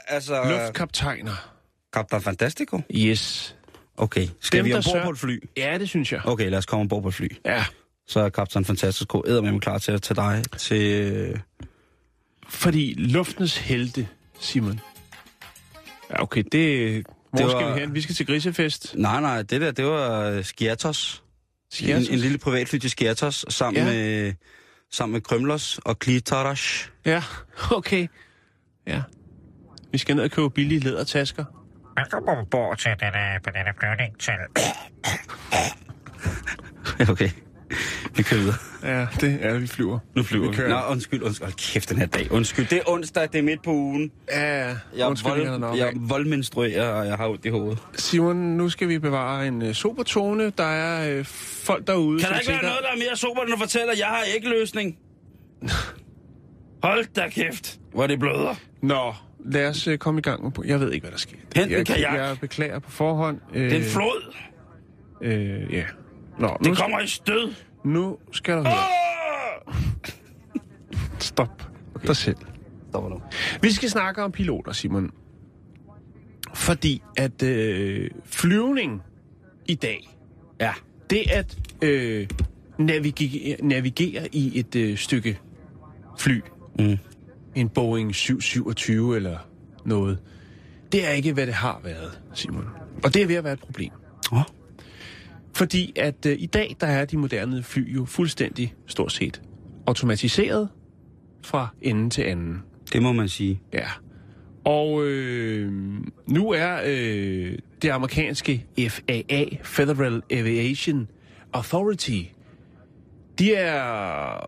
altså... 0.08 0.44
luftkaptajner. 0.50 1.48
Captain 1.94 2.22
Fantastico? 2.22 2.82
Yes. 2.96 3.56
Okay, 3.98 4.28
skal 4.39 4.58
Dem, 4.58 4.65
vi 4.65 4.72
ombord 4.74 4.84
sørger- 4.84 5.04
på 5.04 5.10
et 5.10 5.17
fly? 5.20 5.50
Ja, 5.58 5.78
det 5.78 5.89
synes 5.89 6.12
jeg. 6.12 6.22
Okay, 6.26 6.50
lad 6.50 6.58
os 6.58 6.65
komme 6.65 6.82
ombord 6.82 7.02
på 7.02 7.08
et 7.08 7.13
fly. 7.13 7.28
Ja, 7.46 7.65
Så 8.08 8.20
er 8.20 8.30
Captain 8.30 8.66
Fantastico 8.66 9.24
eddermame 9.28 9.60
klar 9.60 9.78
til 9.78 9.92
at 9.92 10.02
tage 10.02 10.16
dig 10.16 10.44
til... 10.58 10.82
øh, 11.02 11.40
fordi 12.50 12.94
luftens 12.98 13.58
helte, 13.58 14.08
Simon. 14.40 14.80
Ja, 16.10 16.22
okay, 16.24 16.44
det... 16.52 16.94
Hvor 17.30 17.40
Det 17.40 17.52
skal 17.52 17.64
var- 17.66 17.74
vi 17.74 17.80
hen? 17.80 17.94
Vi 17.94 18.02
skal 18.02 18.16
til 18.16 18.26
grisefest. 18.26 18.96
Nej, 18.98 19.22
nej, 19.22 19.42
det 19.42 19.62
der, 19.62 19.72
det 19.72 19.86
var 19.86 20.22
øh, 20.22 20.44
Skiertos. 20.44 21.24
Skiertos? 21.72 22.08
En, 22.08 22.14
en 22.14 22.20
lille 22.20 22.38
privatfly 22.38 22.78
til 22.78 22.90
Skiertos, 22.90 23.46
sammen, 23.50 23.84
Ja. 23.84 23.90
med, 23.94 24.34
sammen 24.92 25.14
med 25.14 25.22
Krymlos 25.22 25.80
og 25.86 26.00
Klitorash. 26.00 26.90
Ja, 27.06 27.24
okay. 27.78 28.08
Ja. 28.88 29.02
Vi 29.92 29.98
skal 29.98 30.16
ned 30.16 30.24
og 30.24 30.32
købe 30.32 30.50
billige 30.50 30.80
lædertasker. 30.80 31.46
Velkommen 31.98 32.38
ombord 32.38 32.78
til 32.78 32.92
denne, 33.00 33.40
på 33.44 33.50
denne 33.54 33.74
flyvning 33.80 34.20
til 34.20 34.34
okay, 37.14 37.30
vi 38.15 38.24
kører 38.24 38.39
videre. 38.41 38.56
Ja, 38.84 39.08
det 39.21 39.38
er 39.41 39.58
vi 39.60 39.67
flyver. 39.67 40.00
Nu 40.15 40.24
flyver 40.24 40.52
Vi 40.52 40.63
vi. 40.63 40.69
Nå, 40.69 40.80
undskyld, 40.89 41.21
undskyld. 41.24 41.45
Hold 41.45 41.54
kæft, 41.74 41.89
den 41.89 41.97
her 41.97 42.06
dag. 42.06 42.32
Undskyld, 42.32 42.65
det 42.67 42.78
er 42.78 42.82
onsdag, 42.89 43.24
det 43.32 43.36
er 43.39 43.41
midt 43.43 43.63
på 43.63 43.71
ugen. 43.71 44.12
Ja, 44.32 44.60
ja. 44.60 44.67
Jeg 44.67 45.10
nok 45.10 45.17
vold, 45.24 45.76
jeg 45.78 45.88
er 45.88 45.91
voldmenstruerer, 45.95 46.89
og 46.89 47.06
jeg 47.08 47.15
har 47.17 47.28
ondt 47.30 47.45
i 47.45 47.50
hovedet. 47.50 47.78
Simon, 47.95 48.36
nu 48.36 48.69
skal 48.69 48.88
vi 48.88 49.00
bevare 49.00 49.47
en 49.47 49.62
uh, 49.62 49.71
sober 49.74 50.04
tone. 50.04 50.50
Der 50.58 50.63
er 50.63 51.19
uh, 51.19 51.26
folk 51.26 51.88
derude, 51.88 52.19
Kan 52.19 52.30
der 52.30 52.39
ikke 52.39 52.47
være 52.47 52.58
tænker... 52.58 52.67
noget, 52.69 52.84
der 52.84 52.89
er 53.02 53.08
mere 53.08 53.15
sober, 53.15 53.41
end 53.41 53.54
at 53.54 53.60
fortælle, 53.60 53.91
at 53.91 54.00
jeg 54.00 54.08
har 54.08 54.24
ikke 54.36 54.50
løsning? 54.50 54.97
Hold 56.84 57.06
da 57.15 57.30
kæft, 57.30 57.80
hvor 57.93 58.08
det 58.08 58.19
bløder. 58.19 58.56
Nå, 58.82 59.13
lad 59.45 59.67
os 59.69 59.88
øh, 59.88 59.97
komme 59.97 60.19
i 60.19 60.21
gang. 60.21 60.54
på- 60.54 60.63
Jeg 60.65 60.80
ved 60.80 60.91
ikke, 60.91 61.04
hvad 61.04 61.12
der 61.12 61.17
sker. 61.17 61.36
Hent 61.56 61.71
en 61.71 61.78
jeg, 61.78 61.86
kajak. 61.86 62.13
jeg 62.13 62.38
beklager 62.41 62.80
på 62.80 62.91
forhånd. 62.91 63.38
Øh, 63.54 63.63
Det 63.63 63.74
er 63.74 63.78
en 63.78 63.84
flod. 63.86 64.34
Øh, 65.21 65.74
ja. 65.74 65.84
Nå, 66.39 66.47
nu, 66.47 66.69
Det 66.69 66.78
kommer 66.78 67.00
i 67.00 67.08
stød. 67.08 67.54
Nu 67.84 68.17
skal 68.32 68.58
du 68.58 68.62
høre. 68.62 68.74
Ah! 68.74 69.76
Stop 71.20 71.72
okay. 71.96 72.08
dig 72.08 72.15
selv. 72.15 72.36
Stopper 72.89 73.10
nu. 73.10 73.22
Vi 73.62 73.72
skal 73.72 73.89
snakke 73.89 74.24
om 74.24 74.32
piloter, 74.32 74.72
Simon. 74.72 75.12
Fordi 76.54 77.02
at 77.17 77.44
øh, 77.44 78.10
flyvning 78.26 79.02
i 79.65 79.76
dag, 79.76 80.10
Ja. 80.60 80.74
det 81.10 81.24
at 81.32 81.58
øh, 81.82 82.28
navigere, 82.80 83.58
navigere 83.63 84.28
i 84.36 84.60
et 84.60 84.76
øh, 84.76 84.98
stykke 84.98 85.39
fly, 86.20 86.41
Mm. 86.80 86.98
en 87.56 87.70
Boeing 87.70 88.15
727 88.15 89.15
eller 89.15 89.38
noget, 89.86 90.20
det 90.91 91.08
er 91.08 91.12
ikke, 91.12 91.34
hvad 91.34 91.46
det 91.46 91.54
har 91.54 91.82
været, 91.84 92.22
Simon. 92.34 92.65
Og 93.04 93.13
det 93.13 93.22
er 93.22 93.28
ved 93.28 93.36
at 93.36 93.44
være 93.44 93.54
et 93.54 93.60
problem. 93.60 93.91
Åh. 94.34 94.41
Fordi 95.56 95.94
at 95.96 96.26
øh, 96.26 96.36
i 96.40 96.46
dag, 96.46 96.76
der 96.82 96.88
er 96.88 97.06
de 97.06 97.18
moderne 97.18 97.64
fly 97.64 97.96
jo 97.96 98.06
fuldstændig, 98.06 98.74
stort 98.88 99.12
set, 99.12 99.42
automatiseret 99.88 100.70
fra 101.44 101.68
ende 101.82 102.10
til 102.10 102.22
anden. 102.22 102.62
Det 102.94 103.02
må 103.02 103.12
man 103.12 103.30
sige. 103.30 103.62
Ja. 103.74 103.88
Og 104.64 105.06
øh, 105.08 105.72
nu 106.28 106.50
er 106.52 106.80
øh, 106.86 107.58
det 107.82 107.90
amerikanske 107.90 108.66
FAA, 108.90 109.46
Federal 109.64 110.22
Aviation 110.32 111.08
Authority, 111.54 112.22
de 113.40 113.54
er, 113.56 114.46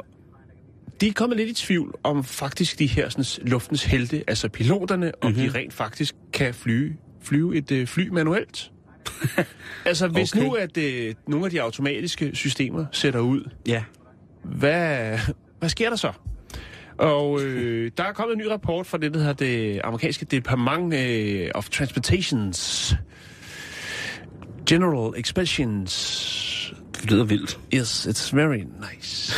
de 1.02 1.08
er 1.08 1.14
kommet 1.14 1.38
lidt 1.38 1.50
i 1.50 1.54
tvivl 1.54 1.94
om 2.04 2.24
faktisk 2.24 2.80
de 2.80 2.86
her 2.88 3.10
sådan, 3.10 3.50
luftens 3.50 3.84
helte, 3.84 4.24
altså 4.28 4.50
piloterne, 4.50 5.12
om 5.22 5.32
Mhm. 5.32 5.40
de 5.40 5.50
rent 5.50 5.74
faktisk 5.74 6.16
kan 6.34 6.54
flyve, 6.54 6.94
flyve 7.22 7.56
et 7.56 7.72
øh, 7.72 7.88
fly 7.88 8.08
manuelt. 8.10 8.72
altså 9.86 10.08
hvis 10.08 10.34
Okay. 10.36 10.46
nu 10.46 10.54
at 10.54 10.78
øh, 10.78 11.16
nogle 11.28 11.46
af 11.46 11.52
de 11.52 11.62
automatiske 11.62 12.36
systemer 12.36 12.86
sætter 12.92 13.20
ud, 13.20 13.50
Ja. 13.68 13.84
hvad, 14.44 15.20
hvad 15.60 15.70
sker 15.70 15.90
der 15.90 15.96
så? 15.96 16.12
Og 16.98 17.42
øh, 17.42 17.92
der 17.98 18.04
er 18.04 18.14
kommet 18.14 18.34
en 18.34 18.40
ny 18.40 18.46
rapport 18.46 18.86
fra 18.88 18.98
det, 18.98 19.14
der 19.14 19.20
hedder 19.20 19.34
det 19.34 19.82
amerikanske 19.84 20.26
Department 20.26 20.94
øh, 20.94 21.50
of 21.56 21.70
Transportations 21.70 22.94
General 24.70 25.20
Expressions. 25.20 26.74
Det 27.02 27.12
lyder 27.12 27.24
vildt. 27.24 27.60
Yes, 27.74 28.08
it's 28.08 28.36
very 28.36 28.58
nice. 28.94 29.34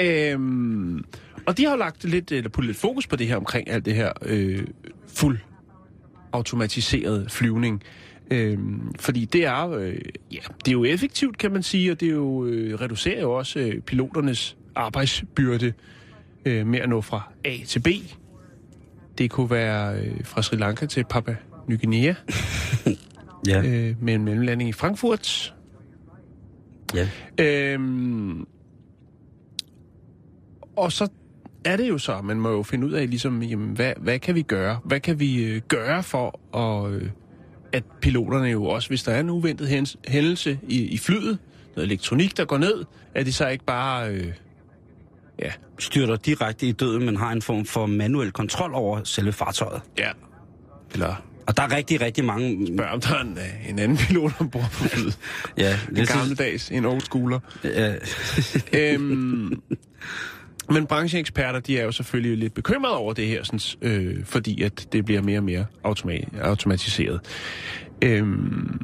øhm, 0.00 1.04
og 1.46 1.56
de 1.58 1.64
har 1.64 1.70
jo 1.70 1.76
lagt 1.78 2.04
lidt, 2.04 2.32
eller 2.32 2.50
puttet 2.50 2.66
lidt 2.66 2.78
fokus 2.78 3.06
på 3.06 3.16
det 3.16 3.26
her 3.26 3.36
omkring 3.36 3.70
alt 3.70 3.84
det 3.84 3.94
her 3.94 4.12
øh, 4.22 4.66
fuld 5.14 5.38
automatiseret 6.32 7.30
flyvning. 7.30 7.82
Øhm, 8.30 8.92
fordi 8.98 9.24
det 9.24 9.44
er, 9.44 9.70
øh, 9.70 9.94
ja, 10.32 10.38
det 10.64 10.68
er 10.68 10.72
jo 10.72 10.84
effektivt, 10.84 11.38
kan 11.38 11.52
man 11.52 11.62
sige, 11.62 11.92
og 11.92 12.00
det 12.00 12.08
er 12.08 12.12
jo, 12.12 12.44
øh, 12.46 12.80
reducerer 12.80 13.20
jo 13.20 13.32
også 13.32 13.58
øh, 13.58 13.80
piloternes 13.80 14.56
arbejdsbyrde 14.74 15.72
øh, 16.44 16.66
med 16.66 16.78
at 16.78 16.88
nå 16.88 17.00
fra 17.00 17.32
A 17.44 17.56
til 17.66 17.80
B. 17.80 17.88
Det 19.18 19.30
kunne 19.30 19.50
være 19.50 20.00
øh, 20.00 20.24
fra 20.24 20.42
Sri 20.42 20.56
Lanka 20.56 20.86
til 20.86 21.04
Papua 21.10 21.36
Ny 21.68 21.80
Guinea, 21.80 22.14
Ja. 23.48 23.62
øh, 23.62 23.96
med 24.02 24.14
en 24.14 24.24
mellemlanding 24.24 24.70
i 24.70 24.72
Frankfurt. 24.72 25.54
ja. 26.94 27.08
Øhm, 27.38 28.46
og 30.76 30.92
så 30.92 31.08
er 31.64 31.76
det 31.76 31.88
jo 31.88 31.98
så, 31.98 32.20
man 32.22 32.40
må 32.40 32.50
jo 32.50 32.62
finde 32.62 32.86
ud 32.86 32.92
af, 32.92 33.10
ligesom, 33.10 33.42
jamen, 33.42 33.70
hvad, 33.70 33.92
hvad 33.96 34.18
kan 34.18 34.34
vi 34.34 34.42
gøre? 34.42 34.78
Hvad 34.84 35.00
kan 35.00 35.20
vi 35.20 35.44
øh, 35.44 35.60
gøre 35.68 36.02
for, 36.02 36.40
at, 36.86 36.92
øh, 36.92 37.10
at 37.72 37.84
piloterne 38.00 38.46
jo 38.48 38.64
også, 38.64 38.88
hvis 38.88 39.02
der 39.02 39.12
er 39.12 39.20
en 39.20 39.30
uventet 39.30 39.68
hændelse 40.08 40.58
i, 40.68 40.80
i 40.82 40.98
flyet, 40.98 41.38
noget 41.76 41.86
elektronik, 41.86 42.36
der 42.36 42.44
går 42.44 42.58
ned, 42.58 42.84
at 43.14 43.26
de 43.26 43.32
så 43.32 43.48
ikke 43.48 43.64
bare... 43.64 44.10
Øh, 44.10 44.32
ja, 45.38 45.50
Styrter 45.78 46.16
direkte 46.16 46.66
i 46.66 46.72
døden, 46.72 47.04
men 47.06 47.16
har 47.16 47.32
en 47.32 47.42
form 47.42 47.64
for 47.64 47.86
manuel 47.86 48.32
kontrol 48.32 48.74
over 48.74 49.04
selve 49.04 49.32
fartøjet. 49.32 49.80
ja. 49.98 50.10
Eller 50.92 51.14
Og 51.46 51.56
der 51.56 51.62
er 51.62 51.76
rigtig, 51.76 52.00
rigtig 52.00 52.24
mange... 52.24 52.66
spørg, 52.74 52.88
om 52.88 53.00
der 53.00 53.14
er 53.14 53.20
en, 53.20 53.38
øh, 53.38 53.70
en 53.70 53.78
anden 53.78 53.96
pilot 53.96 54.32
ombord 54.40 54.62
på 54.72 54.84
flyet. 54.84 55.18
Ja, 55.56 55.78
En 55.96 56.06
gammeldags, 56.06 56.70
en 56.70 56.84
old 56.84 57.00
schooler. 57.00 57.40
Ja, 57.64 57.94
øhm, 58.72 59.52
men 60.70 60.86
brancheeksperter, 60.86 61.60
de 61.60 61.78
er 61.78 61.84
jo 61.84 61.92
selvfølgelig 61.92 62.38
lidt 62.38 62.54
bekymrede 62.54 62.96
over 62.96 63.12
det 63.12 63.26
her, 63.26 63.42
sådan, 63.42 63.60
øh, 63.82 64.24
fordi 64.24 64.62
at 64.62 64.88
det 64.92 65.04
bliver 65.04 65.22
mere 65.22 65.38
og 65.38 65.44
mere 65.44 65.66
automa- 65.86 66.40
automatiseret. 66.42 67.20
Øhm, 68.02 68.80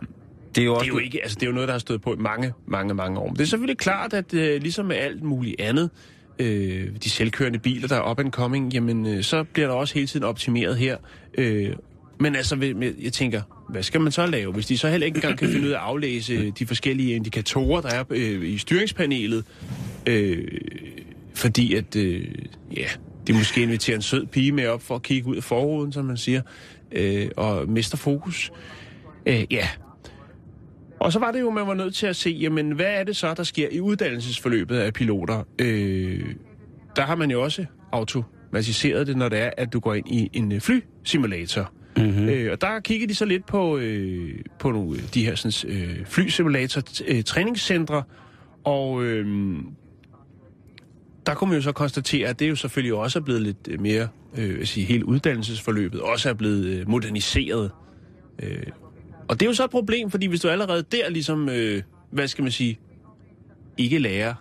det 0.54 0.60
er 0.60 0.64
jo 0.64 0.74
også... 0.74 0.84
det 0.84 0.90
er 0.90 0.94
jo 0.94 0.98
ikke, 0.98 1.22
altså 1.22 1.34
det 1.34 1.42
er 1.42 1.46
jo 1.46 1.52
noget, 1.54 1.68
der 1.68 1.74
har 1.74 1.78
stået 1.78 2.02
på 2.02 2.14
i 2.14 2.16
mange, 2.16 2.52
mange, 2.66 2.94
mange 2.94 3.18
år. 3.18 3.26
Men 3.26 3.36
det 3.36 3.42
er 3.42 3.46
selvfølgelig 3.46 3.78
klart, 3.78 4.12
at 4.12 4.34
øh, 4.34 4.62
ligesom 4.62 4.86
med 4.86 4.96
alt 4.96 5.22
muligt 5.22 5.60
andet, 5.60 5.90
øh, 6.38 6.88
de 7.04 7.10
selvkørende 7.10 7.58
biler, 7.58 7.88
der 7.88 7.96
er 7.96 8.10
up 8.10 8.20
and 8.20 8.32
coming, 8.32 8.72
jamen 8.72 9.06
øh, 9.06 9.22
så 9.22 9.44
bliver 9.44 9.68
der 9.68 9.74
også 9.74 9.94
hele 9.94 10.06
tiden 10.06 10.24
optimeret 10.24 10.76
her. 10.76 10.96
Øh, 11.38 11.72
men 12.20 12.36
altså, 12.36 12.74
jeg 13.02 13.12
tænker, 13.12 13.42
hvad 13.68 13.82
skal 13.82 14.00
man 14.00 14.12
så 14.12 14.26
lave, 14.26 14.52
hvis 14.52 14.66
de 14.66 14.78
så 14.78 14.88
heller 14.88 15.06
ikke 15.06 15.16
engang 15.16 15.38
kan 15.38 15.48
finde 15.48 15.66
ud 15.66 15.72
af 15.72 15.76
at 15.76 15.82
aflæse 15.82 16.50
de 16.50 16.66
forskellige 16.66 17.14
indikatorer, 17.14 17.80
der 17.80 17.88
er 17.88 18.04
øh, 18.10 18.48
i 18.48 18.58
styringspanelet, 18.58 19.44
øh, 20.06 20.44
fordi 21.36 21.74
at, 21.74 21.96
øh, 21.96 22.28
ja, 22.76 22.86
de 23.26 23.32
måske 23.32 23.62
inviterer 23.62 23.96
en 23.96 24.02
sød 24.02 24.26
pige 24.26 24.52
med 24.52 24.66
op 24.66 24.82
for 24.82 24.94
at 24.94 25.02
kigge 25.02 25.28
ud 25.28 25.36
af 25.36 25.42
forruden, 25.42 25.92
som 25.92 26.04
man 26.04 26.16
siger, 26.16 26.42
øh, 26.92 27.28
og 27.36 27.68
mister 27.68 27.96
fokus. 27.96 28.52
Øh, 29.26 29.44
ja, 29.50 29.68
og 31.00 31.12
så 31.12 31.18
var 31.18 31.32
det 31.32 31.40
jo, 31.40 31.50
man 31.50 31.66
var 31.66 31.74
nødt 31.74 31.94
til 31.94 32.06
at 32.06 32.16
se, 32.16 32.30
jamen, 32.30 32.70
hvad 32.70 32.86
er 32.86 33.04
det 33.04 33.16
så, 33.16 33.34
der 33.34 33.42
sker 33.42 33.68
i 33.72 33.80
uddannelsesforløbet 33.80 34.76
af 34.76 34.92
piloter? 34.92 35.42
Øh, 35.58 36.24
der 36.96 37.02
har 37.02 37.16
man 37.16 37.30
jo 37.30 37.42
også 37.42 37.64
automatiseret 37.92 39.06
det, 39.06 39.16
når 39.16 39.28
det 39.28 39.38
er, 39.38 39.50
at 39.56 39.72
du 39.72 39.80
går 39.80 39.94
ind 39.94 40.08
i 40.08 40.30
en 40.32 40.52
øh, 40.52 40.60
flysimulator. 40.60 41.72
Mm-hmm. 41.96 42.28
Øh, 42.28 42.52
og 42.52 42.60
der 42.60 42.80
kigger 42.80 43.06
de 43.06 43.14
så 43.14 43.24
lidt 43.24 43.46
på, 43.46 43.78
øh, 43.78 44.34
på 44.58 44.70
nogle, 44.70 44.98
af 44.98 45.08
de 45.14 45.24
her 45.24 45.34
sådan, 45.34 45.76
øh, 45.76 46.06
flysimulator-træningscentre, 46.06 48.02
og 48.64 49.04
øh, 49.04 49.56
der 51.26 51.34
kunne 51.34 51.48
man 51.50 51.56
jo 51.58 51.62
så 51.62 51.72
konstatere, 51.72 52.28
at 52.28 52.38
det 52.40 52.48
jo 52.48 52.56
selvfølgelig 52.56 52.94
også 52.94 53.18
er 53.18 53.22
blevet 53.22 53.42
lidt 53.42 53.68
øh, 53.68 53.80
mere, 53.80 54.08
øh, 54.36 54.58
jeg 54.58 54.68
sige, 54.68 54.86
hele 54.86 55.06
uddannelsesforløbet 55.08 56.00
også 56.00 56.28
er 56.28 56.34
blevet 56.34 56.64
øh, 56.64 56.88
moderniseret. 56.88 57.70
Øh, 58.42 58.66
og 59.28 59.40
det 59.40 59.46
er 59.46 59.50
jo 59.50 59.54
så 59.54 59.64
et 59.64 59.70
problem, 59.70 60.10
fordi 60.10 60.26
hvis 60.26 60.40
du 60.40 60.48
allerede 60.48 60.82
der 60.92 61.10
ligesom, 61.10 61.48
øh, 61.48 61.82
hvad 62.10 62.28
skal 62.28 62.42
man 62.42 62.52
sige, 62.52 62.78
ikke 63.78 63.98
lærer, 63.98 64.34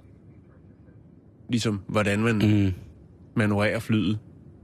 ligesom 1.50 1.82
hvordan 1.88 2.20
man 2.20 2.36
Mm. 2.36 2.74
manøvrerer 3.36 3.80
flyet, 3.80 4.20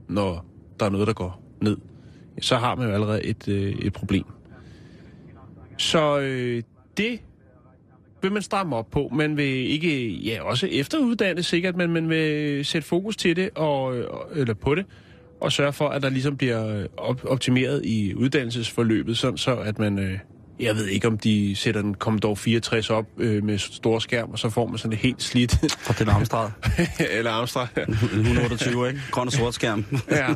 når 0.08 0.46
der 0.80 0.86
er 0.86 0.90
noget, 0.90 1.06
der 1.06 1.12
går 1.12 1.42
ned, 1.60 1.76
så 2.40 2.56
har 2.56 2.74
man 2.74 2.88
jo 2.88 2.94
allerede 2.94 3.24
et, 3.24 3.48
øh, 3.48 3.72
et 3.72 3.92
problem. 3.92 4.24
Så 5.78 6.18
øh, 6.20 6.62
det 6.96 7.20
vil 8.22 8.32
man 8.32 8.42
stramme 8.42 8.76
op 8.76 8.90
på. 8.90 9.10
Man 9.14 9.36
vil 9.36 9.70
ikke, 9.70 10.08
ja, 10.10 10.42
også 10.42 10.68
efteruddanne 10.70 11.42
sikkert, 11.42 11.76
men 11.76 11.90
man 11.92 12.08
vil 12.08 12.64
sætte 12.64 12.88
fokus 12.88 13.16
til 13.16 13.36
det, 13.36 13.50
og, 13.54 13.96
øh, 13.98 14.04
eller 14.36 14.54
på 14.54 14.74
det, 14.74 14.84
og 15.40 15.52
sørge 15.52 15.72
for, 15.72 15.88
at 15.88 16.02
der 16.02 16.10
ligesom 16.10 16.36
bliver 16.36 16.86
op, 16.96 17.24
optimeret 17.24 17.84
i 17.84 18.14
uddannelsesforløbet, 18.14 19.18
sådan 19.18 19.38
så 19.38 19.56
at 19.56 19.78
man, 19.78 19.98
øh, 19.98 20.18
jeg 20.60 20.76
ved 20.76 20.86
ikke 20.86 21.06
om 21.06 21.18
de 21.18 21.56
sætter 21.56 21.82
den 21.82 21.94
Commodore 21.94 22.36
64 22.36 22.90
op 22.90 23.06
øh, 23.18 23.44
med 23.44 23.58
stor 23.58 23.98
skærm, 23.98 24.30
og 24.30 24.38
så 24.38 24.50
får 24.50 24.66
man 24.66 24.78
sådan 24.78 24.92
et 24.92 24.98
helt 24.98 25.22
slidt, 25.22 25.52
Fra 25.78 25.94
den 25.98 26.08
Amstrad. 26.08 26.50
eller 27.10 27.30
Amstrad, 27.30 27.66
128, 27.86 28.88
ikke? 28.88 29.00
Grøn 29.10 29.26
og 29.26 29.32
sort 29.32 29.54
skærm. 29.54 29.84
ja, 30.10 30.28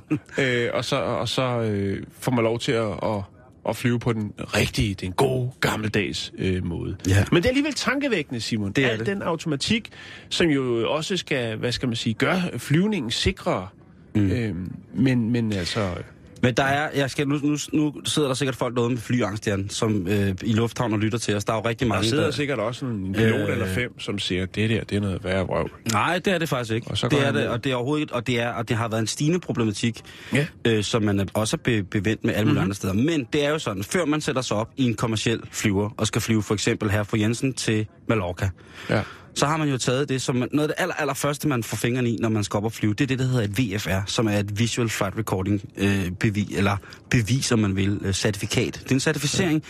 øh, 0.45 0.71
og 0.75 0.85
så, 0.85 0.97
og 0.97 1.29
så 1.29 1.43
øh, 1.61 2.03
får 2.21 2.33
man 2.33 2.45
lov 2.45 2.59
til 2.59 2.73
at, 2.73 2.87
at, 3.03 3.23
at 3.69 3.77
flyve 3.77 3.99
på 3.99 4.13
den 4.13 4.33
rigtige, 4.39 4.95
den 4.95 5.13
gode, 5.13 5.51
gammeldags 5.61 6.33
øh, 6.39 6.65
måde. 6.65 6.97
Ja. 7.09 7.25
Men 7.33 7.37
det 7.37 7.45
er 7.45 7.51
alligevel 7.51 7.75
tankevækkende, 7.75 8.41
Simon. 8.41 8.73
Det 8.73 8.85
er 8.85 8.89
Al 8.89 8.99
det. 8.99 9.07
den 9.07 9.23
automatik, 9.23 9.91
som 10.29 10.47
jo 10.47 10.93
også 10.93 11.17
skal, 11.17 11.57
hvad 11.57 11.73
skal 11.73 11.89
man 11.89 11.97
sige, 11.97 12.15
gøre 12.15 12.59
flyvningen 12.59 13.11
sikrere. 13.11 13.69
Mm. 14.15 14.31
Øh, 14.31 14.55
men, 14.95 15.31
men 15.31 15.53
altså... 15.53 15.95
Men 16.43 16.55
der 16.55 16.63
er, 16.63 16.89
jeg 16.95 17.11
skal, 17.11 17.29
nu, 17.29 17.39
nu, 17.43 17.57
nu 17.73 17.95
sidder 18.05 18.29
der 18.29 18.35
sikkert 18.35 18.57
folk 18.57 18.77
derude 18.77 18.91
med 18.91 18.99
flyangst, 18.99 19.47
Jan, 19.47 19.69
som 19.71 20.09
øh, 20.09 20.35
i 20.43 20.53
lufthavn 20.53 20.93
og 20.93 20.99
lytter 20.99 21.19
til 21.19 21.37
os. 21.37 21.45
Der 21.45 21.53
er 21.53 21.57
jo 21.57 21.63
rigtig 21.69 21.87
Der 21.89 21.95
mange, 21.95 22.09
sidder 22.09 22.31
sikkert 22.31 22.59
også 22.59 22.85
en 22.87 23.13
pilot 23.13 23.41
Øh. 23.41 23.53
eller 23.53 23.67
fem, 23.67 24.01
som 24.01 24.19
siger, 24.19 24.43
at 24.43 24.55
det 24.55 24.71
der, 24.71 24.85
det 24.85 24.97
er 24.97 25.01
noget 25.01 25.25
værre 25.25 25.47
vrøvl. 25.47 25.71
Nej, 25.93 26.19
det 26.19 26.33
er 26.35 26.39
det 26.39 26.49
faktisk 26.49 26.75
ikke. 26.75 26.87
Og 26.91 26.99
så 26.99 27.09
går 27.09 27.17
det 27.19 27.27
er 27.27 27.33
det, 27.33 27.49
og 27.49 27.65
det 27.65 27.73
er 27.73 27.77
overhovedet 27.77 28.03
ikke, 28.03 28.15
og 28.15 28.27
det, 28.27 28.41
er, 28.41 28.49
og 28.49 28.69
det 28.69 28.77
har 28.77 28.89
været 28.89 29.01
en 29.01 29.07
stigende 29.07 29.41
problematik, 29.41 30.01
Ja. 30.33 30.47
øh, 30.65 30.85
som 30.85 31.03
man 31.03 31.21
er 31.21 31.25
også 31.35 31.57
er 31.57 31.61
be, 31.65 31.83
bevendt 31.83 32.25
med 32.25 32.35
alle 32.35 32.45
mulige 32.45 32.61
Mhm. 32.61 32.63
andre 32.65 32.75
steder. 32.75 32.93
Men 32.95 33.27
det 33.33 33.45
er 33.45 33.51
jo 33.51 33.59
sådan, 33.59 33.83
før 33.85 34.05
man 34.05 34.21
sætter 34.21 34.43
sig 34.43 34.57
op 34.57 34.69
i 34.77 34.85
en 34.85 34.95
kommersiel 34.95 35.41
flyver, 35.51 35.91
og 35.97 36.07
skal 36.07 36.23
flyve 36.23 36.43
for 36.43 36.55
eksempel 36.55 36.91
her 36.91 37.03
fra 37.03 37.19
Jensen 37.19 37.53
til 37.55 37.87
Mallorca, 38.09 38.49
Ja. 38.91 39.01
Så 39.37 39.47
har 39.47 39.57
man 39.57 39.69
jo 39.69 39.79
taget 39.79 40.09
det 40.09 40.23
som 40.23 40.37
noget 40.37 40.49
af 40.61 40.69
det 40.69 40.75
aller, 40.79 40.95
aller 40.95 41.15
første, 41.15 41.49
man 41.49 41.63
får 41.63 41.77
fingrene 41.77 42.11
i, 42.11 42.17
når 42.21 42.29
man 42.29 42.45
skal 42.45 42.57
op 42.59 42.65
og 42.65 42.73
flyve. 42.73 42.95
Det 42.95 43.01
er 43.01 43.07
det, 43.07 43.19
der 43.19 43.25
hedder 43.25 43.43
et 43.43 43.59
VFR, 43.59 44.07
som 44.07 44.27
er 44.27 44.39
et 44.39 44.59
Visual 44.59 44.89
Flight 44.89 45.19
Recording 45.19 45.63
øh, 45.77 46.11
bevis, 46.11 46.57
eller 46.57 46.77
bevis, 47.11 47.53
om 47.53 47.59
man 47.59 47.77
vil, 47.77 48.01
øh, 48.03 48.13
certifikat. 48.13 48.81
Det 48.83 48.91
er 48.91 48.95
en 48.95 49.01
certificering, 49.01 49.63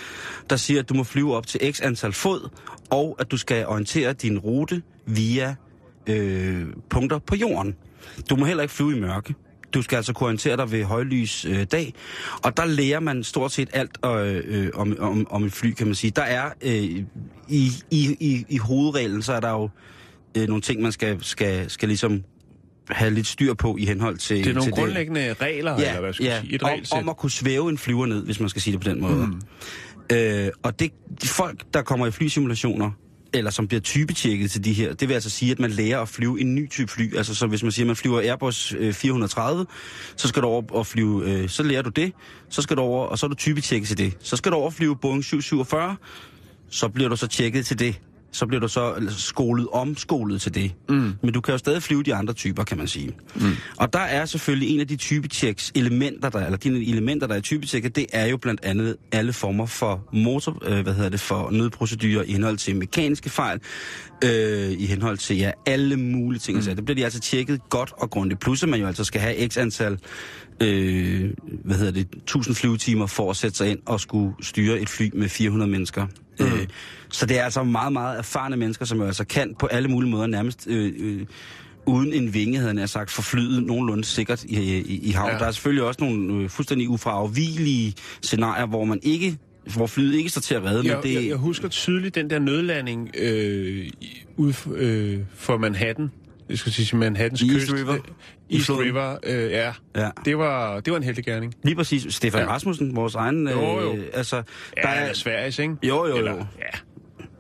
der 0.51 0.57
siger, 0.57 0.81
at 0.81 0.89
du 0.89 0.95
må 0.95 1.05
flyve 1.05 1.37
op 1.37 1.47
til 1.47 1.73
x 1.73 1.81
antal 1.81 2.13
fod, 2.13 2.49
og 2.91 3.17
at 3.19 3.31
du 3.31 3.37
skal 3.37 3.67
orientere 3.67 4.13
din 4.13 4.39
rute 4.39 4.83
via 5.07 5.55
øh, 6.07 6.67
punkter 6.91 7.19
på 7.19 7.35
jorden. 7.37 7.75
Du 8.31 8.37
må 8.37 8.45
heller 8.45 8.63
ikke 8.63 8.75
flyve 8.75 8.97
i 8.97 9.01
mørke. 9.01 9.35
Du 9.75 9.83
skal 9.83 9.97
altså 9.97 10.13
kunne 10.13 10.27
orientere 10.27 10.57
dig 10.57 10.73
ved 10.73 10.85
højlys 10.85 11.45
øh, 11.45 11.67
dag, 11.73 11.95
og 12.43 12.57
der 12.57 12.65
lærer 12.65 13.01
man 13.01 13.25
stort 13.25 13.53
set 13.53 13.69
alt 13.73 13.99
øh, 14.05 14.43
øh, 14.47 14.71
om, 14.75 14.97
om, 14.99 15.27
om 15.31 15.45
et 15.45 15.53
fly, 15.53 15.73
kan 15.73 15.87
man 15.87 15.95
sige. 15.95 16.11
Der 16.11 16.23
er 16.23 16.51
øh, 16.63 16.73
i, 16.73 17.05
i, 17.49 18.17
i, 18.21 18.45
i 18.49 18.59
hovedreglen, 18.59 19.23
så 19.23 19.33
er 19.33 19.41
der 19.41 19.51
jo 19.51 19.71
øh, 20.37 20.49
nogle 20.49 20.63
ting, 20.63 20.83
man 20.83 20.93
skal, 20.93 21.25
skal, 21.25 21.71
skal 21.71 21.89
ligesom 21.89 22.23
have 22.89 23.11
lidt 23.11 23.27
styr 23.27 23.55
på 23.55 23.77
i 23.77 23.85
henhold 23.85 24.17
til... 24.17 24.37
Det 24.37 24.47
er 24.47 24.55
nogle 24.55 24.67
til 24.67 24.73
grundlæggende 24.73 25.33
regler, 25.33 25.75
eller 25.75 26.01
hvad 26.01 26.13
skal 26.13 26.27
ja, 26.27 26.41
sige? 26.41 26.55
Et 26.55 26.63
om, 26.63 26.69
regelsæt. 26.69 26.99
om 26.99 27.09
at 27.09 27.17
kunne 27.17 27.31
svæve 27.31 27.71
en 27.71 27.79
flyver 27.79 28.07
ned, 28.07 28.25
hvis 28.25 28.41
man 28.41 28.49
skal 28.49 28.63
sige 28.63 28.73
det 28.73 28.81
på 28.81 28.91
den 28.91 29.01
måde. 29.01 29.27
Mm. 29.27 29.41
Øh, 30.13 30.49
og 30.63 30.81
det, 30.81 30.93
de 31.23 31.29
folk, 31.29 31.65
der 31.75 31.83
kommer 31.83 32.07
i 32.07 32.11
flysimulationer, 32.11 32.91
eller 33.39 33.51
som 33.51 33.69
bliver 33.69 33.81
typetjekket 33.81 34.51
til 34.51 34.65
de 34.65 34.73
her, 34.73 34.95
det 34.95 35.09
vil 35.09 35.15
altså 35.15 35.31
sige, 35.31 35.53
at 35.53 35.59
man 35.59 35.71
lærer 35.71 36.01
at 36.01 36.09
flyve 36.09 36.41
en 36.41 36.55
ny 36.55 36.71
type 36.71 36.93
fly. 36.93 37.17
Altså 37.17 37.35
så 37.35 37.47
hvis 37.47 37.63
man 37.63 37.73
siger, 37.73 37.85
at 37.85 37.87
man 37.87 37.97
flyver 37.97 38.21
Airbus 38.21 38.75
øh, 38.79 38.93
430, 38.93 39.67
så 40.17 40.29
skal 40.29 40.43
du 40.43 40.47
over 40.47 40.63
og 40.71 40.87
flyve, 40.87 41.31
øh, 41.31 41.49
så 41.49 41.63
lærer 41.63 41.83
du 41.83 41.91
det, 41.91 42.13
så 42.49 42.63
skal 42.63 42.77
du 42.77 42.83
over, 42.83 43.07
og 43.07 43.19
så 43.19 43.27
er 43.27 43.29
du 43.29 43.35
typetjekket 43.35 43.89
til 43.89 43.99
det. 43.99 44.17
Så 44.21 44.37
skal 44.37 44.53
du 44.53 44.57
over 44.57 44.67
og 44.67 44.73
flyve 44.73 44.97
Boeing 44.97 45.25
747, 45.25 45.97
så 46.71 46.89
bliver 46.89 47.09
du 47.09 47.17
så 47.17 47.27
tjekket 47.27 47.67
til 47.67 47.79
det. 47.79 48.01
Så 48.37 48.47
bliver 48.47 48.61
du 48.61 48.69
så 48.69 48.95
skolet 49.09 49.69
omskolet 49.73 50.41
til 50.41 50.55
det. 50.55 50.73
Mm. 50.89 51.13
Men 51.23 51.33
du 51.33 51.41
kan 51.41 51.53
jo 51.53 51.59
stadig 51.59 51.83
flyve 51.83 52.03
de 52.03 52.15
andre 52.15 52.35
typer, 52.35 52.65
kan 52.65 52.79
man 52.79 52.89
sige. 52.89 53.13
Mm. 53.35 53.43
Og 53.77 53.93
der 53.93 53.99
er 53.99 54.25
selvfølgelig 54.25 54.75
en 54.75 54.81
af 54.81 54.89
de 54.89 54.97
typetjeks 54.97 55.73
elementer, 55.75 56.29
der, 56.29 56.39
eller 56.39 56.59
de 56.59 56.91
elementer, 56.91 57.27
der 57.27 57.35
er 57.35 57.39
i 57.39 57.43
typetjekket, 57.43 57.97
det 57.97 58.07
er 58.13 58.27
jo 58.27 58.37
blandt 58.37 58.65
andet 58.65 58.97
alle 59.13 59.33
former 59.33 59.67
for 59.67 60.09
motor, 60.13 60.63
øh, 60.67 60.83
hvad 60.83 60.95
hedder 60.95 61.11
det, 61.11 61.21
for 61.21 61.51
nødprocedurer 61.51 62.23
i 62.23 62.33
henhold 62.33 62.57
til 62.57 62.77
mekaniske 62.77 63.31
fejl, 63.31 63.61
øh, 64.25 64.71
i 64.71 64.87
henhold 64.87 65.19
til 65.19 65.37
ja, 65.37 65.53
alle 65.67 65.97
mulige 65.97 66.41
ting. 66.41 66.57
Mm. 66.57 66.63
Så 66.63 66.75
det 66.75 66.85
bliver 66.85 66.97
de 66.97 67.05
altså 67.05 67.21
tjekket 67.21 67.61
godt 67.71 67.93
og 67.97 68.11
grundigt. 68.11 68.41
Plus 68.41 68.63
at 68.63 68.69
man 68.69 68.81
jo 68.81 68.87
altså 68.87 69.05
skal 69.05 69.21
have 69.21 69.49
x 69.49 69.57
antal 69.57 69.99
øh, 70.63 71.31
hvad 71.65 71.77
hedder 71.77 71.93
det, 71.93 72.07
1000 72.15 72.55
flyvetimer 72.55 73.07
for 73.07 73.31
at 73.31 73.37
sætte 73.37 73.57
sig 73.57 73.71
ind 73.71 73.79
og 73.87 74.01
skulle 74.01 74.35
styre 74.43 74.81
et 74.81 74.89
fly 74.89 75.11
med 75.15 75.29
400 75.29 75.71
mennesker. 75.71 76.07
Mm. 76.41 76.47
Øh, 76.47 76.67
så 77.09 77.27
det 77.27 77.39
er 77.39 77.45
altså 77.45 77.63
meget, 77.63 77.93
meget 77.93 78.19
erfarne 78.19 78.57
mennesker, 78.57 78.85
som 78.85 78.99
jo 78.99 79.07
altså 79.07 79.25
kan 79.25 79.55
på 79.59 79.67
alle 79.67 79.89
mulige 79.89 80.11
måder 80.11 80.27
nærmest... 80.27 80.67
Øh, 80.71 80.93
øh, 80.99 81.27
uden 81.89 82.13
en 82.13 82.35
vinge, 82.35 82.59
havde 82.59 82.81
jeg 82.81 82.89
sagt, 82.89 83.11
for 83.11 83.23
flyet 83.23 83.63
nogenlunde 83.63 84.05
sikkert 84.05 84.45
i, 84.45 84.77
i, 84.79 85.01
i 85.03 85.11
havn. 85.11 85.31
Ja. 85.31 85.39
Der 85.39 85.45
er 85.45 85.51
selvfølgelig 85.51 85.85
også 85.85 86.05
nogle 86.05 86.43
øh, 86.43 86.51
fuldstændig 86.51 86.89
ufravigelige 86.89 87.95
scenarier, 88.23 88.67
hvor 88.67 88.85
man 88.85 89.01
ikke 89.03 89.39
hvor 89.75 89.87
flyet 89.87 90.15
ikke 90.15 90.31
står 90.31 90.41
til 90.41 90.55
at 90.55 90.65
redde, 90.65 90.87
Jeg, 90.87 90.97
men 90.97 91.03
det... 91.03 91.15
jeg, 91.15 91.29
jeg 91.29 91.37
husker 91.37 91.69
tydeligt 91.69 92.15
den 92.15 92.31
der 92.31 92.39
nødlanding 92.39 93.11
øh, 93.19 93.91
for, 94.53 94.71
øh, 94.77 95.19
for 95.35 95.59
Manhattan. 95.59 96.11
Jeg 96.49 96.59
skal 96.59 96.73
sige 96.73 96.97
Manhattans 96.97 97.43
I 97.43 97.49
kyst. 97.49 97.57
East 97.71 97.73
River? 97.73 97.97
I 98.49 98.55
East 98.55 98.67
floden? 98.67 98.85
River, 98.87 99.17
øh, 99.27 99.51
ja. 99.51 99.73
Ja. 99.97 100.11
Det 100.25 100.39
var, 100.39 100.81
det 100.81 100.91
var 100.91 100.97
en 100.97 101.03
heldig 101.03 101.25
gerning. 101.25 101.55
Lige 101.65 101.77
præcis. 101.77 102.15
Stefan 102.15 102.41
Ja. 102.41 102.47
ja. 102.47 102.53
Rasmussen, 102.53 102.97
vores 102.97 103.15
egen... 103.15 103.49
Jo, 103.49 103.81
jo. 103.81 103.97
Øh, 103.97 104.05
altså, 104.13 104.37
Ja, 104.77 104.83
der 104.83 104.89
er, 104.89 105.13
Sveriges, 105.13 105.59
ikke? 105.59 105.75
Jo, 105.83 106.07
jo, 106.07 106.17
Eller, 106.17 106.33
jo. 106.33 106.39
ja. 106.39 106.79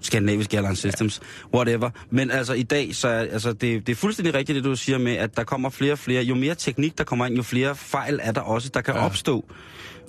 Scandinavisk 0.01 0.55
Airline 0.55 0.77
Systems, 0.77 1.21
whatever. 1.55 1.91
Men 2.11 2.31
altså 2.31 2.53
i 2.55 2.63
dag, 2.63 2.95
så 2.95 3.09
er 3.09 3.19
altså, 3.19 3.53
det, 3.53 3.87
det 3.87 3.89
er 3.93 3.97
fuldstændig 3.97 4.35
rigtigt, 4.35 4.57
det 4.57 4.65
du 4.65 4.77
siger 4.77 4.99
med, 4.99 5.13
at 5.13 5.37
der 5.37 5.45
kommer 5.45 5.71
flere 5.71 5.93
og 5.93 5.99
flere. 5.99 6.23
Jo 6.23 6.35
mere 6.35 6.55
teknik, 6.55 6.99
der 6.99 7.05
kommer 7.05 7.27
ind, 7.27 7.37
jo 7.37 7.43
flere 7.43 7.77
fejl 7.77 8.21
er 8.23 8.33
der 8.33 8.41
også, 8.41 8.71
der 8.75 8.81
kan 8.81 8.95
Ja. 8.95 9.01
ja. 9.01 9.07
opstå. 9.07 9.45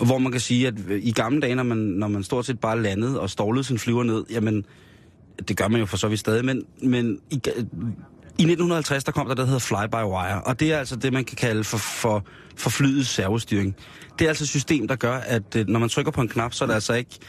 Hvor 0.05 0.17
man 0.17 0.31
kan 0.31 0.41
sige, 0.41 0.67
at 0.67 0.73
i 0.89 1.11
gamle 1.11 1.41
dage, 1.41 1.55
når 1.55 1.63
man, 1.63 1.77
når 1.77 2.07
man 2.07 2.23
stort 2.23 2.45
set 2.45 2.59
bare 2.59 2.81
landede 2.81 3.19
og 3.19 3.29
stålede 3.29 3.63
sin 3.63 3.79
flyver 3.79 4.03
ned, 4.03 4.23
jamen, 4.31 4.65
det 5.47 5.57
gør 5.57 5.67
man 5.67 5.79
jo 5.79 5.85
for 5.85 5.97
så 5.97 6.07
vidt 6.07 6.19
stadig, 6.19 6.45
men, 6.45 6.63
men 6.83 7.19
i, 7.31 7.41
i 8.39 8.43
1950, 8.43 9.03
der 9.03 9.11
kom 9.11 9.27
der 9.27 9.33
det, 9.33 9.37
der 9.37 9.45
hedder 9.45 9.59
fly-by-wire, 9.59 10.41
og 10.41 10.59
det 10.59 10.73
er 10.73 10.77
altså 10.77 10.95
det, 10.95 11.13
man 11.13 11.25
kan 11.25 11.35
kalde 11.37 11.63
for, 11.63 11.77
for, 11.77 12.23
for 12.55 12.69
flyets 12.69 13.09
servostyring. 13.09 13.75
Det 14.19 14.25
er 14.25 14.29
altså 14.29 14.43
et 14.43 14.49
system, 14.49 14.87
der 14.87 14.95
gør, 14.95 15.13
at 15.13 15.55
øh, 15.55 15.67
når 15.67 15.79
man 15.79 15.89
trykker 15.89 16.11
på 16.11 16.21
en 16.21 16.27
knap, 16.27 16.53
så 16.53 16.63
er 16.63 16.67
det 16.67 16.73
altså 16.73 16.93
ikke 16.93 17.19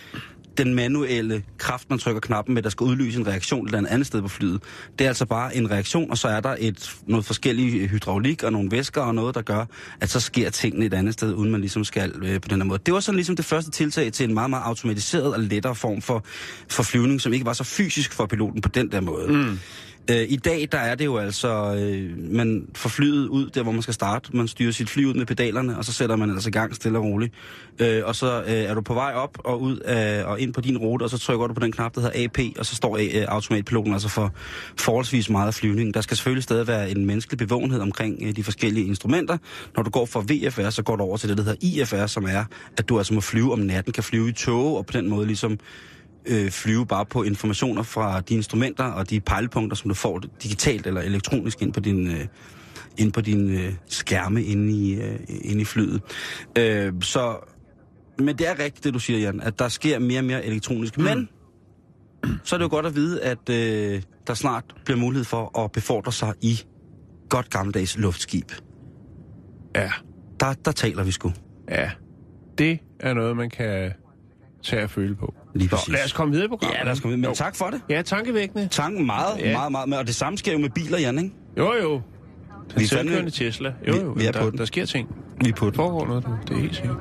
den 0.59 0.75
manuelle 0.75 1.43
kraft, 1.59 1.91
man 1.91 1.99
trykker 1.99 2.21
knappen 2.21 2.55
med, 2.55 2.63
der 2.63 2.69
skal 2.69 2.85
udløse 2.85 3.21
en 3.21 3.27
reaktion 3.27 3.65
et 3.65 3.69
eller 3.69 3.79
andet 3.79 3.91
andet 3.91 4.07
sted 4.07 4.23
på 4.23 4.29
flyet. 4.29 4.63
Det 4.99 5.05
er 5.05 5.09
altså 5.09 5.27
bare 5.27 5.57
en 5.57 5.71
reaktion, 5.71 6.11
og 6.11 6.19
så 6.19 6.29
er 6.29 6.41
der 6.41 6.57
et, 6.59 6.97
noget 7.07 7.25
forskellig 7.25 7.89
hydraulik 7.89 8.43
og 8.43 8.53
nogle 8.53 8.71
væsker 8.71 9.01
og 9.01 9.15
noget, 9.15 9.35
der 9.35 9.43
gør, 9.43 9.65
at 10.01 10.11
så 10.11 10.21
sker 10.21 10.51
tingene 10.51 10.87
et 10.87 10.95
andet 10.95 11.15
sted, 11.15 11.35
uden 11.35 11.51
man 11.51 11.61
ligesom 11.61 11.85
skal 11.85 12.13
øh, 12.23 12.41
på 12.41 12.49
den 12.49 12.61
her 12.61 12.65
måde. 12.65 12.81
Det 12.87 12.95
var 12.95 13.01
sådan 13.01 13.17
ligesom 13.17 13.37
det 13.37 13.45
første 13.45 13.71
tiltag 13.71 14.13
til 14.13 14.29
en 14.29 14.35
meget, 14.35 14.51
meget 14.51 14.63
automatiseret 14.65 15.35
og 15.35 15.41
lettere 15.41 15.75
form 15.75 16.03
for, 16.03 16.25
for 16.69 16.83
flyvning, 16.83 17.21
som 17.21 17.33
ikke 17.33 17.47
var 17.47 17.53
så 17.53 17.65
fysisk 17.65 18.13
for 18.13 18.27
piloten 18.27 18.61
på 18.61 18.69
den 18.69 18.93
der 18.93 19.01
måde. 19.01 19.33
Mm. 19.33 19.59
Øh, 20.11 20.27
I 20.29 20.37
dag, 20.37 20.69
der 20.73 20.79
er 20.79 20.95
det 20.95 21.05
jo 21.05 21.17
altså, 21.17 21.75
øh, 21.75 22.33
man 22.35 22.69
får 22.75 22.89
flyet 22.89 23.29
ud 23.29 23.51
der, 23.51 23.63
hvor 23.63 23.73
man 23.73 23.83
skal 23.83 23.95
starte. 23.95 24.37
Man 24.37 24.49
styrer 24.49 24.73
sit 24.73 24.91
fly 24.91 25.05
ud 25.05 25.15
med 25.15 25.27
pedalerne, 25.27 25.79
og 25.79 25.85
så 25.85 25.93
sætter 25.93 26.17
man 26.17 26.31
altså 26.31 26.49
i 26.49 26.53
gang 26.53 26.75
stille 26.75 26.99
og 26.99 27.05
roligt. 27.05 27.35
Øh, 27.79 28.03
og 28.05 28.17
så 28.17 28.43
øh, 28.43 28.53
er 28.53 28.75
du 28.75 28.81
på 28.81 28.95
vej 28.95 29.13
op 29.13 29.39
og 29.45 29.61
ud 29.61 29.77
af, 29.77 30.25
og 30.25 30.41
ind 30.41 30.55
på 30.55 30.61
din 30.61 30.79
rute, 30.79 31.03
og 31.03 31.11
så 31.11 31.19
trykker 31.19 31.47
du 31.47 31.55
på 31.55 31.61
den 31.61 31.73
knap, 31.73 31.95
der 31.95 32.01
hedder 32.01 32.25
AP, 32.25 32.39
og 32.59 32.67
så 32.67 32.77
står 32.77 32.97
øh, 32.97 33.25
automatpiloten 33.29 33.93
altså 33.93 34.09
for 34.09 34.33
forholdsvis 34.77 35.31
meget 35.31 35.47
af 35.47 35.55
flyvningen. 35.55 35.95
Der 35.95 36.01
skal 36.01 36.17
selvfølgelig 36.17 36.43
stadig 36.43 36.67
være 36.67 36.91
en 36.91 37.07
menneskelig 37.07 37.39
bevågenhed 37.39 37.81
omkring 37.81 38.19
øh, 38.23 38.37
de 38.37 38.45
forskellige 38.45 38.87
instrumenter. 38.87 39.39
Når 39.77 39.83
du 39.83 39.91
går 39.91 40.07
fra 40.07 40.21
VFR, 40.21 40.71
så 40.71 40.83
går 40.83 40.97
du 40.97 41.03
over 41.03 41.17
til 41.17 41.29
det, 41.29 41.39
der 41.39 41.45
hedder 41.45 41.83
IFR, 41.83 42.07
som 42.07 42.25
er, 42.25 42.45
at 42.77 42.89
du 42.89 42.99
altså 42.99 43.15
må 43.15 43.21
flyve 43.21 43.53
om 43.53 43.59
natten, 43.59 43.93
kan 43.93 44.03
flyve 44.03 44.29
i 44.29 44.33
tog, 44.33 44.77
og 44.77 44.87
på 44.87 44.93
den 44.93 45.09
måde 45.09 45.27
ligesom 45.27 45.59
øh, 46.27 46.51
flyve 46.51 46.87
bare 46.87 47.07
på 47.07 47.23
informationer 47.23 47.83
fra 47.83 48.21
de 48.21 48.35
instrumenter 48.35 48.85
og 48.85 49.11
de 49.11 49.21
pejlepunkter, 49.21 49.77
som 49.77 49.89
du 49.89 49.95
får 49.95 50.21
digitalt 50.43 50.87
eller 50.87 51.01
elektronisk 51.01 51.63
ind 51.63 51.73
på 51.73 51.81
din, 51.81 52.07
øh, 52.11 52.27
ind 52.99 53.13
på 53.13 53.21
din 53.21 53.51
øh, 53.51 53.73
skærme 53.87 54.43
inde 54.43 54.73
i, 54.73 54.95
øh, 54.95 55.19
inde 55.29 55.61
i 55.61 55.65
flyet. 55.65 56.01
Øh, 56.59 56.93
så, 57.01 57.37
men 58.19 58.39
det 58.39 58.49
er 58.49 58.59
rigtigt, 58.59 58.85
det 58.85 58.95
du 58.95 58.99
siger, 58.99 59.19
Jan, 59.19 59.41
at 59.41 59.59
der 59.59 59.69
sker 59.69 59.99
mere 59.99 60.21
og 60.21 60.25
mere 60.25 60.45
elektronisk. 60.45 60.99
Mm. 60.99 61.05
Men 61.05 61.29
så 62.45 62.57
er 62.57 62.59
det 62.59 62.65
jo 62.65 62.71
godt 62.71 62.87
at 62.87 62.95
vide, 62.95 63.23
at 63.23 63.49
øh, 63.51 64.03
der 64.27 64.35
snart 64.35 64.65
bliver 64.85 64.99
mulighed 64.99 65.25
for 65.25 65.59
at 65.65 65.73
befordre 65.73 66.13
sig 66.13 66.35
i 66.41 66.61
godt 67.29 67.51
gammeldags 67.51 67.99
luftskib. 67.99 68.53
Ja, 69.75 69.91
Der, 70.41 70.53
der 70.65 70.73
taler 70.73 71.03
vi 71.05 71.11
sgu. 71.11 71.33
ja. 71.69 71.91
Det 72.59 72.79
er 73.01 73.15
noget, 73.15 73.37
man 73.37 73.51
kan 73.51 73.93
tage 74.63 74.83
og 74.85 74.91
føle 74.91 75.15
på. 75.17 75.35
Lige 75.59 75.69
Så 75.69 75.77
præcis. 75.77 75.93
lad 75.93 76.05
os 76.05 76.13
komme 76.13 76.31
videre 76.33 76.45
i 76.47 76.49
programmet. 76.49 76.79
Ja, 76.79 76.85
lad 76.85 76.93
os 76.93 77.01
komme 77.01 77.17
videre. 77.17 77.29
Men 77.29 77.35
Jo. 77.35 77.45
tak 77.45 77.57
for 77.57 77.67
det. 77.71 77.81
Ja, 77.91 78.03
tankevækkende. 78.03 78.69
Tanken 78.69 79.07
meget, 79.07 79.39
Ja. 79.39 79.53
meget, 79.53 79.89
meget. 79.89 80.01
Og 80.01 80.07
det 80.07 80.15
samme 80.15 80.39
sker 80.39 80.53
jo 80.53 80.59
med 80.59 80.71
biler, 80.71 80.99
Jan, 80.99 81.19
ikke? 81.19 81.31
Jo, 81.59 81.73
jo. 81.83 81.93
Den 81.93 82.03
Vi 82.77 82.85
er 82.85 82.89
fandme- 82.89 83.31
Tesla. 83.31 83.73
Jo, 83.89 83.93
Vi- 83.93 83.99
jo. 84.01 84.11
vi 84.17 84.27
er 84.27 84.33
der, 84.33 84.41
på 84.43 84.51
den. 84.51 84.59
der 84.59 84.65
sker 84.65 84.87
ting. 84.87 85.09
Vi 85.45 85.49
er 85.49 85.53
på 85.55 85.67
den. 85.67 85.75
foregår 85.75 86.07
noget, 86.07 86.25
du. 86.25 86.31
Det 86.49 86.57
er 86.57 86.61
helt 86.61 86.75
sikkert. 86.77 86.97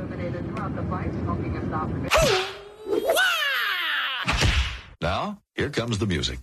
Now, 5.01 5.35
here 5.57 5.69
comes 5.69 5.97
the 5.97 6.05
music. 6.07 6.39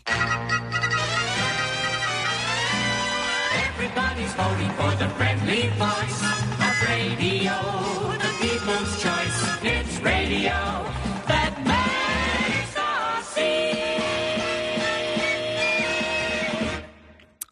Everybody's 3.66 4.34
voting 4.42 4.70
for 4.78 4.90
the 5.02 5.08
friendly 5.18 5.62
voice 5.78 6.20
of 6.66 6.74
radio, 6.88 7.54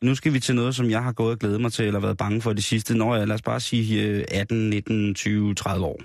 Nu 0.02 0.14
skal 0.14 0.32
vi 0.32 0.40
til 0.40 0.54
noget, 0.54 0.74
som 0.74 0.90
jeg 0.90 1.02
har 1.02 1.12
gået 1.12 1.30
og 1.32 1.38
glædet 1.38 1.60
mig 1.60 1.72
til, 1.72 1.84
eller 1.84 2.00
været 2.00 2.16
bange 2.16 2.42
for 2.42 2.52
de 2.52 2.62
sidste, 2.62 2.94
når 2.94 3.16
jeg, 3.16 3.26
lad 3.28 3.34
os 3.34 3.42
bare 3.42 3.60
sige, 3.60 4.02
øh, 4.02 4.24
18, 4.30 4.70
19, 4.70 5.14
20, 5.14 5.54
30 5.54 5.86
år. 5.86 6.00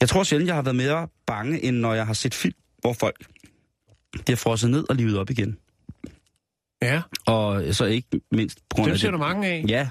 Jeg 0.00 0.08
tror 0.08 0.22
sjældent, 0.22 0.48
jeg 0.48 0.54
har 0.54 0.62
været 0.62 0.76
mere 0.76 1.08
bange, 1.26 1.64
end 1.64 1.76
når 1.76 1.94
jeg 1.94 2.06
har 2.06 2.12
set 2.14 2.34
film, 2.34 2.54
hvor 2.80 2.92
folk 2.92 3.24
bliver 4.24 4.36
frosset 4.36 4.70
ned 4.70 4.84
og 4.90 4.96
livet 4.96 5.18
op 5.18 5.30
igen. 5.30 5.58
Ja, 6.82 7.02
Og 7.26 7.74
så 7.74 7.84
ikke 7.84 8.08
mindst 8.32 8.58
på 8.70 8.74
grund 8.74 8.86
dem 8.86 8.92
af 8.92 8.98
ser 8.98 9.06
det. 9.08 9.12
du 9.12 9.18
mange 9.18 9.48
af. 9.48 9.64
Ja. 9.68 9.88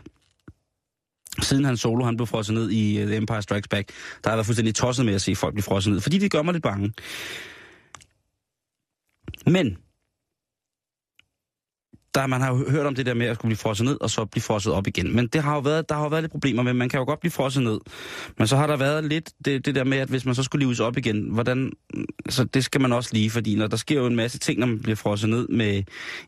Siden 1.42 1.66
han 1.66 1.78
solo, 1.78 2.06
han 2.06 2.18
blev 2.18 2.28
frosset 2.28 2.54
ned 2.54 2.70
i 2.72 3.02
uh, 3.02 3.08
The 3.08 3.16
Empire 3.16 3.42
Strikes 3.42 3.68
Back, 3.68 3.88
der 4.24 4.30
har 4.30 4.32
jeg 4.32 4.38
været 4.38 4.46
fuldstændig 4.46 4.76
tosset 4.76 5.06
med 5.06 5.14
at 5.14 5.22
se 5.22 5.36
folk 5.36 5.54
blive 5.54 5.64
frosset 5.64 5.94
ned, 5.94 6.02
fordi 6.02 6.18
det 6.18 6.32
gør 6.32 6.42
mig 6.42 6.54
lidt 6.54 6.64
bange. 6.64 6.94
Men, 9.46 9.78
der, 12.16 12.28
man 12.28 12.42
har 12.42 12.50
jo 12.56 12.70
hørt 12.70 12.86
om 12.86 12.96
det 12.96 13.06
der 13.06 13.14
med 13.14 13.28
at 13.28 13.36
skulle 13.36 13.50
blive 13.50 13.58
frosset 13.58 13.86
ned, 13.86 13.98
og 14.02 14.10
så 14.10 14.26
blive 14.26 14.42
frosset 14.42 14.74
op 14.74 14.88
igen. 14.88 15.16
Men 15.16 15.28
det 15.28 15.44
har 15.44 15.54
jo 15.54 15.60
været, 15.60 15.90
der 15.90 15.96
har 15.96 16.04
jo 16.04 16.08
været 16.08 16.24
lidt 16.24 16.32
problemer 16.32 16.64
med, 16.64 16.74
man 16.74 16.90
kan 16.90 17.00
jo 17.00 17.06
godt 17.06 17.20
blive 17.20 17.32
frosset 17.32 17.64
ned. 17.64 17.80
Men 18.38 18.48
så 18.48 18.56
har 18.56 18.68
der 18.68 18.78
været 18.78 19.04
lidt 19.04 19.32
det, 19.46 19.66
det 19.66 19.76
der 19.76 19.84
med, 19.84 19.98
at 19.98 20.10
hvis 20.10 20.26
man 20.26 20.36
så 20.36 20.44
skulle 20.44 20.66
lives 20.66 20.80
op 20.80 20.98
igen, 20.98 21.30
hvordan, 21.30 21.72
så 22.30 22.44
det 22.44 22.64
skal 22.64 22.82
man 22.82 22.94
også 22.94 23.10
lige, 23.14 23.30
fordi 23.30 23.56
når 23.56 23.68
der 23.68 23.78
sker 23.78 24.00
jo 24.00 24.06
en 24.06 24.16
masse 24.16 24.40
ting, 24.40 24.60
når 24.60 24.68
man 24.68 24.80
bliver 24.80 24.96
frosset 24.96 25.30
ned 25.30 25.48
med 25.48 25.84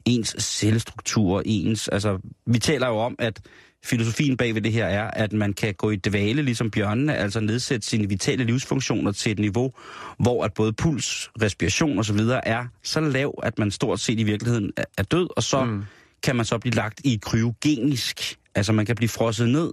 ens 0.05 0.35
cellestruktur, 0.39 1.41
ens, 1.45 1.87
altså, 1.87 2.19
vi 2.45 2.59
taler 2.59 2.87
jo 2.87 2.97
om, 2.97 3.15
at 3.19 3.41
filosofien 3.85 4.37
bag 4.37 4.55
ved 4.55 4.61
det 4.61 4.71
her 4.71 4.85
er, 4.85 5.11
at 5.11 5.33
man 5.33 5.53
kan 5.53 5.73
gå 5.73 5.91
i 5.91 5.95
dvale, 5.95 6.41
ligesom 6.41 6.71
bjørnene, 6.71 7.15
altså 7.15 7.39
nedsætte 7.39 7.87
sine 7.87 8.09
vitale 8.09 8.43
livsfunktioner 8.43 9.11
til 9.11 9.31
et 9.31 9.39
niveau, 9.39 9.73
hvor 10.19 10.43
at 10.43 10.53
både 10.53 10.73
puls, 10.73 11.29
respiration 11.41 11.99
osv. 11.99 12.19
er 12.43 12.65
så 12.83 12.99
lav, 12.99 13.39
at 13.43 13.59
man 13.59 13.71
stort 13.71 13.99
set 13.99 14.19
i 14.19 14.23
virkeligheden 14.23 14.71
er- 14.97 15.03
død, 15.03 15.27
og 15.35 15.43
så 15.43 15.63
mm. 15.63 15.83
kan 16.23 16.35
man 16.35 16.45
så 16.45 16.57
blive 16.57 16.73
lagt 16.73 17.01
i 17.03 17.19
kryogenisk, 17.21 18.35
altså 18.55 18.73
man 18.73 18.85
kan 18.85 18.95
blive 18.95 19.09
frosset 19.09 19.49
ned 19.49 19.71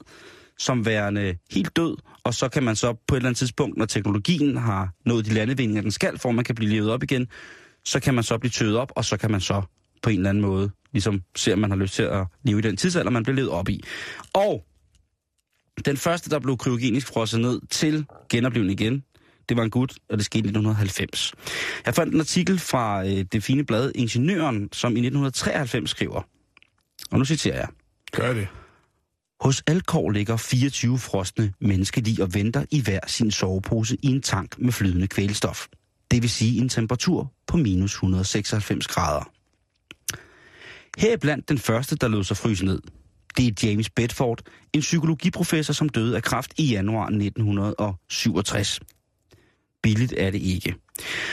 som 0.58 0.86
værende 0.86 1.36
helt 1.50 1.76
død, 1.76 1.96
og 2.24 2.34
så 2.34 2.48
kan 2.48 2.62
man 2.62 2.76
så 2.76 2.92
på 3.08 3.14
et 3.14 3.18
eller 3.18 3.28
andet 3.28 3.38
tidspunkt, 3.38 3.76
når 3.76 3.84
teknologien 3.86 4.56
har 4.56 4.90
nået 5.06 5.26
de 5.26 5.34
landevindinger, 5.34 5.82
den 5.82 5.90
skal, 5.90 6.18
for 6.18 6.30
man 6.30 6.44
kan 6.44 6.54
blive 6.54 6.70
levet 6.70 6.90
op 6.90 7.02
igen, 7.02 7.26
så 7.84 8.00
kan 8.00 8.14
man 8.14 8.24
så 8.24 8.38
blive 8.38 8.50
tøet 8.50 8.76
op, 8.76 8.92
og 8.96 9.04
så 9.04 9.16
kan 9.16 9.30
man 9.30 9.40
så 9.40 9.62
på 10.02 10.10
en 10.10 10.16
eller 10.16 10.30
anden 10.30 10.42
måde 10.42 10.70
ligesom 10.92 11.22
se, 11.36 11.52
om 11.52 11.58
man 11.58 11.70
har 11.70 11.76
lyst 11.76 11.94
til 11.94 12.02
at 12.02 12.26
leve 12.44 12.58
i 12.58 12.62
den 12.62 12.76
tidsalder, 12.76 13.10
man 13.10 13.22
blev 13.22 13.36
levet 13.36 13.50
op 13.50 13.68
i. 13.68 13.82
Og 14.32 14.64
den 15.84 15.96
første, 15.96 16.30
der 16.30 16.38
blev 16.38 16.56
kryogenisk 16.56 17.06
frosset 17.06 17.40
ned 17.40 17.60
til 17.70 18.06
genoplevning 18.30 18.80
igen, 18.80 19.04
det 19.48 19.56
var 19.56 19.62
en 19.62 19.70
gut, 19.70 19.94
og 20.10 20.18
det 20.18 20.24
skete 20.24 20.38
i 20.38 20.48
1990. 20.48 21.32
Jeg 21.86 21.94
fandt 21.94 22.14
en 22.14 22.20
artikel 22.20 22.58
fra 22.58 23.06
øh, 23.06 23.24
det 23.32 23.44
fine 23.44 23.64
blad 23.64 23.92
Ingeniøren, 23.94 24.68
som 24.72 24.92
i 24.92 25.00
1993 25.00 25.90
skriver, 25.90 26.22
og 27.10 27.18
nu 27.18 27.24
citerer 27.24 27.56
jeg. 27.56 27.68
Gør 28.12 28.34
det. 28.34 28.48
Hos 29.40 29.62
Alkor 29.66 30.10
ligger 30.10 30.36
24 30.36 30.98
frosne 30.98 31.52
menneskelig 31.60 32.22
og 32.22 32.34
venter 32.34 32.64
i 32.70 32.82
hver 32.82 33.00
sin 33.06 33.30
sovepose 33.30 33.96
i 34.02 34.06
en 34.06 34.22
tank 34.22 34.58
med 34.58 34.72
flydende 34.72 35.06
kvælstof. 35.06 35.66
Det 36.10 36.22
vil 36.22 36.30
sige 36.30 36.60
en 36.60 36.68
temperatur 36.68 37.32
på 37.46 37.56
minus 37.56 37.92
196 37.92 38.86
grader. 38.86 39.30
Her 40.98 41.16
blandt 41.16 41.48
den 41.48 41.58
første, 41.58 41.96
der 41.96 42.08
lod 42.08 42.24
sig 42.24 42.36
fryse 42.36 42.64
ned. 42.64 42.80
Det 43.36 43.46
er 43.46 43.68
James 43.68 43.90
Bedford, 43.90 44.42
en 44.72 44.80
psykologiprofessor, 44.80 45.72
som 45.72 45.88
døde 45.88 46.16
af 46.16 46.22
kræft 46.22 46.52
i 46.58 46.64
januar 46.64 47.04
1967. 47.06 48.80
Billigt 49.82 50.14
er 50.16 50.30
det 50.30 50.38
ikke. 50.38 50.74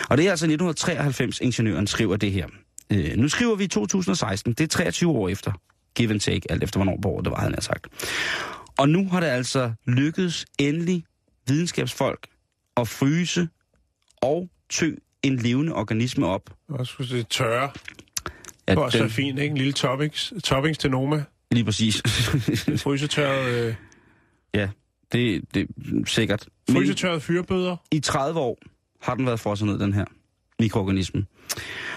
Og 0.09 0.17
det 0.17 0.25
er 0.25 0.31
altså 0.31 0.45
1993, 0.45 1.39
ingeniøren 1.39 1.87
skriver 1.87 2.17
det 2.17 2.31
her. 2.31 2.47
Øh, 2.91 3.17
nu 3.17 3.27
skriver 3.27 3.55
vi 3.55 3.67
2016, 3.67 4.53
det 4.53 4.63
er 4.63 4.67
23 4.67 5.11
år 5.11 5.29
efter. 5.29 5.51
Give 5.95 6.11
and 6.11 6.19
take, 6.19 6.51
alt 6.51 6.63
efter 6.63 6.77
hvornår 6.77 6.99
på 7.01 7.09
året 7.09 7.25
det 7.25 7.31
var, 7.31 7.41
han 7.41 7.53
har 7.53 7.61
sagt. 7.61 7.87
Og 8.77 8.89
nu 8.89 9.09
har 9.09 9.19
det 9.19 9.27
altså 9.27 9.73
lykkedes 9.87 10.45
endelig 10.59 11.03
videnskabsfolk 11.47 12.27
at 12.77 12.87
fryse 12.87 13.47
og 14.21 14.49
tø 14.69 14.91
en 15.23 15.35
levende 15.35 15.73
organisme 15.73 16.25
op. 16.27 16.49
Hvad 16.67 16.85
skulle 16.85 17.17
det 17.17 17.27
tørre. 17.27 17.71
At 18.69 18.75
Det 18.75 18.77
var 18.77 18.83
også 18.83 19.07
fint, 19.07 19.39
ikke? 19.39 19.51
En 19.51 19.57
lille 19.57 19.73
toppings, 19.73 20.33
toppings 20.43 20.77
til 20.77 20.91
Noma. 20.91 21.23
Lige 21.51 21.65
præcis. 21.65 22.01
Frysetørret, 22.83 23.67
øh, 23.67 23.75
ja, 24.53 24.69
det, 25.11 25.43
det 25.53 25.61
er 25.61 26.05
sikkert. 26.05 26.47
Frysetørret 26.71 27.23
fyrbøder. 27.23 27.75
i 27.91 27.99
30 27.99 28.39
år 28.39 28.57
har 29.01 29.15
den 29.15 29.25
været 29.25 29.39
frosset 29.39 29.67
ned, 29.67 29.79
den 29.79 29.93
her 29.93 30.05
mikroorganisme. 30.59 31.25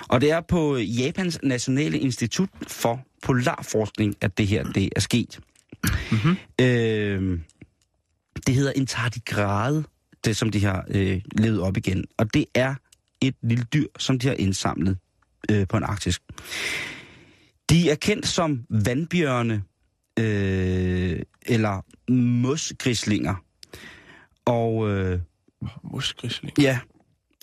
Og 0.08 0.20
det 0.20 0.30
er 0.30 0.40
på 0.40 0.76
Japans 0.76 1.38
Nationale 1.42 1.98
Institut 1.98 2.48
for 2.68 3.00
Polarforskning, 3.22 4.16
at 4.20 4.38
det 4.38 4.46
her 4.46 4.64
det 4.64 4.88
er 4.96 5.00
sket. 5.00 5.40
Mm-hmm. 6.10 6.36
Øh, 6.60 7.40
det 8.46 8.54
hedder 8.54 8.72
en 8.72 8.86
tardigrade, 8.86 9.84
det 10.24 10.36
som 10.36 10.50
de 10.50 10.64
har 10.64 10.84
øh, 10.88 11.20
levet 11.38 11.60
op 11.60 11.76
igen. 11.76 12.04
Og 12.18 12.34
det 12.34 12.44
er 12.54 12.74
et 13.20 13.34
lille 13.42 13.64
dyr, 13.64 13.86
som 13.98 14.18
de 14.18 14.26
har 14.26 14.34
indsamlet 14.34 14.98
øh, 15.50 15.66
på 15.68 15.76
en 15.76 15.82
arktisk. 15.82 16.22
De 17.70 17.90
er 17.90 17.94
kendt 17.94 18.26
som 18.26 18.64
vandbjørne 18.70 19.62
øh, 20.18 21.20
eller 21.46 21.84
mosgrislinger. 22.12 23.34
Og 24.44 24.90
øh, 24.90 25.20
Muskrisling. 25.82 26.58
Ja, 26.58 26.78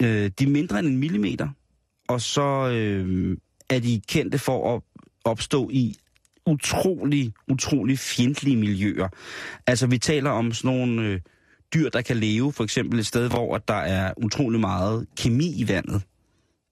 øh, 0.02 0.32
de 0.39 0.43
er 0.43 0.50
mindre 0.50 0.80
end 0.80 0.88
en 0.88 0.97
millimeter, 0.97 1.50
og 2.08 2.22
så 2.22 2.70
øh, 2.70 3.38
er 3.70 3.80
de 3.80 4.02
kendte 4.08 4.39
for 4.39 4.76
at 4.76 4.82
opstå 5.24 5.70
i 5.70 5.95
utrolig, 6.45 7.34
utrolig 7.47 8.00
fjendtlige 8.00 8.58
miljøer. 8.58 9.08
Altså, 9.68 9.88
vi 9.88 9.97
taler 9.97 10.30
om 10.30 10.52
sådan 10.52 10.78
nogle 10.78 11.02
øh, 11.02 11.20
dyr, 11.74 11.89
der 11.89 12.02
kan 12.02 12.18
leve, 12.18 12.54
for 12.54 12.64
eksempel 12.64 13.00
et 13.00 13.06
sted, 13.06 13.30
hvor 13.30 13.56
at 13.56 13.68
der 13.68 13.74
er 13.74 14.14
utrolig 14.18 14.60
meget 14.60 15.08
kemi 15.18 15.54
i 15.56 15.68
vandet. 15.68 16.02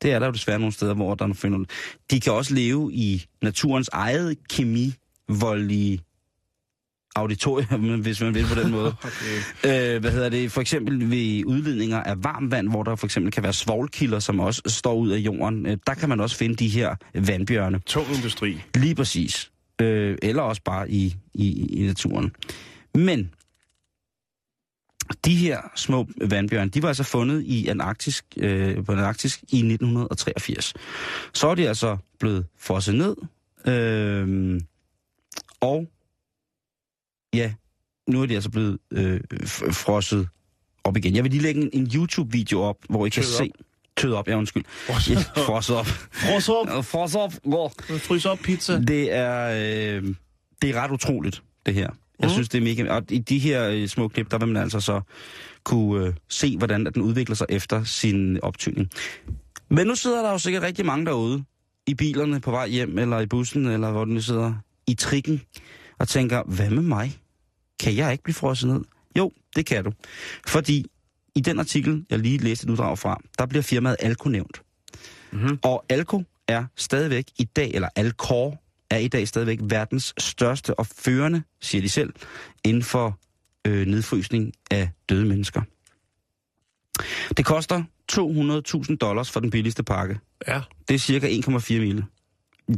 Det 0.01 0.11
er 0.11 0.19
der 0.19 0.25
jo 0.25 0.31
desværre 0.31 0.59
nogle 0.59 0.73
steder, 0.73 0.93
hvor 0.93 1.15
der 1.15 1.27
er 1.27 1.33
finder. 1.33 1.65
De 2.11 2.19
kan 2.19 2.33
også 2.33 2.53
leve 2.53 2.93
i 2.93 3.25
naturens 3.41 3.89
eget 3.93 4.37
kemivoldige 4.49 5.99
auditorium, 7.17 7.99
hvis 8.01 8.21
man 8.21 8.33
vil 8.33 8.45
på 8.53 8.61
den 8.61 8.71
måde. 8.71 8.95
Okay. 9.63 9.95
Øh, 9.95 10.01
hvad 10.01 10.11
hedder 10.11 10.29
det? 10.29 10.51
For 10.51 10.61
eksempel 10.61 11.11
ved 11.11 11.45
udledninger 11.45 12.03
af 12.03 12.23
varmt 12.23 12.51
vand, 12.51 12.69
hvor 12.69 12.83
der 12.83 12.95
for 12.95 13.07
eksempel 13.07 13.31
kan 13.31 13.43
være 13.43 13.53
svovlkilder, 13.53 14.19
som 14.19 14.39
også 14.39 14.61
står 14.65 14.93
ud 14.93 15.09
af 15.09 15.17
jorden. 15.17 15.65
Øh, 15.65 15.77
der 15.87 15.93
kan 15.93 16.09
man 16.09 16.19
også 16.19 16.37
finde 16.37 16.55
de 16.55 16.67
her 16.67 16.95
vandbjørne. 17.15 17.79
Tung 17.79 18.07
industri. 18.15 18.61
Lige 18.75 18.95
præcis. 18.95 19.51
Øh, 19.81 20.17
eller 20.21 20.41
også 20.41 20.61
bare 20.65 20.91
i, 20.91 21.15
i, 21.33 21.65
i 21.81 21.85
naturen. 21.85 22.31
Men 22.95 23.29
de 25.25 25.35
her 25.35 25.61
små 25.75 26.07
vandbjørne, 26.21 26.69
de 26.69 26.81
var 26.81 26.87
altså 26.87 27.03
fundet 27.03 27.43
i 27.43 27.67
Antarktisk, 27.67 28.25
øh, 28.37 28.85
på 28.85 28.91
Antarktisk 28.91 29.41
i 29.41 29.57
1983. 29.57 30.73
Så 31.33 31.47
er 31.47 31.55
de 31.55 31.67
altså 31.67 31.97
blevet 32.19 32.45
frosset 32.59 32.95
ned. 32.95 33.15
Øh, 33.67 34.59
og 35.61 35.87
ja, 37.33 37.53
nu 38.07 38.21
er 38.21 38.25
de 38.25 38.35
altså 38.35 38.49
blevet 38.49 38.77
øh, 38.91 39.19
frosset 39.71 40.27
op 40.83 40.97
igen. 40.97 41.15
Jeg 41.15 41.23
vil 41.23 41.31
lige 41.31 41.43
lægge 41.43 41.61
en, 41.61 41.69
en 41.73 41.91
YouTube-video 41.95 42.61
op, 42.61 42.77
hvor 42.89 43.05
I 43.05 43.09
kan 43.09 43.23
Tøet 43.23 43.35
se... 43.35 43.51
Tød 43.97 44.13
op, 44.13 44.27
ja 44.27 44.37
undskyld. 44.37 44.63
Frosset 44.67 45.15
Ja, 45.15 45.41
frosset 45.41 45.75
op. 45.75 45.85
Fros 45.85 46.49
op. 46.49 46.85
Frosset 46.85 47.21
op. 47.21 47.31
Fryse 47.99 48.29
op 48.31 48.39
pizza. 48.39 48.79
Det 48.79 49.13
er, 49.13 49.47
øh, 49.47 50.15
det 50.61 50.69
er 50.69 50.81
ret 50.81 50.91
utroligt, 50.91 51.43
det 51.65 51.73
her. 51.73 51.89
Jeg 52.19 52.27
Mhm. 52.27 52.33
synes, 52.33 52.49
det 52.49 52.57
er 52.57 52.61
mega... 52.63 52.89
Og 52.93 53.03
i 53.09 53.19
de 53.19 53.39
her 53.39 53.69
øh, 53.69 53.87
små 53.87 54.07
klip, 54.07 54.31
der 54.31 54.37
vil 54.37 54.47
man 54.47 54.57
altså 54.63 54.79
så 54.79 55.01
kunne 55.63 56.05
øh, 56.07 56.13
se, 56.29 56.57
hvordan 56.57 56.87
at 56.87 56.93
den 56.95 57.01
udvikler 57.01 57.35
sig 57.35 57.45
efter 57.49 57.83
sin 57.83 58.39
optygning. 58.43 58.89
Men 59.69 59.87
nu 59.87 59.95
sidder 59.95 60.21
der 60.21 60.31
jo 60.31 60.37
sikkert 60.37 60.63
rigtig 60.63 60.85
mange 60.85 61.05
derude, 61.05 61.43
i 61.87 61.93
bilerne 61.93 62.39
på 62.39 62.51
vej 62.51 62.67
hjem, 62.67 62.97
eller 62.97 63.19
i 63.19 63.25
bussen, 63.25 63.65
eller 63.65 63.91
hvor 63.91 64.05
den 64.05 64.13
nu 64.13 64.21
sidder, 64.21 64.53
i 64.87 64.93
trikken, 64.93 65.41
og 65.99 66.07
tænker, 66.07 66.43
hvad 66.43 66.69
med 66.69 66.83
mig? 66.83 67.17
Kan 67.79 67.95
jeg 67.95 68.11
ikke 68.11 68.23
blive 68.23 68.33
frosset 68.35 68.69
ned? 68.69 68.81
Jo, 69.17 69.31
det 69.55 69.65
kan 69.65 69.83
du. 69.83 69.91
Fordi 70.47 70.85
i 71.35 71.39
den 71.39 71.59
artikel, 71.59 72.05
jeg 72.09 72.19
lige 72.19 72.37
læste 72.37 72.65
et 72.65 72.69
uddrag 72.69 72.99
fra, 72.99 73.21
der 73.39 73.45
bliver 73.45 73.63
firmaet 73.63 73.95
Alco 73.99 74.29
nævnt. 74.29 74.61
Mhm. 75.31 75.59
Og 75.63 75.85
Alco 75.89 76.23
er 76.47 76.65
stadigvæk 76.75 77.25
i 77.39 77.43
dag, 77.43 77.71
eller 77.73 77.89
Alcor 77.95 78.61
er 78.89 78.97
i 78.97 79.07
dag 79.07 79.27
stadigvæk 79.27 79.59
verdens 79.61 80.13
største 80.19 80.79
og 80.79 80.87
førende, 80.87 81.43
siger 81.61 81.81
de 81.81 81.89
selv, 81.89 82.13
inden 82.63 82.83
for 82.83 83.19
øh, 83.67 83.87
nedfrysning 83.87 84.53
af 84.71 84.89
døde 85.09 85.25
mennesker. 85.25 85.61
Det 87.37 87.45
koster 87.45 87.83
200.000 88.11 88.95
dollars 88.97 89.31
for 89.31 89.39
den 89.39 89.49
billigste 89.49 89.83
pakke. 89.83 90.19
Ja. 90.47 90.61
Det 90.87 90.93
er 90.93 90.99
cirka 90.99 91.27
1,4 91.29 91.73
mile 91.79 92.05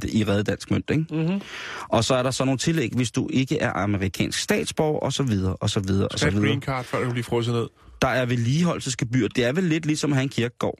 i- 0.03 0.23
reddet 0.23 0.47
dansk 0.47 0.71
mønt, 0.71 0.89
ikke? 0.89 1.05
Mm-hmm. 1.11 1.41
Og 1.89 2.03
så 2.03 2.15
er 2.15 2.23
der 2.23 2.31
så 2.31 2.45
nogle 2.45 2.57
tillæg, 2.57 2.91
hvis 2.95 3.11
du 3.11 3.29
ikke 3.33 3.57
er 3.59 3.73
amerikansk 3.73 4.39
statsborger, 4.39 4.99
og 4.99 5.13
så 5.13 5.23
videre, 5.23 5.55
og 5.55 5.69
så 5.69 5.79
videre, 5.79 6.07
og 6.07 6.19
så 6.19 6.23
Skal 6.23 6.33
videre. 6.33 6.47
green 6.47 6.61
card, 6.61 6.85
før 6.85 7.03
du 7.03 7.09
bliver 7.11 7.23
frosset 7.23 7.53
ned. 7.53 7.67
Der 8.01 8.07
er 8.07 8.25
vedligeholdelsesgebyr. 8.25 9.27
Det 9.27 9.45
er 9.45 9.51
vel 9.51 9.63
lidt 9.63 9.85
ligesom 9.85 10.11
at 10.11 10.15
have 10.17 10.23
en 10.23 10.29
kirkegård. 10.29 10.79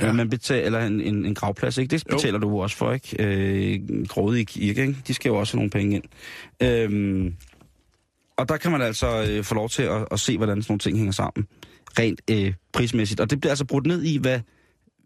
Ja. 0.00 0.12
Man 0.12 0.30
betaler, 0.30 0.66
eller 0.66 0.80
en, 0.80 1.00
en, 1.00 1.24
en 1.24 1.34
gravplads, 1.34 1.78
ikke? 1.78 1.90
Det 1.90 2.04
Jo. 2.10 2.16
betaler 2.16 2.38
du 2.38 2.60
også 2.60 2.76
for, 2.76 2.92
ikke? 2.92 3.16
Øh, 3.18 4.06
grådige 4.08 4.44
kirke, 4.44 4.80
ikke? 4.80 4.96
De 5.06 5.14
skal 5.14 5.28
jo 5.28 5.36
også 5.36 5.52
have 5.52 5.58
nogle 5.58 5.70
penge 5.70 5.96
ind. 5.96 6.04
Øhm, 6.62 7.34
og 8.38 8.48
der 8.48 8.56
kan 8.56 8.70
man 8.72 8.82
altså 8.82 9.26
øh, 9.30 9.44
få 9.44 9.54
lov 9.54 9.68
til 9.68 9.82
at, 9.82 10.06
at 10.10 10.20
se, 10.20 10.36
hvordan 10.36 10.62
sådan 10.62 10.72
nogle 10.72 10.78
ting 10.78 10.96
hænger 10.96 11.12
sammen. 11.12 11.46
Rent 11.98 12.20
øh, 12.30 12.54
prismæssigt. 12.72 13.20
Og 13.20 13.30
det 13.30 13.40
bliver 13.40 13.50
altså 13.52 13.64
brudt 13.64 13.86
ned 13.86 14.02
i, 14.02 14.18
hvad, 14.18 14.40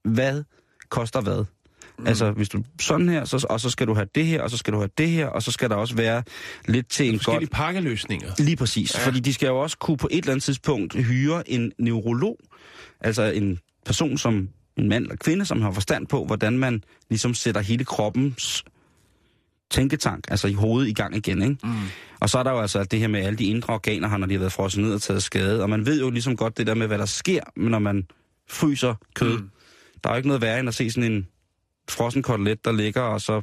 hvad 0.05 0.43
koster 0.88 1.20
hvad. 1.20 1.45
Mm. 1.99 2.07
Altså, 2.07 2.30
hvis 2.30 2.49
du 2.49 2.62
sådan 2.80 3.09
her, 3.09 3.24
så, 3.24 3.47
og 3.51 3.61
så 3.61 3.70
skal 3.70 3.86
du 3.86 3.95
have 3.95 4.07
det 4.14 4.26
her, 4.26 4.43
og 4.43 4.51
så 4.51 4.57
skal 4.57 4.72
du 4.72 4.78
have 4.78 4.90
det 4.99 5.09
her, 5.09 5.26
og 5.26 5.43
så 5.43 5.53
skal 5.53 5.70
der 5.70 5.76
også 5.76 5.95
være 5.97 6.22
lidt 6.68 6.88
til 6.88 7.07
en 7.07 7.12
godt... 7.12 7.24
Forskellige 7.24 7.51
pakkeløsninger. 7.51 8.28
Lige 8.38 8.57
præcis, 8.57 8.95
ja. 8.95 9.07
fordi 9.07 9.20
de 9.20 9.34
skal 9.34 9.47
jo 9.47 9.61
også 9.61 9.78
kunne 9.78 9.97
på 9.97 10.09
et 10.11 10.18
eller 10.18 10.30
andet 10.32 10.45
tidspunkt 10.45 10.95
hyre 10.95 11.51
en 11.51 11.72
neurolog, 11.78 12.38
altså 13.01 13.22
en 13.22 13.59
person 13.86 14.18
som 14.18 14.49
en 14.77 14.89
mand 14.89 15.05
eller 15.05 15.16
kvinde, 15.16 15.45
som 15.45 15.62
har 15.62 15.73
forstand 15.73 16.07
på, 16.07 16.25
hvordan 16.25 16.59
man 16.59 16.85
ligesom 17.09 17.35
sætter 17.35 17.61
hele 17.61 17.85
kroppens 17.85 18.64
tænketank, 19.70 20.25
altså 20.29 20.49
i 20.49 20.53
hovedet 20.53 20.89
i 20.89 20.93
gang 20.93 21.16
igen, 21.16 21.43
ikke? 21.43 21.57
Mm. 21.64 21.73
Og 22.20 22.31
så 22.31 22.39
er 22.39 22.43
der 22.43 22.51
jo 22.51 22.61
altså 22.61 22.85
det 22.85 22.99
her 22.99 23.09
med 23.09 23.20
alle 23.20 23.39
de 23.39 23.45
indre 23.45 23.75
organer, 23.75 24.16
når 24.16 24.27
de 24.27 24.35
har 24.35 24.39
været 24.39 24.53
frosset 24.53 24.83
ned 24.83 24.95
og 24.95 25.03
taget 25.03 25.23
skade. 25.23 25.62
Og 25.62 25.70
man 25.70 25.87
ved 25.87 26.01
jo 26.01 26.11
ligesom 26.11 26.37
godt 26.37 26.59
det 26.59 26.66
der 26.66 26.75
med, 26.75 26.87
hvad 26.87 26.99
der 26.99 27.07
sker, 27.07 27.41
når 27.57 27.79
man 27.79 28.07
fryser 28.49 28.95
kød. 29.14 29.39
Mm. 29.39 29.51
Der 30.05 30.11
er 30.11 30.14
jo 30.14 30.16
ikke 30.16 30.29
noget 30.29 30.43
værre 30.43 30.61
end 30.61 30.68
at 30.68 30.75
se 30.75 30.91
sådan 30.91 31.12
en 31.12 31.29
frossen 31.91 32.23
kotelet, 32.23 32.64
der 32.64 32.73
ligger, 32.73 33.01
og 33.01 33.20
så... 33.20 33.43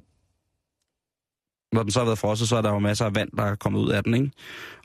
Når 1.71 1.83
den 1.83 1.91
så 1.91 1.99
har 1.99 2.05
været 2.05 2.17
frosset, 2.19 2.49
så 2.49 2.55
er 2.55 2.61
der 2.61 2.69
jo 2.69 2.79
masser 2.79 3.05
af 3.05 3.15
vand, 3.15 3.29
der 3.37 3.43
er 3.43 3.55
kommet 3.55 3.79
ud 3.79 3.89
af 3.89 4.03
den, 4.03 4.13
ikke? 4.13 4.31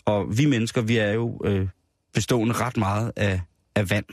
Og 0.04 0.38
vi 0.38 0.46
mennesker, 0.46 0.82
vi 0.82 0.96
er 0.96 1.12
jo 1.12 1.40
øh, 1.44 1.68
bestående 2.14 2.54
ret 2.54 2.76
meget 2.76 3.12
af, 3.16 3.40
af 3.74 3.90
vand, 3.90 4.04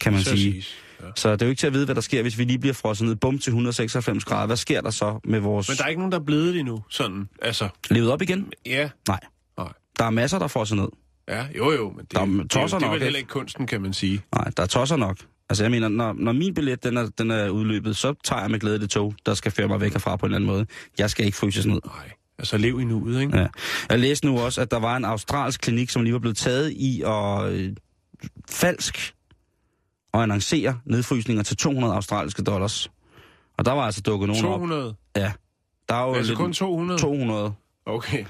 kan 0.00 0.12
man 0.12 0.22
Så 0.22 0.30
sige. 0.30 0.64
Ja. 1.02 1.06
Så 1.16 1.32
det 1.32 1.42
er 1.42 1.46
jo 1.46 1.50
ikke 1.50 1.60
til 1.60 1.66
at 1.66 1.72
vide, 1.72 1.84
hvad 1.84 1.94
der 1.94 2.00
sker, 2.00 2.22
hvis 2.22 2.38
vi 2.38 2.44
lige 2.44 2.58
bliver 2.58 2.74
frosset 2.74 3.06
ned, 3.06 3.16
bum 3.16 3.38
til 3.38 3.50
196 3.50 4.24
grader. 4.24 4.46
Hvad 4.46 4.56
sker 4.56 4.80
der 4.80 4.90
så 4.90 5.20
med 5.24 5.40
vores... 5.40 5.68
Men 5.68 5.76
der 5.76 5.84
er 5.84 5.88
ikke 5.88 6.00
nogen, 6.00 6.12
der 6.12 6.18
er 6.18 6.24
blevet 6.24 6.54
det 6.54 6.60
endnu, 6.60 6.82
sådan, 6.90 7.28
altså, 7.42 7.68
Levet 7.90 8.10
op 8.12 8.22
igen? 8.22 8.52
ja, 8.66 8.88
Nej. 9.08 9.20
Nej. 9.58 9.72
Der 9.98 10.04
er 10.04 10.10
masser, 10.10 10.38
der 10.38 10.44
er 10.44 10.48
frosset 10.48 10.78
ned. 10.78 10.88
ja, 11.28 11.46
jo 11.58 11.72
jo, 11.72 11.90
men 11.90 11.98
det, 11.98 12.12
Der 12.12 12.20
er 12.20 12.26
det, 12.26 12.32
det, 12.36 12.52
det, 12.52 12.52
det 12.52 12.72
er 12.72 12.78
vel 12.78 12.90
heller 12.90 13.06
ikke? 13.06 13.18
ikke 13.18 13.28
kunsten, 13.28 13.66
kan 13.66 13.82
man 13.82 13.92
sige. 13.92 14.22
Nej, 14.34 14.50
der 14.56 14.62
er 14.62 14.66
tosser 14.66 14.96
nok. 14.96 15.16
Altså 15.50 15.64
jeg 15.64 15.70
mener, 15.70 15.88
når, 15.88 16.12
når 16.12 16.32
min 16.32 16.54
billet 16.54 16.84
den 16.84 16.96
er, 16.96 17.08
den 17.18 17.30
er 17.30 17.48
udløbet, 17.48 17.96
så 17.96 18.14
tager 18.24 18.40
jeg 18.42 18.50
med 18.50 18.60
glæde 18.60 18.78
det 18.80 18.90
tog, 18.90 19.14
der 19.26 19.34
skal 19.34 19.52
føre 19.52 19.68
mig 19.68 19.80
væk 19.80 19.92
herfra 19.92 20.16
på 20.16 20.26
en 20.26 20.32
eller 20.32 20.36
anden 20.36 20.50
måde. 20.50 20.66
Jeg 20.98 21.10
skal 21.10 21.24
ikke 21.26 21.36
fryses 21.38 21.66
ned. 21.66 21.80
Nej, 21.86 22.10
altså 22.38 22.58
lev 22.58 22.80
i 22.80 22.84
nuet, 22.84 23.20
ikke? 23.20 23.38
Ja. 23.38 23.46
Jeg 23.90 23.98
læste 23.98 24.26
nu 24.26 24.38
også, 24.38 24.60
at 24.60 24.70
der 24.70 24.78
var 24.78 24.96
en 24.96 25.04
australsk 25.04 25.60
klinik, 25.60 25.90
som 25.90 26.02
lige 26.02 26.12
var 26.12 26.18
blevet 26.18 26.36
taget 26.36 26.70
i 26.70 27.02
at 27.06 27.44
øh, 27.52 27.72
falsk 28.50 29.14
og 30.16 30.22
annoncere 30.22 30.78
nedfrysninger 30.84 31.42
til 31.42 31.56
200 31.56 31.94
australske 31.94 32.42
dollars. 32.42 32.90
Og 33.58 33.64
der 33.64 33.72
var 33.72 33.82
altså 33.82 34.00
dukket 34.00 34.28
nogen 34.28 34.44
op. 34.44 34.58
200? 34.60 34.94
Ja. 35.16 35.32
Der 35.88 35.94
er 35.94 36.06
jo 36.08 36.14
Altså 36.14 36.30
lidt, 36.32 36.38
kun 36.38 36.52
200? 36.52 37.00
200. 37.00 37.52
Okay, 37.86 38.24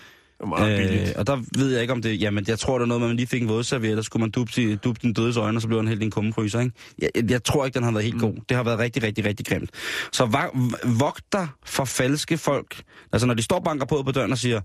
meget 0.49 1.01
Øh, 1.01 1.09
og 1.17 1.27
der 1.27 1.43
ved 1.59 1.73
jeg 1.73 1.81
ikke 1.81 1.93
om 1.93 2.03
det... 2.03 2.21
Jamen, 2.21 2.45
jeg 2.49 2.59
tror, 2.59 2.79
det 2.79 2.83
er 2.83 2.87
noget 2.87 3.01
med, 3.01 3.07
at 3.07 3.11
man 3.11 3.17
lige 3.17 3.27
fik 3.27 3.43
en 3.43 3.49
vådserviet, 3.49 3.99
og 3.99 4.05
så 4.05 4.07
skulle 4.07 4.21
man 4.21 4.31
dubbe, 4.31 4.77
dubbe 4.77 5.01
den 5.03 5.13
dødes 5.13 5.37
øjne, 5.37 5.59
og 5.59 5.63
så 5.63 5.69
blev 5.69 5.79
den 5.81 5.89
helt 5.89 6.03
en 6.03 6.11
kummefryser, 6.11 6.61
ikke? 6.61 6.73
Jeg, 6.99 7.11
jeg, 7.15 7.31
jeg, 7.31 7.45
tror 7.45 7.65
ikke, 7.67 7.75
den 7.75 7.83
har 7.85 7.91
været 7.93 8.05
helt 8.05 8.21
god. 8.21 8.35
Det 8.49 8.57
har 8.57 8.65
været 8.65 8.79
rigtig, 8.79 9.03
rigtig, 9.03 9.25
rigtig 9.25 9.47
grimt. 9.47 9.71
Så 10.13 10.25
va- 10.25 10.59
v- 10.59 10.99
vogt 10.99 11.25
dig 11.33 11.49
for 11.67 11.85
falske 11.85 12.39
folk. 12.39 12.83
Altså, 13.13 13.27
når 13.27 13.35
de 13.35 13.43
står 13.43 13.61
banker 13.61 13.87
på 13.87 14.03
på 14.03 14.13
døren 14.13 14.33
og 14.33 14.39
siger, 14.39 14.61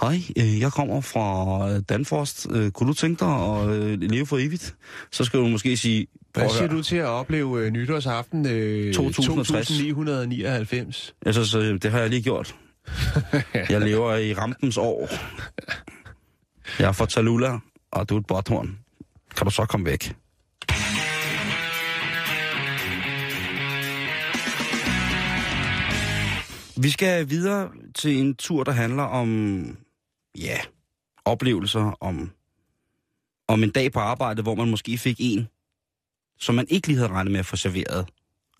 Hej, 0.00 0.20
øh, 0.38 0.60
jeg 0.60 0.72
kommer 0.72 1.00
fra 1.00 1.70
øh, 1.74 1.80
Danforst. 1.88 2.46
Øh, 2.50 2.70
kunne 2.70 2.88
du 2.88 2.94
tænke 2.94 3.20
dig 3.24 3.28
at 3.28 3.68
øh, 3.70 4.00
leve 4.00 4.26
for 4.26 4.38
evigt? 4.38 4.74
Så 5.12 5.24
skal 5.24 5.40
du 5.40 5.46
måske 5.48 5.76
sige... 5.76 6.06
"Prøv 6.34 6.42
Hvad 6.42 6.50
siger 6.50 6.68
høre." 6.68 6.76
du 6.76 6.82
til 6.82 6.96
at 6.96 7.06
opleve 7.06 7.60
øh, 7.66 7.70
nytårsaften 7.72 8.46
øh, 8.46 8.94
2060? 8.94 9.68
2999? 9.68 11.14
Jeg 11.24 11.34
synes, 11.34 11.54
øh, 11.54 11.78
det 11.82 11.90
har 11.90 11.98
jeg 12.00 12.10
lige 12.10 12.22
gjort. 12.22 12.54
Jeg 13.70 13.80
lever 13.80 14.16
i 14.16 14.34
rampens 14.34 14.76
år. 14.76 15.08
Jeg 16.78 16.88
er 16.88 16.92
fra 16.92 17.06
Talula, 17.06 17.58
og 17.90 18.08
du 18.08 18.14
er 18.14 18.20
et 18.20 18.26
botthorn. 18.26 18.78
Kan 19.36 19.44
du 19.44 19.50
så 19.50 19.66
komme 19.66 19.86
væk? 19.86 20.16
Vi 26.82 26.90
skal 26.90 27.30
videre 27.30 27.70
til 27.94 28.16
en 28.16 28.34
tur, 28.34 28.64
der 28.64 28.72
handler 28.72 29.02
om, 29.02 29.78
ja, 30.38 30.58
oplevelser, 31.24 31.96
om, 32.00 32.30
om 33.48 33.62
en 33.62 33.70
dag 33.70 33.92
på 33.92 34.00
arbejde, 34.00 34.42
hvor 34.42 34.54
man 34.54 34.70
måske 34.70 34.98
fik 34.98 35.16
en, 35.18 35.48
som 36.38 36.54
man 36.54 36.66
ikke 36.68 36.88
lige 36.88 36.98
havde 36.98 37.10
regnet 37.10 37.32
med 37.32 37.40
at 37.40 37.46
få 37.46 37.56
serveret, 37.56 38.08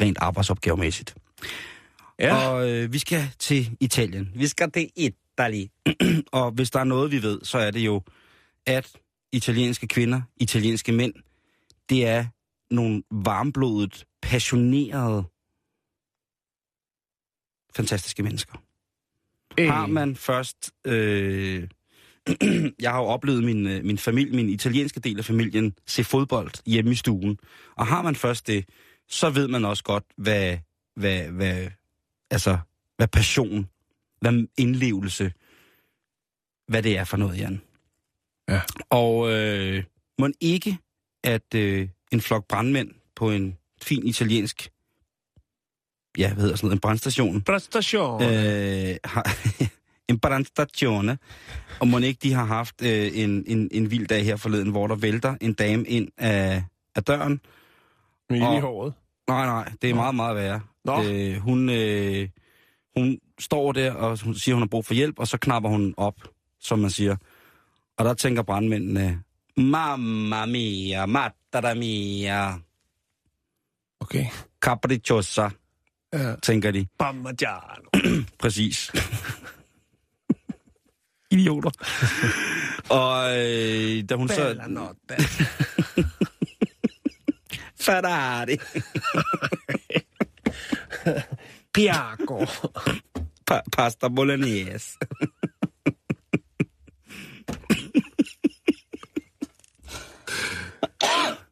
rent 0.00 0.18
arbejdsopgavemæssigt. 0.20 1.14
Ja. 2.18 2.48
Og 2.48 2.70
øh, 2.70 2.92
vi 2.92 2.98
skal 2.98 3.22
til 3.38 3.76
Italien. 3.80 4.32
Vi 4.34 4.46
skal 4.46 4.70
til 4.72 4.90
Italy. 4.96 5.66
og 6.32 6.50
hvis 6.50 6.70
der 6.70 6.80
er 6.80 6.84
noget, 6.84 7.10
vi 7.10 7.22
ved, 7.22 7.40
så 7.42 7.58
er 7.58 7.70
det 7.70 7.80
jo, 7.80 8.02
at 8.66 8.92
italienske 9.32 9.88
kvinder, 9.88 10.22
italienske 10.36 10.92
mænd, 10.92 11.14
det 11.88 12.06
er 12.06 12.26
nogle 12.70 13.02
varmblodet, 13.10 14.04
passionerede, 14.22 15.24
fantastiske 17.76 18.22
mennesker. 18.22 18.62
Øh, 19.58 19.68
Har 19.68 19.86
man 19.86 20.16
først... 20.16 20.70
Øh, 20.86 21.68
jeg 22.80 22.90
har 22.90 22.98
jo 22.98 23.04
oplevet 23.04 23.44
min, 23.44 23.66
øh, 23.66 23.84
min 23.84 23.98
familie, 23.98 24.36
min 24.36 24.48
italienske 24.48 25.00
del 25.00 25.18
af 25.18 25.24
familien, 25.24 25.74
se 25.86 26.04
fodbold 26.04 26.50
hjemme 26.66 26.92
i 26.92 26.94
stuen. 26.94 27.38
Og 27.76 27.86
har 27.86 28.02
man 28.02 28.16
først 28.16 28.46
det, 28.46 28.68
så 29.08 29.30
ved 29.30 29.48
man 29.48 29.64
også 29.64 29.84
godt, 29.84 30.04
hvad, 30.16 30.58
hvad, 30.96 31.28
hvad, 31.28 31.66
altså, 32.30 32.58
hvad 32.96 33.08
passion, 33.08 33.68
hvad 34.20 34.46
indlevelse, 34.58 35.32
hvad 36.68 36.82
det 36.82 36.98
er 36.98 37.04
for 37.04 37.16
noget, 37.16 37.38
Jan. 37.38 37.60
Ja. 38.48 38.60
Og 38.90 39.32
øh, 39.32 39.84
må 40.18 40.28
ikke, 40.40 40.78
at 41.24 41.54
øh, 41.54 41.88
en 42.12 42.20
flok 42.20 42.46
brandmænd 42.48 42.90
på 43.16 43.30
en 43.30 43.56
fin 43.82 44.06
italiensk, 44.06 44.70
ja, 46.18 46.32
hvad 46.32 46.42
hedder 46.42 46.56
sådan 46.56 46.66
noget, 46.66 46.76
en 46.76 46.80
brandstation, 46.80 47.42
Præstation. 47.42 48.22
øh, 48.22 48.96
har, 49.04 49.36
en 50.10 50.18
brandstazione, 50.20 51.18
og 51.80 51.88
må 51.88 51.98
ikke 51.98 52.18
de 52.22 52.32
har 52.32 52.44
haft 52.44 52.82
øh, 52.82 53.10
en, 53.14 53.44
en, 53.46 53.68
en 53.72 53.90
vild 53.90 54.06
dag 54.06 54.24
her 54.24 54.36
forleden, 54.36 54.70
hvor 54.70 54.86
der 54.86 54.94
vælter 54.94 55.36
en 55.40 55.52
dame 55.54 55.84
ind 55.86 56.08
af, 56.16 56.64
af 56.94 57.04
døren. 57.04 57.40
Med 58.30 58.36
ild 58.36 58.42
i 58.42 58.46
og- 58.46 58.60
håret. 58.60 58.94
Nej, 59.28 59.46
nej, 59.46 59.72
det 59.82 59.90
er 59.90 59.94
meget, 59.94 60.14
meget 60.14 60.36
værre. 60.36 60.60
Nå. 60.86 61.02
Øh, 61.04 61.36
hun, 61.36 61.70
øh, 61.70 62.28
hun 62.96 63.18
står 63.40 63.72
der, 63.72 63.92
og 63.92 64.18
hun 64.24 64.34
siger, 64.34 64.54
hun 64.54 64.62
har 64.62 64.68
brug 64.68 64.84
for 64.84 64.94
hjælp, 64.94 65.18
og 65.18 65.28
så 65.28 65.38
knapper 65.38 65.70
hun 65.70 65.94
op, 65.96 66.14
som 66.60 66.78
man 66.78 66.90
siger. 66.90 67.16
Og 67.98 68.04
der 68.04 68.14
tænker 68.14 68.42
brandmændene, 68.42 69.22
Mamma 69.56 70.46
mia, 70.46 71.06
matta 71.06 71.74
mia, 71.74 72.52
Okay. 74.00 74.26
capricciosa, 74.60 75.48
Ja. 76.12 76.34
tænker 76.42 76.70
de. 76.70 76.86
Parmigiano. 76.98 77.88
Præcis. 78.40 78.90
Idioter. 81.30 81.70
og 83.00 83.38
øh, 83.38 84.02
da 84.08 84.14
hun 84.14 84.28
så... 84.28 84.54
Ferrari. 87.80 88.56
Piaco. 91.74 92.46
Pa- 93.50 93.62
pasta 93.76 94.08
bolognese. 94.08 94.98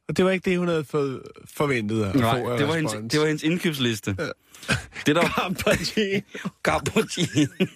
Og 0.09 0.16
det 0.16 0.24
var 0.24 0.30
ikke 0.30 0.51
det, 0.51 0.59
hun 0.59 0.68
havde 0.68 0.84
fået 0.84 1.22
forventet 1.55 2.05
at 2.05 2.14
Nej, 2.14 2.40
få 2.40 2.59
det 2.59 2.68
var, 2.68 2.74
hendes, 2.76 3.12
det 3.12 3.20
var 3.20 3.26
hendes 3.26 3.42
indkøbsliste. 3.42 4.16
Det 5.07 5.16
der 5.16 5.28
Campagni. 5.28 6.22
cappuccino. 6.64 7.66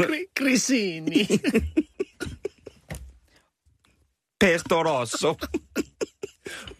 Gri- 0.00 0.32
Grisini. 0.34 1.28
Pesto 4.40 4.82
rosso. 4.82 5.34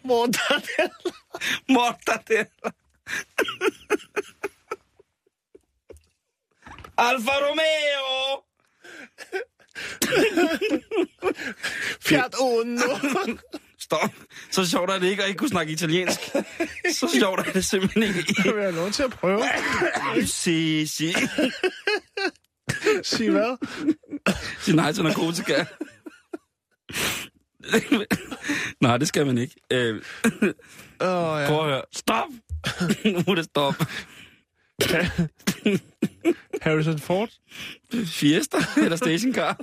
Mortadella. 0.03 0.89
Mortadella. 1.69 2.71
Alfa 6.97 7.31
Romeo. 7.31 8.43
Fiat 12.01 12.35
Uno. 12.41 12.81
Stop. 13.79 14.09
Så 14.51 14.65
sjovt 14.65 14.89
er 14.91 14.99
det 14.99 15.07
ikke 15.07 15.23
at 15.23 15.29
ikke 15.29 15.37
kunne 15.39 15.49
snakke 15.49 15.73
italiensk. 15.73 16.19
Så 16.99 17.15
sjovt 17.19 17.47
er 17.47 17.51
det 17.51 17.65
simpelthen 17.65 18.03
ikke. 18.03 18.35
Jeg 18.45 18.53
vil 18.53 18.61
have 18.61 18.75
lov 18.75 18.91
til 18.91 19.03
at 19.03 19.11
prøve. 19.11 19.43
Si, 20.25 20.87
si. 20.87 21.13
Sig 23.03 23.29
hvad? 23.29 23.57
Sig 24.59 24.75
nej 24.75 24.91
til 24.91 25.03
narkotika. 25.03 25.65
nej, 28.81 28.97
det 28.97 29.07
skal 29.07 29.25
man 29.25 29.37
ikke. 29.37 29.55
Øh, 29.71 29.95
Åh, 29.95 30.01
ja. 31.01 31.47
prøv 31.47 31.59
at 31.59 31.65
høre. 31.65 31.81
Stop! 31.95 32.27
nu 33.05 33.23
må 33.27 33.35
det 33.35 33.45
stoppe. 33.45 33.85
Harrison 36.61 36.99
Ford. 36.99 37.29
Fiesta 38.05 38.57
eller 38.77 38.95
stationcar. 38.95 39.55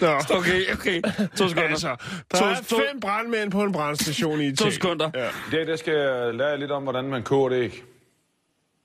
Nå. 0.00 0.20
Okay, 0.38 0.72
okay. 0.72 1.02
To 1.36 1.48
sekunder. 1.48 1.68
Altså, 1.70 1.96
der 2.32 2.38
To- 2.38 2.44
er 2.44 2.54
to- 2.54 2.76
fem 2.78 3.00
brandmænd 3.00 3.50
på 3.50 3.62
en 3.62 3.72
brandstation 3.72 4.40
i 4.40 4.44
To 4.44 4.52
Italien. 4.52 4.72
sekunder. 4.72 5.10
Ja. 5.14 5.28
I 5.28 5.50
dag 5.50 5.66
der 5.66 5.76
skal 5.76 5.94
jeg 5.94 6.34
lære 6.34 6.48
jer 6.48 6.56
lidt 6.56 6.70
om, 6.70 6.82
hvordan 6.82 7.04
man 7.04 7.22
koger 7.22 7.50
et 7.50 7.62
æg. 7.62 7.82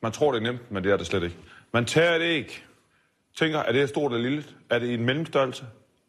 Man 0.03 0.11
tror, 0.11 0.31
det 0.31 0.39
er 0.39 0.43
nemt, 0.51 0.71
men 0.71 0.83
det 0.83 0.91
er 0.91 0.97
det 0.97 1.05
slet 1.07 1.23
ikke. 1.23 1.35
Man 1.73 1.85
tager 1.85 2.15
et 2.15 2.21
æg, 2.21 2.63
tænker, 3.37 3.59
er 3.59 3.71
det 3.71 3.89
stort 3.89 4.13
eller 4.13 4.29
lille? 4.29 4.43
Er 4.69 4.79
det 4.79 4.87
i 4.87 4.93
en 4.93 5.05
mellemstørrelse? 5.05 5.63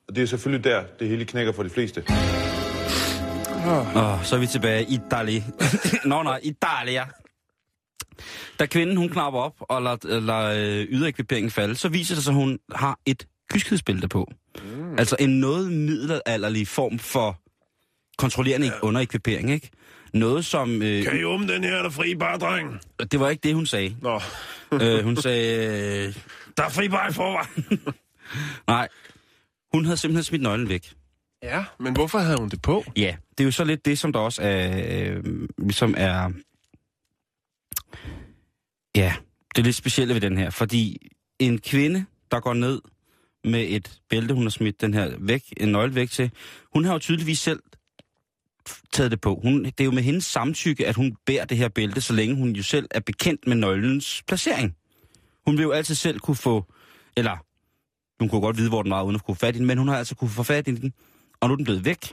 Og 0.08 0.16
det 0.16 0.22
er 0.22 0.26
selvfølgelig 0.26 0.64
der, 0.64 0.84
det 0.98 1.08
hele 1.08 1.24
knækker 1.24 1.52
for 1.52 1.62
de 1.62 1.70
fleste. 1.70 2.04
Åh, 3.66 4.24
så 4.24 4.36
er 4.36 4.38
vi 4.40 4.46
tilbage 4.46 4.84
i 4.84 4.94
Italy. 4.94 5.40
Nå, 6.10 6.22
nej, 6.22 6.40
Italia. 6.42 7.04
Da 8.58 8.66
kvinden 8.66 8.96
hun 8.96 9.08
knapper 9.08 9.40
op 9.40 9.54
og 9.60 9.82
lader, 9.82 10.20
lader 10.20 10.80
øh, 10.80 10.86
yderekviperingen 10.88 11.50
falde, 11.50 11.74
så 11.74 11.88
viser 11.88 12.14
det 12.14 12.24
sig, 12.24 12.30
at 12.30 12.34
hun 12.34 12.58
har 12.74 12.98
et 13.06 13.26
kyskhedsbælte 13.50 14.08
på. 14.08 14.32
Mm. 14.64 14.98
Altså 14.98 15.16
en 15.20 15.40
noget 15.40 15.72
middelalderlig 15.72 16.68
form 16.68 16.98
for 16.98 17.38
kontrollerende 18.18 18.66
ja. 18.66 18.72
underekvipering, 18.82 19.50
ikke? 19.50 19.70
Noget 20.14 20.44
som... 20.44 20.82
Øh, 20.82 21.04
Kan 21.04 21.20
I 21.20 21.24
åbne 21.24 21.52
den 21.52 21.64
her, 21.64 21.82
der 21.82 21.90
fri 21.90 22.14
bar, 22.14 22.36
dreng? 22.36 22.80
det 23.12 23.20
var 23.20 23.28
ikke 23.28 23.48
det, 23.48 23.54
hun 23.54 23.66
sagde. 23.66 23.96
Nå. 24.02 24.20
øh, 24.82 25.04
hun 25.04 25.16
sagde, 25.16 26.06
øh, 26.06 26.14
der 26.56 26.62
er 26.64 26.68
fri 26.68 26.88
bar 26.88 27.08
i 27.08 27.12
forvejen. 27.12 27.80
Nej, 28.74 28.88
hun 29.74 29.84
havde 29.84 29.96
simpelthen 29.96 30.24
smidt 30.24 30.42
nøglen 30.42 30.68
væk. 30.68 30.92
Ja, 31.43 31.64
men 31.78 31.93
hvorfor 31.93 32.18
havde 32.18 32.38
hun 32.38 32.49
det 32.49 32.62
på? 32.62 32.84
Ja, 32.97 33.16
det 33.30 33.40
er 33.40 33.45
jo 33.45 33.51
så 33.51 33.64
lidt 33.64 33.84
det, 33.84 33.99
som 33.99 34.12
der 34.12 34.20
også 34.20 34.43
er, 34.43 35.11
øh, 35.11 35.49
ligesom 35.59 35.95
er, 35.97 36.30
ja, 38.97 39.14
det 39.55 39.61
er 39.61 39.64
lidt 39.64 39.76
specielle 39.76 40.14
ved 40.14 40.20
den 40.20 40.38
her, 40.38 40.51
fordi 40.51 41.09
en 41.38 41.59
kvinde, 41.59 42.05
der 42.30 42.40
går 42.40 42.55
ned 42.55 42.80
med 43.45 43.66
et 43.68 44.01
bælte, 44.09 44.34
hun 44.34 44.43
har 44.43 44.51
smidt 44.51 44.80
den 44.80 44.95
her 44.95 45.16
væk, 45.18 45.43
en 45.57 45.68
nøgle 45.68 45.95
væk 45.95 46.11
til, 46.11 46.30
hun 46.74 46.84
har 46.84 46.93
jo 46.93 46.99
tydeligvis 46.99 47.38
selv 47.38 47.62
taget 48.93 49.11
det 49.11 49.20
på. 49.20 49.40
Hun, 49.43 49.64
det 49.64 49.80
er 49.80 49.84
jo 49.84 49.90
med 49.90 50.03
hendes 50.03 50.24
samtykke, 50.24 50.86
at 50.86 50.95
hun 50.95 51.16
bærer 51.26 51.45
det 51.45 51.57
her 51.57 51.68
bælte, 51.68 52.01
så 52.01 52.12
længe 52.12 52.36
hun 52.36 52.51
jo 52.51 52.62
selv 52.62 52.88
er 52.90 53.01
bekendt 53.01 53.47
med 53.47 53.57
nøglens 53.57 54.22
placering. 54.26 54.76
Hun 55.47 55.57
vil 55.57 55.62
jo 55.62 55.70
altid 55.70 55.95
selv 55.95 56.20
kunne 56.20 56.36
få, 56.36 56.64
eller 57.16 57.36
hun 58.20 58.28
kunne 58.28 58.40
godt 58.40 58.57
vide, 58.57 58.68
hvor 58.68 58.82
den 58.82 58.90
var, 58.90 59.03
uden 59.03 59.14
at 59.14 59.24
kunne 59.24 59.34
få 59.34 59.40
fat 59.40 59.57
i 59.57 59.59
den, 59.59 59.66
men 59.66 59.78
hun 59.78 59.88
har 59.88 59.97
altså 59.97 60.14
kunne 60.14 60.30
få 60.30 60.43
fat 60.43 60.68
i 60.68 60.74
den, 60.74 60.93
og 61.43 61.49
nu 61.49 61.53
er 61.53 61.57
den 61.57 61.64
blevet 61.64 61.84
væk. 61.84 62.12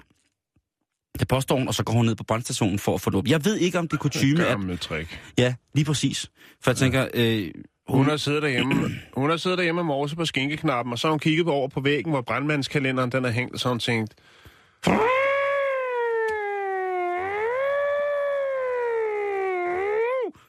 Det 1.20 1.28
påstår 1.28 1.58
hun, 1.58 1.68
og 1.68 1.74
så 1.76 1.84
går 1.84 1.94
hun 1.94 2.06
ned 2.06 2.16
på 2.16 2.24
brandstationen 2.24 2.80
for 2.80 2.94
at 2.96 3.02
få 3.02 3.10
det 3.10 3.18
op. 3.18 3.28
Jeg 3.28 3.46
ved 3.46 3.58
ikke, 3.58 3.80
om 3.80 3.88
det 3.88 3.94
er 3.94 4.02
kutume, 4.02 4.42
at... 4.46 4.48
Gammel 4.48 4.78
trick. 4.78 5.20
Ja, 5.38 5.56
lige 5.74 5.86
præcis. 5.86 6.32
For 6.64 6.72
jeg 6.72 6.78
tænker, 6.78 7.08
øh, 7.14 7.52
Hun 7.88 8.06
har 8.06 8.18
siddet 8.18 8.42
derhjemme, 8.42 8.90
hun 9.14 9.30
har 9.30 9.38
siddet 9.38 9.58
derhjemme 9.58 9.82
og 9.82 9.86
morse 9.86 10.16
på 10.16 10.26
skinkeknappen, 10.26 10.92
og 10.94 11.00
så 11.00 11.08
har 11.08 11.12
hun 11.12 11.20
kigget 11.20 11.48
over 11.48 11.68
på 11.68 11.82
væggen, 11.82 12.12
hvor 12.12 12.22
brandmandskalenderen 12.22 13.12
den 13.12 13.26
er 13.26 13.30
hængt, 13.30 13.54
og 13.54 13.60
så 13.60 13.68
har 13.68 13.74
hun 13.74 13.80
tænkt, 13.80 14.14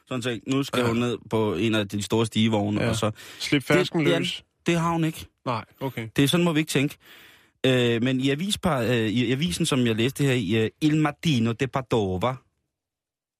sådan 0.07 0.21
tænkt, 0.21 0.47
nu 0.47 0.63
skal 0.63 0.79
Ja. 0.81 0.87
hun 0.87 0.97
ned 0.97 1.17
på 1.29 1.53
en 1.55 1.75
af 1.75 1.87
de 1.87 2.01
store 2.01 2.25
stigevogne, 2.25 2.81
Ja. 2.81 2.89
og 2.89 2.95
så... 2.95 3.11
slip 3.39 3.63
fersken 3.63 4.05
det, 4.05 4.19
løs. 4.19 4.43
det 4.65 4.79
har 4.79 4.91
hun 4.91 5.03
ikke. 5.03 5.25
Nej, 5.45 5.65
okay. 5.79 6.07
Det 6.15 6.23
er 6.23 6.27
sådan, 6.27 6.43
må 6.43 6.53
vi 6.53 6.59
ikke 6.59 6.69
tænke. 6.69 6.95
Øh, 7.65 8.03
men 8.03 8.19
i, 8.19 8.29
avispar, 8.29 8.81
øh, 8.81 8.89
i 8.95 9.31
avisen, 9.31 9.65
som 9.65 9.85
jeg 9.85 9.95
læste 9.95 10.23
her 10.23 10.33
i, 10.33 10.63
øh, 10.63 10.69
Il 10.81 10.97
Mattino 10.97 11.51
de 11.51 11.67
Padova, 11.67 12.35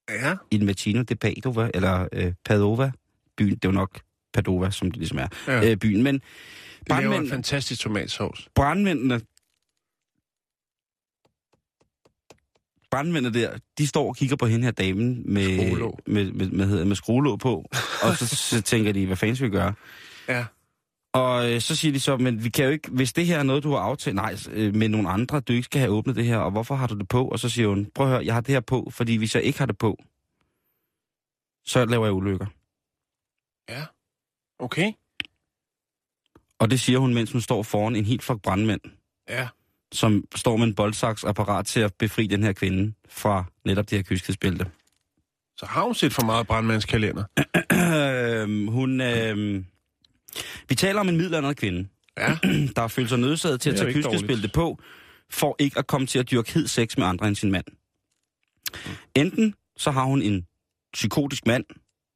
Ja. 0.10 0.36
Il 0.52 0.66
Mattino 0.66 1.02
de 1.02 1.16
Padova, 1.16 1.70
eller 1.74 2.08
øh, 2.14 2.34
Padova, 2.46 2.92
byen, 3.38 3.50
det 3.56 3.66
er 3.66 3.70
jo 3.70 3.72
nok 3.74 4.02
Padova, 4.34 4.72
som 4.72 4.92
det 4.92 4.98
ligesom 4.98 5.18
er, 5.18 5.28
Ja. 5.48 5.70
øh, 5.72 5.78
byen. 5.78 6.04
Men 6.04 6.16
Det 6.16 6.24
laver 6.90 7.00
en 7.00 7.04
brandmændene, 7.06 7.30
fantastisk 7.30 7.82
tomatsovs. 7.82 8.50
brandmændene, 8.56 9.22
brandmændene 12.92 13.34
der, 13.42 13.58
de 13.78 13.88
står 13.88 14.08
og 14.08 14.16
kigger 14.16 14.36
på 14.36 14.46
hende 14.46 14.64
her 14.66 14.72
damen 14.72 15.24
med, 15.34 15.58
Skruelåg. 15.68 16.00
med, 16.08 16.32
med, 16.32 16.50
med, 16.50 16.66
med, 16.68 16.86
med 16.86 16.96
skruelåg 16.96 17.40
på, 17.40 17.66
og 18.04 18.18
så, 18.18 18.28
så 18.36 18.62
tænker 18.72 18.92
de, 18.92 19.06
hvad 19.06 19.18
fanden 19.18 19.36
skal 19.36 19.46
vi 19.52 19.56
gøre? 19.56 19.74
Ja. 20.28 20.46
Og 21.14 21.52
øh, 21.52 21.62
så 21.62 21.76
siger 21.76 21.92
de 21.92 22.00
så, 22.00 22.18
men 22.18 22.44
vi 22.44 22.50
kan 22.50 22.66
jo 22.66 22.72
ikke, 22.72 22.90
hvis 22.92 23.14
det 23.14 23.26
her 23.26 23.40
er 23.40 23.44
noget, 23.44 23.64
du 23.64 23.72
har 23.72 23.80
aftalt, 23.80 24.16
nej, 24.16 24.36
øh, 24.52 24.76
med 24.76 24.90
nogle 24.90 25.10
andre, 25.10 25.40
du 25.40 25.54
ikke 25.54 25.66
skal 25.66 25.80
have 25.80 25.92
åbnet 25.92 26.16
det 26.16 26.26
her, 26.26 26.38
og 26.38 26.52
hvorfor 26.52 26.76
har 26.76 26.88
du 26.88 26.98
det 26.98 27.08
på? 27.08 27.28
Og 27.28 27.40
så 27.40 27.50
siger 27.50 27.68
hun, 27.68 27.86
prøv 27.96 28.06
at 28.06 28.12
høre, 28.12 28.26
jeg 28.26 28.34
har 28.34 28.42
det 28.42 28.54
her 28.54 28.60
på, 28.62 28.90
fordi 28.92 29.16
hvis 29.16 29.36
jeg 29.36 29.44
ikke 29.44 29.60
har 29.60 29.66
det 29.66 29.78
på, 29.78 29.98
så 31.66 31.86
laver 31.86 32.06
jeg 32.06 32.14
ulykker. 32.14 32.46
Ja. 33.70 33.84
Okay. 34.60 34.92
Og 36.60 36.72
det 36.72 36.80
siger 36.80 37.00
hun, 37.00 37.14
mens 37.14 37.32
hun 37.32 37.42
står 37.42 37.64
foran 37.64 37.96
en 37.96 38.06
helt 38.06 38.24
flok 38.24 38.42
brandmænd, 38.42 38.82
Ja. 39.30 39.48
som 39.92 40.24
står 40.36 40.58
med 40.58 40.68
en 40.68 40.76
boldsaks 40.76 41.24
apparat 41.24 41.66
til 41.66 41.80
at 41.80 41.94
befri 41.94 42.28
den 42.28 42.44
her 42.44 42.54
kvinde 42.54 42.94
fra 43.10 43.44
netop 43.66 43.90
det 43.90 43.98
her 43.98 44.04
kyskhedsbælte. 44.04 44.66
Så 45.58 45.66
har 45.66 45.84
hun 45.84 45.96
set 45.96 46.14
for 46.14 46.26
meget 46.26 46.48
brandmandskalender. 46.48 47.24
Øhm, 47.74 48.68
hun, 48.68 49.02
øh, 49.02 49.64
vi 50.70 50.76
taler 50.76 51.00
om 51.00 51.10
en 51.10 51.18
middelaldrende 51.18 51.56
kvinde, 51.56 51.88
Ja. 52.18 52.38
der 52.76 52.88
følt 52.88 53.10
sig 53.10 53.20
nødsaget 53.20 53.62
til 53.62 53.70
at 53.70 53.76
tage 53.78 54.02
dårligt. 54.02 54.54
på, 54.54 54.80
for 55.30 55.56
ikke 55.60 55.80
at 55.80 55.88
komme 55.88 56.08
til 56.08 56.20
at 56.20 56.32
dyrke 56.32 56.54
hed 56.54 56.68
sex 56.68 56.98
med 56.98 57.06
andre 57.06 57.28
end 57.28 57.36
sin 57.36 57.52
mand. 57.52 57.66
Enten 59.16 59.56
så 59.78 59.92
har 59.92 60.04
hun 60.04 60.22
en 60.22 60.46
psykotisk 60.94 61.46
mand 61.46 61.66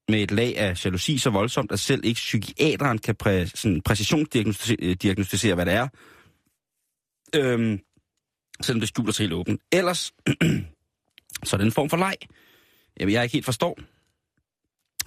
med 0.09 0.23
et 0.23 0.31
lag 0.31 0.57
af 0.57 0.85
jalousi 0.85 1.17
så 1.17 1.29
voldsomt, 1.29 1.71
at 1.71 1.79
selv 1.79 2.05
ikke 2.05 2.17
psykiateren 2.17 2.97
kan 2.97 3.15
præ, 3.15 3.45
sådan 3.45 3.81
præcisionsdiagnostisere, 3.81 5.55
hvad 5.55 5.65
det 5.65 5.73
er. 5.73 5.87
Øhm, 7.35 7.79
selvom 8.61 8.79
det 8.79 8.89
skjuler 8.89 9.11
sig 9.11 9.23
helt 9.23 9.33
åbent. 9.33 9.61
Ellers, 9.71 9.99
så 11.45 11.55
er 11.55 11.57
det 11.57 11.65
en 11.65 11.71
form 11.71 11.89
for 11.89 11.97
leg. 11.97 12.15
Jeg, 12.99 13.11
jeg 13.11 13.23
ikke 13.23 13.33
helt 13.33 13.45
forstår. 13.45 13.79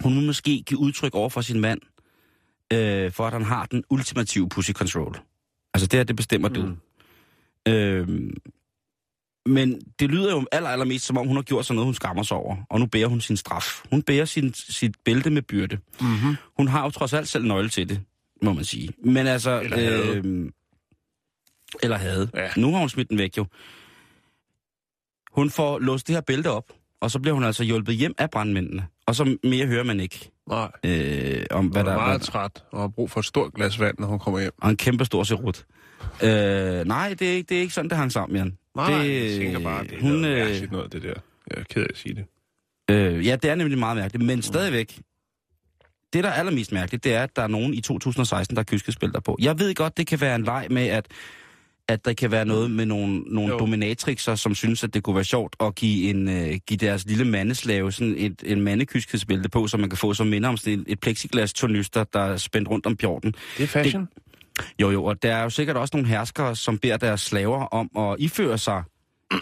Hun 0.03 0.15
må 0.15 0.21
måske 0.21 0.63
give 0.67 0.81
udtryk 0.81 1.15
over 1.15 1.29
for 1.29 1.41
sin 1.41 1.61
mand, 1.61 1.81
øh, 2.73 3.13
for 3.13 3.27
at 3.27 3.33
han 3.33 3.45
har 3.45 3.67
den 3.67 3.85
ultimative 3.91 4.49
pussy 4.49 4.71
control. 4.71 5.21
Altså 5.75 5.87
det 5.87 5.99
her, 5.99 6.05
det 6.05 6.17
bestemmer 6.17 6.49
mm. 6.49 6.55
du. 6.55 6.77
Øhm, 7.69 8.37
men 9.47 9.81
det 9.99 10.11
lyder 10.11 10.31
jo 10.31 10.47
aller, 10.53 10.69
allermest, 10.69 11.05
som 11.07 11.17
om 11.19 11.27
hun 11.27 11.37
har 11.37 11.43
gjort 11.43 11.67
sådan 11.67 11.75
noget, 11.75 11.87
hun 11.87 11.95
skammer 11.95 12.23
sig 12.23 12.37
over. 12.37 12.57
Og 12.71 12.81
nu 12.81 12.87
bærer 12.87 13.07
hun 13.07 13.21
sin 13.21 13.37
straf. 13.37 13.83
Hun 13.91 14.03
bærer 14.03 14.25
sin, 14.25 14.55
sit 14.55 14.97
bælte 15.05 15.31
med 15.31 15.43
byrde. 15.43 15.79
Mm-hmm. 16.01 16.37
Hun 16.57 16.69
har 16.69 16.85
jo 16.85 16.91
trods 16.91 17.13
alt 17.13 17.29
selv 17.29 17.45
nøgle 17.45 17.69
til 17.69 17.89
det, 17.89 18.01
må 18.43 18.53
man 18.53 18.65
sige. 18.65 18.93
Men 19.05 19.27
altså... 19.27 19.61
Eller 19.61 19.77
havde. 19.77 20.17
øhm, 20.17 20.53
eller 21.83 21.97
havde. 21.97 22.31
Ja. 22.35 22.49
Nu 22.57 22.73
har 22.73 22.79
hun 22.79 22.89
smidt 22.89 23.09
den 23.09 23.19
væk 23.19 23.39
jo. 23.39 23.47
Hun 25.33 25.51
får 25.51 25.79
låst 25.79 26.07
det 26.07 26.15
her 26.15 26.21
bælte 26.21 26.51
op, 26.51 26.73
og 27.01 27.11
så 27.11 27.19
bliver 27.19 27.35
hun 27.35 27.45
altså 27.45 27.65
hjulpet 27.65 27.95
hjem 27.95 28.15
af 28.19 28.31
brandmændene. 28.31 28.87
Og 29.09 29.15
så 29.15 29.37
mere 29.45 29.67
hører 29.67 29.85
man 29.85 30.01
ikke 30.01 30.31
Nej. 30.49 30.71
øh, 30.85 31.45
om, 31.51 31.67
hvad 31.67 31.83
Hun 31.83 31.87
der 31.87 31.93
er 31.93 31.97
er. 31.97 32.01
meget 32.01 32.19
Hvad, 32.21 32.27
træt 32.27 32.65
og 32.73 32.81
har 32.81 32.89
brug 32.89 33.11
for 33.11 33.21
et 33.21 33.27
stort 33.27 33.55
glas 33.55 33.81
vand, 33.81 33.95
når 33.99 34.07
hun 34.07 34.19
kommer 34.19 34.41
hjem. 34.41 34.53
og 34.63 34.71
en 34.71 34.77
kæmpe 34.77 35.05
stor 35.05 35.23
serut. 35.23 35.65
Øh, 36.23 36.85
nej, 36.85 37.15
det 37.19 37.29
er, 37.29 37.33
ikke, 37.33 37.49
det 37.49 37.57
er 37.57 37.61
ikke 37.61 37.75
sådan, 37.75 37.89
det 37.91 37.99
hang 37.99 38.13
sammen, 38.13 38.37
Jan. 38.37 38.59
Nej, 38.77 39.03
det, 39.03 39.23
jeg 39.25 39.41
tænker 39.41 39.61
bare, 39.61 39.85
det 39.85 39.93
er 39.93 40.01
hun, 40.01 40.11
noget 40.13 40.27
øh, 40.39 40.47
mærkeligt 40.47 40.73
noget, 40.73 40.93
det 40.93 41.03
der. 41.03 41.09
Jeg 41.51 41.59
er 41.59 41.63
ked 41.71 41.83
af 41.83 41.87
at 41.91 41.97
sige 41.97 42.15
det. 42.15 42.25
Øh, 42.91 43.27
ja, 43.27 43.37
det 43.37 43.51
er 43.51 43.55
nemlig 43.55 43.79
meget 43.79 43.97
mærkeligt, 43.97 44.27
men 44.27 44.43
stadigvæk. 44.43 45.01
Det, 46.13 46.25
der 46.25 46.31
er 46.31 46.35
allermest 46.35 46.73
mærkeligt, 46.73 47.05
det 47.05 47.15
er, 47.15 47.23
at 47.23 47.37
der 47.37 47.43
er 47.43 47.47
nogen 47.47 47.75
i 47.75 47.81
2016, 47.81 48.57
der 48.57 48.61
har 48.61 48.65
kyskespilter 48.65 49.21
på. 49.21 49.37
Jeg 49.41 49.59
ved 49.59 49.75
godt, 49.75 49.97
det 49.97 50.07
kan 50.07 50.21
være 50.21 50.35
en 50.35 50.43
leg 50.45 50.67
med, 50.71 50.87
at, 50.87 51.07
at 51.89 52.05
der 52.05 52.13
kan 52.13 52.31
være 52.31 52.45
noget 52.45 52.71
med 52.71 52.87
nogle, 52.87 53.19
nogle 53.19 53.53
Jo. 53.53 53.59
dominatrixer, 53.59 54.35
som 54.35 54.55
synes, 54.55 54.85
at 54.85 54.95
det 54.95 55.03
kunne 55.03 55.15
være 55.17 55.25
sjovt 55.25 55.57
at 55.61 55.75
give, 55.75 56.11
en, 56.11 56.29
øh, 56.29 56.55
give 56.67 56.77
deres 56.77 57.07
lille 57.07 57.25
mandeslave 57.25 57.93
sådan 57.93 58.15
et, 58.19 58.43
en 58.47 58.61
mandekyskhedsbælte 58.61 59.49
på, 59.49 59.67
så 59.67 59.77
man 59.77 59.91
kan 59.91 59.97
få 59.97 60.15
som 60.15 60.27
minder 60.27 60.49
om 60.49 60.57
sådan 60.57 60.79
et, 60.79 60.85
et 60.89 61.01
plexiglas 61.01 61.53
tornyster, 61.53 62.05
der 62.05 62.21
er 62.21 62.37
spændt 62.37 62.69
rundt 62.69 62.87
om 62.87 62.97
bjorten. 62.97 63.35
Det 63.57 63.63
er 63.63 63.67
fashion. 63.67 64.09
Jo, 64.81 64.91
jo, 64.91 65.05
og 65.05 65.23
der 65.23 65.35
er 65.35 65.43
jo 65.43 65.51
sikkert 65.51 65.77
også 65.77 65.97
nogle 65.97 66.09
herskere, 66.09 66.57
som 66.57 66.79
beder 66.79 66.97
deres 66.97 67.21
slaver 67.21 67.65
om 67.65 67.91
at 67.99 68.17
iføre 68.19 68.59
sig 68.59 68.83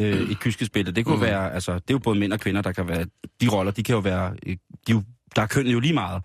øh, 0.01 0.31
et 0.31 0.41
kyskhedsbælte. 0.41 0.93
Det 0.93 1.05
kunne 1.05 1.17
mm. 1.17 1.23
være, 1.23 1.53
altså, 1.55 1.73
det 1.73 1.81
er 1.91 1.95
jo 1.95 1.99
både 1.99 2.19
mænd 2.19 2.33
og 2.33 2.41
kvinder, 2.41 2.63
der 2.63 2.73
kan 2.73 2.89
være, 2.89 3.05
de 3.41 3.49
roller, 3.49 3.73
de 3.73 3.83
kan 3.83 3.95
jo 3.95 3.99
være, 4.01 4.33
øh, 4.47 4.53
de, 4.53 4.93
er 4.93 4.95
jo- 4.95 5.03
der 5.37 5.43
er 5.43 5.47
kønnet 5.47 5.73
jo 5.73 5.81
lige 5.81 5.93
meget. 5.95 6.23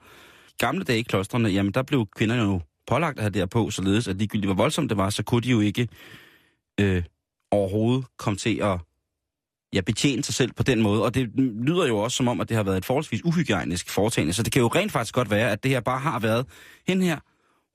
I 0.50 0.54
gamle 0.60 0.84
dage 0.84 1.00
i 1.00 1.02
klostrene, 1.02 1.50
jamen 1.50 1.72
der 1.72 1.84
blev 1.84 2.08
kvinderne 2.16 2.42
jo 2.42 2.62
pålagt 2.88 3.18
at 3.18 3.24
have 3.24 3.30
det 3.30 3.42
her 3.42 3.46
på, 3.46 3.70
således 3.70 4.08
at 4.08 4.16
ligegyldigt 4.16 4.48
hvor 4.48 4.64
voldsomt 4.64 4.90
det 4.90 4.98
var, 4.98 5.10
så 5.10 5.24
kunne 5.24 5.42
de 5.42 5.50
jo 5.50 5.60
ikke 5.60 5.88
øh, 6.80 7.04
overhovedet 7.52 8.06
komme 8.18 8.38
til 8.38 8.62
at 8.62 8.80
ja, 9.74 9.82
betjene 9.82 10.24
sig 10.24 10.36
selv 10.36 10.54
på 10.54 10.64
den 10.64 10.82
måde. 10.82 11.04
Og 11.04 11.14
det 11.14 11.30
lyder 11.38 11.88
jo 11.88 11.98
også 11.98 12.18
som 12.18 12.28
om, 12.28 12.42
at 12.42 12.50
det 12.50 12.58
har 12.58 12.64
været 12.64 12.78
et 12.78 12.86
forholdsvis 12.86 13.26
uhygiejnisk 13.26 13.90
foretagende, 13.90 14.34
så 14.34 14.44
det 14.44 14.54
kan 14.54 14.62
jo 14.62 14.68
rent 14.68 14.92
faktisk 14.92 15.14
godt 15.14 15.30
være, 15.30 15.52
at 15.52 15.64
det 15.64 15.72
her 15.72 15.80
bare 15.80 16.00
har 16.00 16.20
været, 16.20 16.46
hende 16.88 17.06
her, 17.06 17.20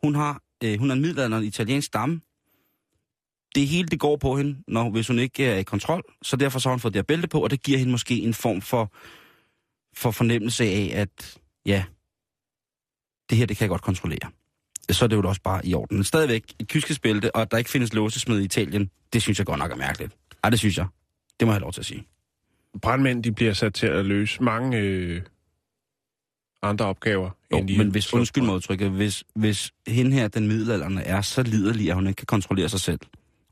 hun 0.06 0.14
har, 0.14 0.42
øh, 0.64 0.78
hun 0.78 0.90
er 0.90 0.94
en 0.94 1.02
middelalderen 1.02 1.44
italiensk 1.44 1.86
stamme, 1.86 2.20
det 3.54 3.68
hele, 3.68 3.88
det 3.88 4.00
går 4.00 4.16
på 4.16 4.36
hende, 4.36 4.62
når, 4.68 4.90
hvis 4.90 5.08
hun 5.08 5.18
ikke 5.18 5.46
er 5.46 5.56
i 5.56 5.62
kontrol. 5.62 6.02
Så 6.22 6.36
derfor 6.36 6.58
så 6.58 6.68
har 6.68 6.74
hun 6.74 6.80
fået 6.80 6.94
det 6.94 6.98
her 6.98 7.04
bælte 7.04 7.28
på, 7.28 7.40
og 7.40 7.50
det 7.50 7.62
giver 7.62 7.78
hende 7.78 7.90
måske 7.90 8.18
en 8.18 8.34
form 8.34 8.60
for, 8.60 8.92
for 9.96 10.10
fornemmelse 10.10 10.64
af, 10.64 10.90
at 10.94 11.38
ja, 11.66 11.84
det 13.30 13.38
her, 13.38 13.46
det 13.46 13.56
kan 13.56 13.64
jeg 13.64 13.70
godt 13.70 13.82
kontrollere. 13.82 14.30
Så 14.90 15.04
er 15.04 15.08
det 15.08 15.16
jo 15.16 15.28
også 15.28 15.40
bare 15.42 15.66
i 15.66 15.74
orden. 15.74 15.96
Men 15.96 16.04
stadigvæk 16.04 16.44
et 16.60 16.68
kyskesbælte, 16.68 17.34
og 17.34 17.42
at 17.42 17.50
der 17.50 17.56
ikke 17.58 17.70
findes 17.70 17.92
låsesmed 17.94 18.40
i 18.40 18.44
Italien, 18.44 18.90
det 19.12 19.22
synes 19.22 19.38
jeg 19.38 19.46
godt 19.46 19.58
nok 19.58 19.70
er 19.72 19.76
mærkeligt. 19.76 20.12
Ej, 20.44 20.50
det 20.50 20.58
synes 20.58 20.78
jeg. 20.78 20.86
Det 21.40 21.46
må 21.46 21.52
jeg 21.52 21.54
have 21.54 21.60
lov 21.62 21.72
til 21.72 21.80
at 21.80 21.86
sige. 21.86 22.06
Brandmænd, 22.82 23.22
de 23.22 23.32
bliver 23.32 23.52
sat 23.52 23.74
til 23.74 23.86
at 23.86 24.04
løse 24.04 24.42
mange 24.42 24.78
øh, 24.78 25.22
andre 26.62 26.84
opgaver. 26.84 27.30
Jo, 27.52 27.58
end 27.58 27.68
de 27.68 27.78
men 27.78 27.90
hvis, 27.90 28.12
undskyld 28.14 28.44
mig 28.44 28.54
udtrykket, 28.54 28.90
hvis, 28.90 29.24
hvis 29.34 29.72
hende 29.86 30.12
her, 30.12 30.28
den 30.28 30.48
middelalderne, 30.48 31.02
er 31.02 31.20
så 31.20 31.42
liderlig, 31.42 31.88
at 31.88 31.94
hun 31.94 32.06
ikke 32.06 32.16
kan 32.16 32.26
kontrollere 32.26 32.68
sig 32.68 32.80
selv, 32.80 33.00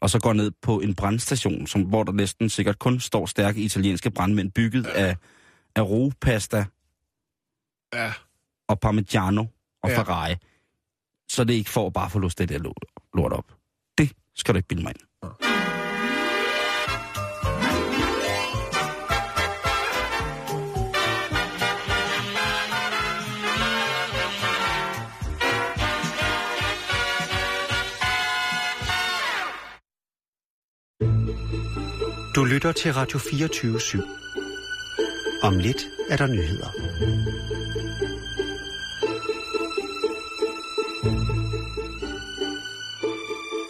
og 0.00 0.10
så 0.10 0.18
går 0.20 0.32
ned 0.32 0.50
på 0.62 0.80
en 0.80 0.94
brandstation, 0.94 1.66
som, 1.66 1.82
hvor 1.82 2.02
der 2.02 2.12
næsten 2.12 2.48
sikkert 2.48 2.78
kun 2.78 3.00
står 3.00 3.26
stærke 3.26 3.60
italienske 3.60 4.10
brandmænd, 4.10 4.50
bygget 4.52 4.86
af, 4.86 5.16
af 5.76 5.82
ropasta, 5.82 6.64
Ja, 7.94 8.12
og 8.68 8.80
Parmigiano 8.80 9.40
og 9.82 9.90
Ja. 9.90 9.94
ja. 9.94 9.98
Ferrari, 10.02 10.34
så 11.34 11.44
det 11.44 11.54
ikke 11.54 11.70
for 11.70 11.86
at 11.86 11.92
bare 11.92 12.10
få 12.10 12.18
låst 12.18 12.38
det 12.38 12.48
der 12.48 12.58
lort, 12.58 12.84
lort 13.14 13.32
op. 13.32 13.52
Det 13.98 14.12
skal 14.36 14.54
du 14.54 14.56
ikke 14.56 14.68
bilde 14.68 14.82
mig 14.82 14.90
ind. 14.90 15.06
Du 32.34 32.44
lytter 32.44 32.72
til 32.72 32.92
Radio 32.92 33.18
24 33.18 33.76
/7. 33.76 34.02
Om 35.42 35.58
lidt 35.58 35.86
er 36.10 36.16
der 36.16 36.26
nyheder. 36.26 36.68